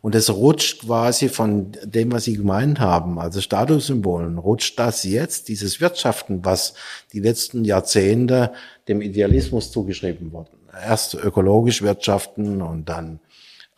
Und 0.00 0.16
es 0.16 0.30
rutscht 0.30 0.82
quasi 0.82 1.28
von 1.28 1.72
dem, 1.84 2.10
was 2.10 2.24
Sie 2.24 2.36
gemeint 2.36 2.80
haben, 2.80 3.20
also 3.20 3.40
Statussymbolen, 3.40 4.38
rutscht 4.38 4.76
das 4.78 5.04
jetzt, 5.04 5.46
dieses 5.46 5.80
Wirtschaften, 5.80 6.44
was 6.44 6.74
die 7.12 7.20
letzten 7.20 7.64
Jahrzehnte 7.64 8.52
dem 8.88 9.00
Idealismus 9.00 9.70
zugeschrieben 9.70 10.32
wurde. 10.32 10.50
Erst 10.84 11.14
ökologisch 11.14 11.82
wirtschaften 11.82 12.62
und 12.62 12.88
dann 12.88 13.20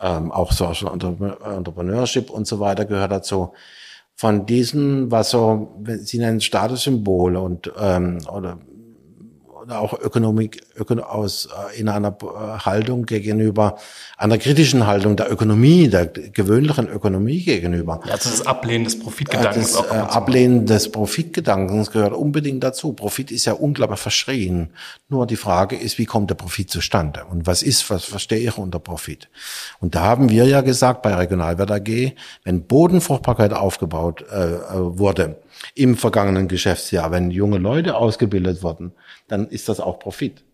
ähm, 0.01 0.33
auch 0.33 0.53
Social 0.53 0.93
Entrepreneurship 0.93 2.31
und 2.31 2.47
so 2.47 2.61
weiter 2.61 2.85
gehört 2.85 3.13
dazu. 3.13 3.53
Von 4.17 4.47
diesen, 4.47 5.11
was 5.11 5.31
so, 5.31 5.83
Sie 5.85 6.19
nennen 6.19 6.41
Statussymbole 6.41 7.41
und 7.41 7.73
ähm, 7.79 8.21
oder 8.31 8.59
auch 9.69 9.99
Ökonomik, 9.99 10.63
aus, 11.03 11.47
äh, 11.47 11.81
in 11.81 11.89
einer 11.89 12.09
äh, 12.09 12.59
Haltung 12.59 13.07
gegenüber, 13.07 13.79
einer 14.17 14.39
kritischen 14.39 14.87
Haltung 14.87 15.17
der 15.17 15.31
Ökonomie, 15.31 15.89
der 15.89 16.07
gewöhnlichen 16.07 16.89
Ökonomie 16.89 17.43
gegenüber. 17.43 18.01
Ja, 18.07 18.13
also 18.13 18.31
das 18.31 18.47
Ablehnen 18.47 18.85
des 18.85 18.99
Profitgedankens. 18.99 19.73
Das 19.73 19.87
äh, 19.87 19.95
Ablehnen 19.95 20.67
des 20.67 20.91
Profitgedankens 20.91 21.91
gehört 21.91 22.13
unbedingt 22.13 22.63
dazu. 22.63 22.93
Profit 22.93 23.31
ist 23.31 23.45
ja 23.45 23.55
unglaublich 23.55 24.01
verschrien. 24.01 24.71
Nur 25.09 25.27
die 25.27 25.37
Frage 25.37 25.77
ist, 25.77 25.99
wie 25.99 26.07
kommt 26.07 26.31
der 26.31 26.35
Profit 26.35 26.71
zustande? 26.71 27.25
Und 27.31 27.47
was 27.47 27.63
ist, 27.63 27.89
was 27.91 28.05
verstehe 28.05 28.49
ich 28.49 28.59
unter 28.59 28.79
Profit? 28.79 29.29
Und 29.81 29.95
da 29.95 30.03
haben 30.03 30.31
wir 30.31 30.47
ja 30.47 30.61
gesagt 30.61 31.03
bei 31.03 31.15
Regionalwert 31.15 31.71
AG, 31.71 32.13
wenn 32.45 32.63
Bodenfruchtbarkeit 32.67 33.53
aufgebaut 33.53 34.25
äh, 34.31 34.59
wurde, 34.75 35.37
im 35.75 35.97
vergangenen 35.97 36.49
Geschäftsjahr. 36.49 37.11
Wenn 37.11 37.31
junge 37.31 37.59
Leute 37.59 37.97
ausgebildet 37.97 38.63
wurden, 38.63 38.93
dann 39.29 39.49
ist 39.49 39.69
das 39.69 39.81
auch 39.81 39.99
Profit. 39.99 40.45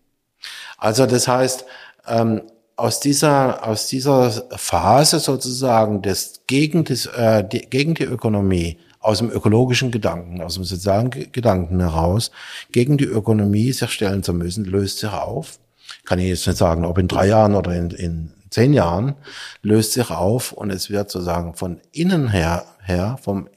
Also 0.77 1.05
das 1.05 1.27
heißt, 1.27 1.65
ähm, 2.07 2.41
aus 2.75 2.99
dieser, 2.99 3.67
aus 3.67 3.87
dieser 3.87 4.31
Phase 4.55 5.19
sozusagen 5.19 6.01
des 6.01 6.41
gegen, 6.47 6.83
des, 6.83 7.05
äh, 7.05 7.47
die, 7.47 7.69
gegen 7.69 7.93
die 7.93 8.03
Ökonomie, 8.03 8.79
aus 8.99 9.17
dem 9.17 9.31
ökologischen 9.31 9.91
Gedanken, 9.91 10.41
aus 10.41 10.55
dem 10.55 10.63
sozialen 10.63 11.09
Gedanken 11.09 11.79
heraus, 11.79 12.31
gegen 12.71 12.97
die 12.97 13.05
Ökonomie 13.05 13.71
sich 13.71 13.91
stellen 13.91 14.21
zu 14.23 14.33
müssen, 14.33 14.65
löst 14.65 14.99
sich 14.99 15.11
auf. 15.11 15.59
Kann 16.05 16.19
ich 16.19 16.27
jetzt 16.27 16.47
nicht 16.47 16.57
sagen, 16.57 16.85
ob 16.85 16.97
in 16.97 17.07
drei 17.07 17.27
Jahren 17.27 17.55
oder 17.55 17.73
in, 17.75 17.89
in 17.91 18.33
zehn 18.51 18.73
Jahren, 18.73 19.15
löst 19.63 19.93
sich 19.93 20.11
auf 20.11 20.51
und 20.51 20.69
es 20.69 20.89
wird 20.89 21.09
sozusagen 21.09 21.55
von 21.55 21.79
innen 21.91 22.29
her, 22.29 22.65
her 22.83 23.17
vom 23.21 23.47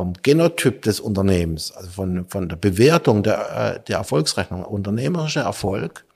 vom 0.00 0.14
Genotyp 0.22 0.80
des 0.80 0.98
Unternehmens, 0.98 1.72
also 1.72 1.90
von, 1.90 2.24
von 2.24 2.48
der 2.48 2.56
Bewertung 2.56 3.22
der, 3.22 3.74
äh, 3.76 3.84
der 3.86 3.98
Erfolgsrechnung, 3.98 4.64
unternehmerischer 4.64 5.42
Erfolg, 5.42 6.06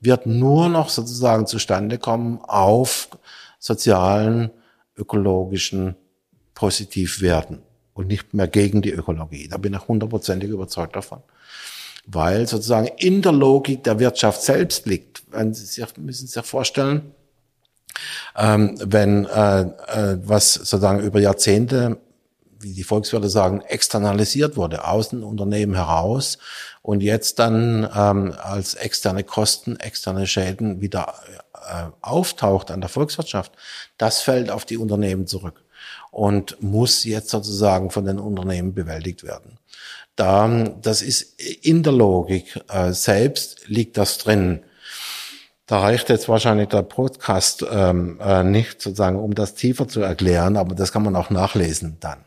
wird 0.00 0.26
nur 0.26 0.68
noch 0.68 0.88
sozusagen 0.88 1.46
zustande 1.46 1.98
kommen 1.98 2.40
auf 2.42 3.08
sozialen, 3.60 4.50
ökologischen 4.96 5.94
Positivwerten 6.54 7.62
und 7.92 8.08
nicht 8.08 8.34
mehr 8.34 8.48
gegen 8.48 8.82
die 8.82 8.90
Ökologie. 8.90 9.46
Da 9.46 9.58
bin 9.58 9.74
ich 9.74 9.86
hundertprozentig 9.86 10.50
überzeugt 10.50 10.96
davon. 10.96 11.22
Weil 12.06 12.48
sozusagen 12.48 12.88
in 12.96 13.22
der 13.22 13.30
Logik 13.30 13.84
der 13.84 14.00
Wirtschaft 14.00 14.42
selbst 14.42 14.86
liegt. 14.86 15.22
Wenn 15.30 15.54
Sie 15.54 15.64
sich, 15.64 15.96
müssen 15.98 16.26
Sie 16.26 16.32
sich 16.32 16.44
vorstellen, 16.44 17.12
ähm, 18.36 18.76
wenn 18.84 19.24
äh, 19.26 19.60
äh, 19.60 20.18
was 20.24 20.54
sozusagen 20.54 20.98
über 20.98 21.20
Jahrzehnte 21.20 21.98
wie 22.64 22.72
die 22.72 22.82
Volkswirte 22.82 23.28
sagen, 23.28 23.60
externalisiert 23.60 24.56
wurde, 24.56 24.88
aus 24.88 25.10
dem 25.10 25.22
Unternehmen 25.22 25.74
heraus 25.74 26.38
und 26.82 27.02
jetzt 27.02 27.38
dann 27.38 27.88
ähm, 27.94 28.34
als 28.42 28.74
externe 28.74 29.22
Kosten, 29.22 29.76
externe 29.76 30.26
Schäden 30.26 30.80
wieder 30.80 31.14
äh, 31.54 31.84
auftaucht 32.00 32.70
an 32.70 32.80
der 32.80 32.90
Volkswirtschaft, 32.90 33.52
das 33.98 34.22
fällt 34.22 34.50
auf 34.50 34.64
die 34.64 34.78
Unternehmen 34.78 35.26
zurück 35.26 35.62
und 36.10 36.60
muss 36.62 37.04
jetzt 37.04 37.30
sozusagen 37.30 37.90
von 37.90 38.04
den 38.04 38.18
Unternehmen 38.18 38.74
bewältigt 38.74 39.22
werden. 39.22 39.58
Da, 40.16 40.48
das 40.80 41.02
ist 41.02 41.40
in 41.40 41.82
der 41.82 41.92
Logik 41.92 42.60
äh, 42.68 42.92
selbst 42.92 43.68
liegt 43.68 43.96
das 43.96 44.18
drin. 44.18 44.62
Da 45.66 45.80
reicht 45.80 46.10
jetzt 46.10 46.28
wahrscheinlich 46.28 46.68
der 46.68 46.82
Podcast 46.82 47.64
ähm, 47.68 48.20
äh, 48.20 48.44
nicht 48.44 48.82
sozusagen, 48.82 49.18
um 49.18 49.34
das 49.34 49.54
tiefer 49.54 49.88
zu 49.88 50.00
erklären, 50.00 50.56
aber 50.56 50.74
das 50.74 50.92
kann 50.92 51.02
man 51.02 51.16
auch 51.16 51.30
nachlesen 51.30 51.96
dann. 52.00 52.18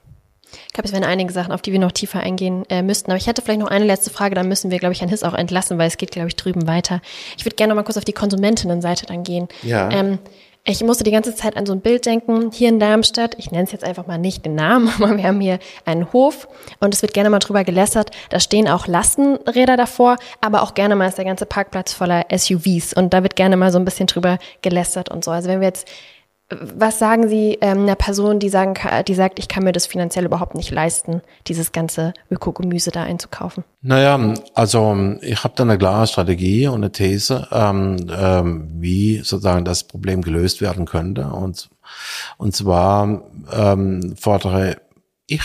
Ich 0.78 0.84
glaube, 0.84 0.96
es 0.96 1.02
wären 1.02 1.12
einige 1.12 1.34
Sachen, 1.34 1.54
auf 1.54 1.64
die 1.64 1.72
wir 1.72 1.80
noch 1.80 1.92
tiefer 1.92 2.20
eingehen 2.20 2.64
äh, 2.70 2.84
müssten. 2.84 3.10
Aber 3.10 3.18
ich 3.18 3.26
hätte 3.26 3.42
vielleicht 3.42 3.62
noch 3.62 3.68
eine 3.68 3.84
letzte 3.84 4.12
Frage, 4.12 4.36
dann 4.36 4.48
müssen 4.48 4.70
wir, 4.70 4.78
glaube 4.78 4.94
ich, 4.94 5.02
Herrn 5.02 5.10
Hiss 5.10 5.24
auch 5.24 5.34
entlassen, 5.34 5.80
weil 5.80 5.88
es 5.88 5.98
geht, 5.98 6.12
glaube 6.12 6.28
ich, 6.28 6.36
drüben 6.36 6.68
weiter. 6.68 7.02
Ich 7.36 7.46
würde 7.46 7.56
gerne 7.56 7.74
noch 7.74 7.78
mal 7.78 7.84
kurz 7.84 7.98
auf 7.98 8.06
die 8.06 8.14
Konsumentinnenseite 8.14 9.08
dann 9.08 9.24
gehen. 9.24 9.48
Ja. 9.64 9.90
Ähm, 9.90 10.20
ich 10.66 10.84
musste 10.84 11.04
die 11.04 11.10
ganze 11.10 11.34
Zeit 11.34 11.58
an 11.58 11.66
so 11.66 11.74
ein 11.74 11.82
Bild 11.82 12.06
denken, 12.06 12.52
hier 12.52 12.70
in 12.70 12.80
Darmstadt, 12.80 13.34
ich 13.40 13.50
nenne 13.50 13.64
es 13.64 13.72
jetzt 13.72 13.84
einfach 13.84 14.06
mal 14.06 14.20
nicht 14.20 14.46
den 14.46 14.54
Namen, 14.54 14.88
aber 15.02 15.18
wir 15.18 15.24
haben 15.24 15.42
hier 15.42 15.58
einen 15.84 16.14
Hof 16.14 16.48
und 16.80 16.94
es 16.94 17.02
wird 17.02 17.16
gerne 17.16 17.32
mal 17.32 17.40
drüber 17.40 17.64
gelästert, 17.64 18.12
da 18.30 18.40
stehen 18.40 18.68
auch 18.68 18.86
Lastenräder 18.86 19.78
davor, 19.78 20.18
aber 20.42 20.62
auch 20.62 20.76
gerne 20.76 20.96
mal 20.96 21.08
ist 21.08 21.18
der 21.18 21.26
ganze 21.26 21.48
Parkplatz 21.48 21.92
voller 21.92 22.26
SUVs 22.32 22.94
und 22.94 23.16
da 23.16 23.24
wird 23.24 23.36
gerne 23.36 23.58
mal 23.58 23.72
so 23.72 23.80
ein 23.80 23.86
bisschen 23.86 24.06
drüber 24.06 24.38
gelästert 24.62 25.10
und 25.10 25.26
so. 25.26 25.32
Also 25.32 25.50
wenn 25.50 25.60
wir 25.60 25.70
jetzt 25.70 25.88
was 26.50 26.98
sagen 26.98 27.28
Sie 27.28 27.58
ähm, 27.60 27.80
einer 27.80 27.95
Person, 27.95 28.39
die 28.39 28.48
sagen, 28.48 28.76
die 29.06 29.16
sagt, 29.16 29.38
ich 29.38 29.50
kann 29.50 29.64
mir 29.64 29.74
das 29.74 29.86
finanziell 29.86 30.26
überhaupt 30.26 30.56
nicht 30.56 30.72
leisten, 30.72 31.22
dieses 31.48 31.74
ganze 31.74 32.14
Ökogemüse 32.32 32.89
da 32.91 33.04
einzukaufen? 33.04 33.66
Naja, 33.82 34.34
also 34.54 35.16
ich 35.22 35.43
habe 35.43 35.56
da 35.58 35.64
eine 35.64 35.78
klare 35.78 36.08
Strategie 36.08 36.68
und 36.68 36.76
eine 36.76 36.91
These, 36.91 37.48
ähm, 37.52 37.98
ähm, 38.10 38.70
wie 38.80 39.18
sozusagen 39.18 39.66
das 39.66 39.84
Problem 39.84 40.22
gelöst 40.22 40.62
werden 40.62 40.86
könnte. 40.86 41.28
Und, 41.28 41.70
und 42.38 42.56
zwar 42.56 43.24
ähm, 43.52 44.16
fordere 44.18 44.78
ich 45.26 45.43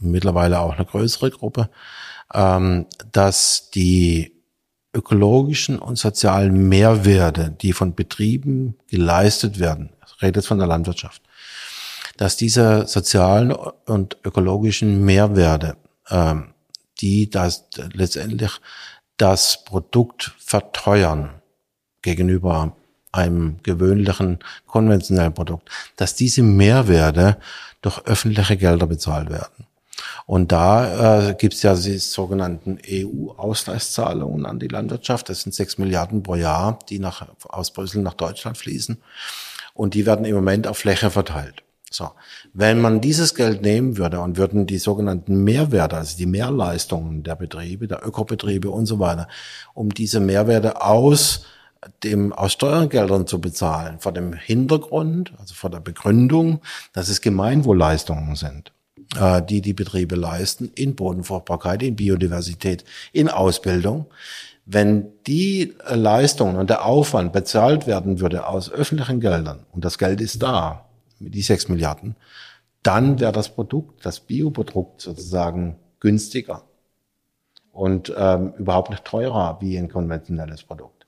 mittlerweile 0.00 0.60
auch 0.60 0.76
eine 0.76 0.84
größere 0.84 1.32
Gruppe, 1.32 1.68
ähm, 2.32 2.86
dass 3.10 3.70
die 3.70 4.34
ökologischen 4.94 5.80
und 5.80 5.98
sozialen 5.98 6.68
Mehrwerte, 6.68 7.54
die 7.60 7.72
von 7.72 7.94
Betrieben 7.94 8.76
geleistet 8.88 9.58
werden, 9.58 9.90
redet 10.22 10.46
von 10.46 10.58
der 10.58 10.66
Landwirtschaft, 10.66 11.22
dass 12.16 12.36
diese 12.36 12.86
sozialen 12.86 13.52
und 13.52 14.16
ökologischen 14.24 15.04
Mehrwerte, 15.04 15.76
ähm, 16.10 16.54
die 17.00 17.30
das 17.30 17.68
letztendlich 17.92 18.52
das 19.16 19.64
Produkt 19.64 20.32
verteuern 20.38 21.42
gegenüber 22.02 22.76
einem 23.12 23.58
gewöhnlichen 23.62 24.38
konventionellen 24.66 25.34
Produkt, 25.34 25.70
dass 25.96 26.14
diese 26.14 26.42
Mehrwerte 26.42 27.38
durch 27.80 28.04
öffentliche 28.06 28.56
Gelder 28.56 28.86
bezahlt 28.86 29.30
werden. 29.30 29.66
Und 30.26 30.52
da 30.52 31.30
äh, 31.30 31.34
gibt 31.34 31.54
es 31.54 31.62
ja 31.62 31.74
die 31.74 31.98
sogenannten 31.98 32.78
EU-Ausgleichszahlungen 32.86 34.46
an 34.46 34.58
die 34.58 34.68
Landwirtschaft. 34.68 35.28
Das 35.28 35.42
sind 35.42 35.54
sechs 35.54 35.78
Milliarden 35.78 36.22
pro 36.22 36.34
Jahr, 36.34 36.78
die 36.88 36.98
nach, 36.98 37.26
aus 37.48 37.72
Brüssel 37.72 38.02
nach 38.02 38.14
Deutschland 38.14 38.58
fließen 38.58 38.98
und 39.78 39.94
die 39.94 40.06
werden 40.06 40.24
im 40.24 40.34
Moment 40.34 40.66
auf 40.66 40.78
Fläche 40.78 41.08
verteilt. 41.08 41.62
So. 41.88 42.10
Wenn 42.52 42.80
man 42.80 43.00
dieses 43.00 43.36
Geld 43.36 43.62
nehmen 43.62 43.96
würde 43.96 44.18
und 44.20 44.36
würden 44.36 44.66
die 44.66 44.78
sogenannten 44.78 45.44
Mehrwerte, 45.44 45.96
also 45.96 46.18
die 46.18 46.26
Mehrleistungen 46.26 47.22
der 47.22 47.36
Betriebe, 47.36 47.86
der 47.86 48.04
Ökobetriebe 48.04 48.70
und 48.70 48.86
so 48.86 48.98
weiter, 48.98 49.28
um 49.74 49.94
diese 49.94 50.18
Mehrwerte 50.18 50.82
aus 50.82 51.46
dem, 52.02 52.32
aus 52.32 52.54
Steuergeldern 52.54 53.28
zu 53.28 53.40
bezahlen, 53.40 54.00
vor 54.00 54.10
dem 54.10 54.32
Hintergrund, 54.32 55.32
also 55.38 55.54
vor 55.54 55.70
der 55.70 55.80
Begründung, 55.80 56.60
dass 56.92 57.08
es 57.08 57.20
Gemeinwohlleistungen 57.20 58.34
sind, 58.34 58.72
äh, 59.16 59.40
die 59.40 59.62
die 59.62 59.74
Betriebe 59.74 60.16
leisten 60.16 60.72
in 60.74 60.96
Bodenfruchtbarkeit, 60.96 61.84
in 61.84 61.94
Biodiversität, 61.94 62.84
in 63.12 63.28
Ausbildung, 63.28 64.06
wenn 64.70 65.12
die 65.26 65.74
äh, 65.86 65.94
Leistungen 65.94 66.56
und 66.56 66.68
der 66.68 66.84
Aufwand 66.84 67.32
bezahlt 67.32 67.86
werden 67.86 68.20
würde 68.20 68.46
aus 68.46 68.70
öffentlichen 68.70 69.18
Geldern 69.18 69.64
und 69.72 69.82
das 69.84 69.96
Geld 69.96 70.20
ist 70.20 70.42
da, 70.42 70.84
die 71.18 71.40
sechs 71.40 71.68
Milliarden, 71.68 72.16
dann 72.82 73.18
wäre 73.18 73.32
das 73.32 73.48
Produkt, 73.48 74.04
das 74.04 74.20
Bioprodukt 74.20 75.00
sozusagen 75.00 75.78
günstiger 76.00 76.64
und 77.72 78.12
ähm, 78.14 78.52
überhaupt 78.58 78.90
nicht 78.90 79.06
teurer 79.06 79.56
wie 79.60 79.78
ein 79.78 79.88
konventionelles 79.88 80.62
Produkt. 80.64 81.06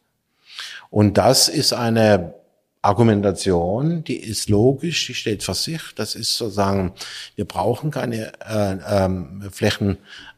Und 0.88 1.18
das 1.18 1.48
ist 1.48 1.74
eine 1.74 2.34
Argumentation, 2.82 4.04
die 4.04 4.16
ist 4.16 4.48
logisch, 4.48 5.06
die 5.06 5.14
steht 5.14 5.42
für 5.42 5.54
sich. 5.54 5.82
Das 5.96 6.14
ist 6.14 6.34
sozusagen, 6.36 6.94
wir 7.36 7.44
brauchen 7.44 7.90
keine 7.90 8.32
äh, 8.40 8.78
ähm, 8.88 9.42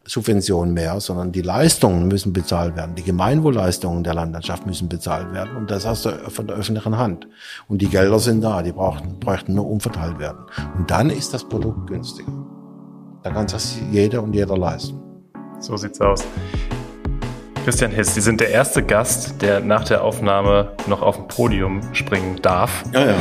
Flächensubvention 0.03 0.75
mehr, 0.75 1.01
sondern 1.01 1.33
die 1.33 1.43
Leistungen 1.43 2.09
müssen 2.09 2.33
bezahlt 2.33 2.77
werden. 2.77 2.95
Die 2.95 3.03
Gemeinwohlleistungen 3.03 4.03
der 4.03 4.15
Landwirtschaft 4.15 4.67
müssen 4.67 4.89
bezahlt 4.89 5.33
werden 5.33 5.57
und 5.57 5.71
das 5.71 5.87
aus 5.87 6.03
der, 6.03 6.31
von 6.31 6.47
der 6.47 6.57
öffentlichen 6.57 6.99
Hand. 6.99 7.29
Und 7.69 7.83
die 7.83 7.89
Gelder 7.89 8.19
sind 8.19 8.43
da, 8.43 8.63
die 8.63 8.73
brauchten, 8.73 9.19
bräuchten 9.21 9.55
nur 9.55 9.69
umverteilt 9.69 10.19
werden. 10.19 10.39
Und 10.77 10.91
dann 10.91 11.11
ist 11.11 11.33
das 11.33 11.49
Produkt 11.49 11.87
günstiger. 11.89 12.33
Da 13.23 13.31
kann 13.31 13.47
sich 13.47 13.81
jeder 13.93 14.23
und 14.23 14.35
jeder 14.35 14.59
leisten. 14.59 15.01
So 15.61 15.77
sieht's 15.77 16.01
aus. 16.01 16.25
Christian 17.65 17.93
Hiss, 17.93 18.15
Sie 18.15 18.21
sind 18.21 18.41
der 18.41 18.51
erste 18.51 18.83
Gast, 18.83 19.41
der 19.41 19.61
nach 19.61 19.85
der 19.85 20.03
Aufnahme 20.03 20.73
noch 20.89 21.01
auf 21.01 21.17
dem 21.17 21.29
Podium 21.29 21.81
springen 21.95 22.41
darf. 22.43 22.83
Ja, 22.93 23.11
ja. 23.11 23.17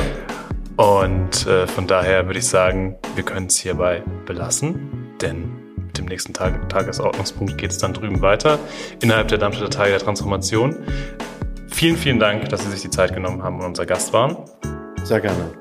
Und 0.77 1.45
äh, 1.45 1.67
von 1.67 1.85
daher 1.85 2.25
würde 2.25 2.39
ich 2.39 2.47
sagen, 2.47 2.95
wir 3.13 3.23
können 3.23 3.45
es 3.47 3.57
hierbei 3.57 4.01
belassen, 4.25 4.89
denn 5.21 5.60
mit 5.91 5.97
dem 5.97 6.05
nächsten 6.05 6.33
Tag 6.33 6.69
Tagesordnungspunkt 6.69 7.57
geht 7.57 7.71
es 7.71 7.77
dann 7.77 7.93
drüben 7.93 8.21
weiter 8.21 8.59
innerhalb 9.01 9.27
der 9.27 9.37
Darmstädter 9.37 9.69
Tage 9.69 9.89
der 9.89 9.99
Transformation. 9.99 10.77
Vielen, 11.67 11.97
vielen 11.97 12.17
Dank, 12.17 12.47
dass 12.47 12.63
Sie 12.63 12.71
sich 12.71 12.81
die 12.81 12.89
Zeit 12.89 13.13
genommen 13.13 13.43
haben 13.43 13.59
und 13.59 13.65
unser 13.65 13.85
Gast 13.85 14.13
waren. 14.13 14.37
Sehr 15.03 15.19
gerne. 15.19 15.51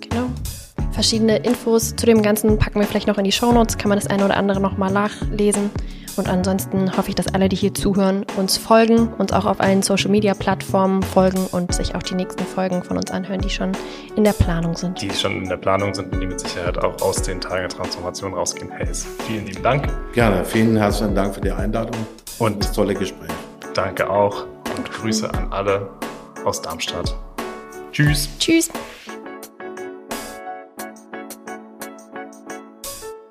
Genau. 0.00 0.30
Verschiedene 0.92 1.38
Infos 1.38 1.96
zu 1.96 2.06
dem 2.06 2.22
Ganzen 2.22 2.58
packen 2.58 2.78
wir 2.78 2.86
vielleicht 2.86 3.08
noch 3.08 3.18
in 3.18 3.24
die 3.24 3.32
Shownotes, 3.32 3.76
kann 3.76 3.88
man 3.88 3.98
das 3.98 4.06
eine 4.06 4.24
oder 4.24 4.36
andere 4.36 4.60
nochmal 4.60 4.92
nachlesen. 4.92 5.70
Und 6.16 6.28
ansonsten 6.28 6.96
hoffe 6.96 7.08
ich, 7.08 7.14
dass 7.14 7.32
alle, 7.34 7.48
die 7.48 7.56
hier 7.56 7.74
zuhören, 7.74 8.24
uns 8.36 8.56
folgen, 8.56 9.12
uns 9.18 9.32
auch 9.32 9.46
auf 9.46 9.60
allen 9.60 9.82
Social-Media-Plattformen 9.82 11.02
folgen 11.02 11.46
und 11.50 11.74
sich 11.74 11.94
auch 11.94 12.02
die 12.02 12.14
nächsten 12.14 12.44
Folgen 12.44 12.82
von 12.84 12.96
uns 12.96 13.10
anhören, 13.10 13.40
die 13.40 13.50
schon 13.50 13.72
in 14.16 14.24
der 14.24 14.32
Planung 14.32 14.76
sind. 14.76 15.00
Die 15.00 15.10
schon 15.10 15.42
in 15.42 15.48
der 15.48 15.56
Planung 15.56 15.94
sind 15.94 16.12
und 16.12 16.20
die 16.20 16.26
mit 16.26 16.40
Sicherheit 16.40 16.78
auch 16.78 17.00
aus 17.02 17.22
den 17.22 17.40
Tagen 17.40 17.68
der 17.68 17.70
Transformation 17.70 18.34
rausgehen. 18.34 18.70
Hey, 18.70 18.88
vielen 19.26 19.46
lieben 19.46 19.62
Dank. 19.62 19.88
Gerne, 20.12 20.44
vielen 20.44 20.76
herzlichen 20.76 21.14
Dank 21.14 21.34
für 21.34 21.40
die 21.40 21.52
Einladung 21.52 22.06
und 22.38 22.62
das 22.62 22.72
tolle 22.72 22.94
Gespräch. 22.94 23.30
Danke 23.74 24.08
auch 24.08 24.46
und 24.76 24.90
Grüße 24.90 25.32
an 25.32 25.52
alle 25.52 25.88
aus 26.44 26.62
Darmstadt. 26.62 27.16
Tschüss. 27.92 28.28
Tschüss. 28.38 28.70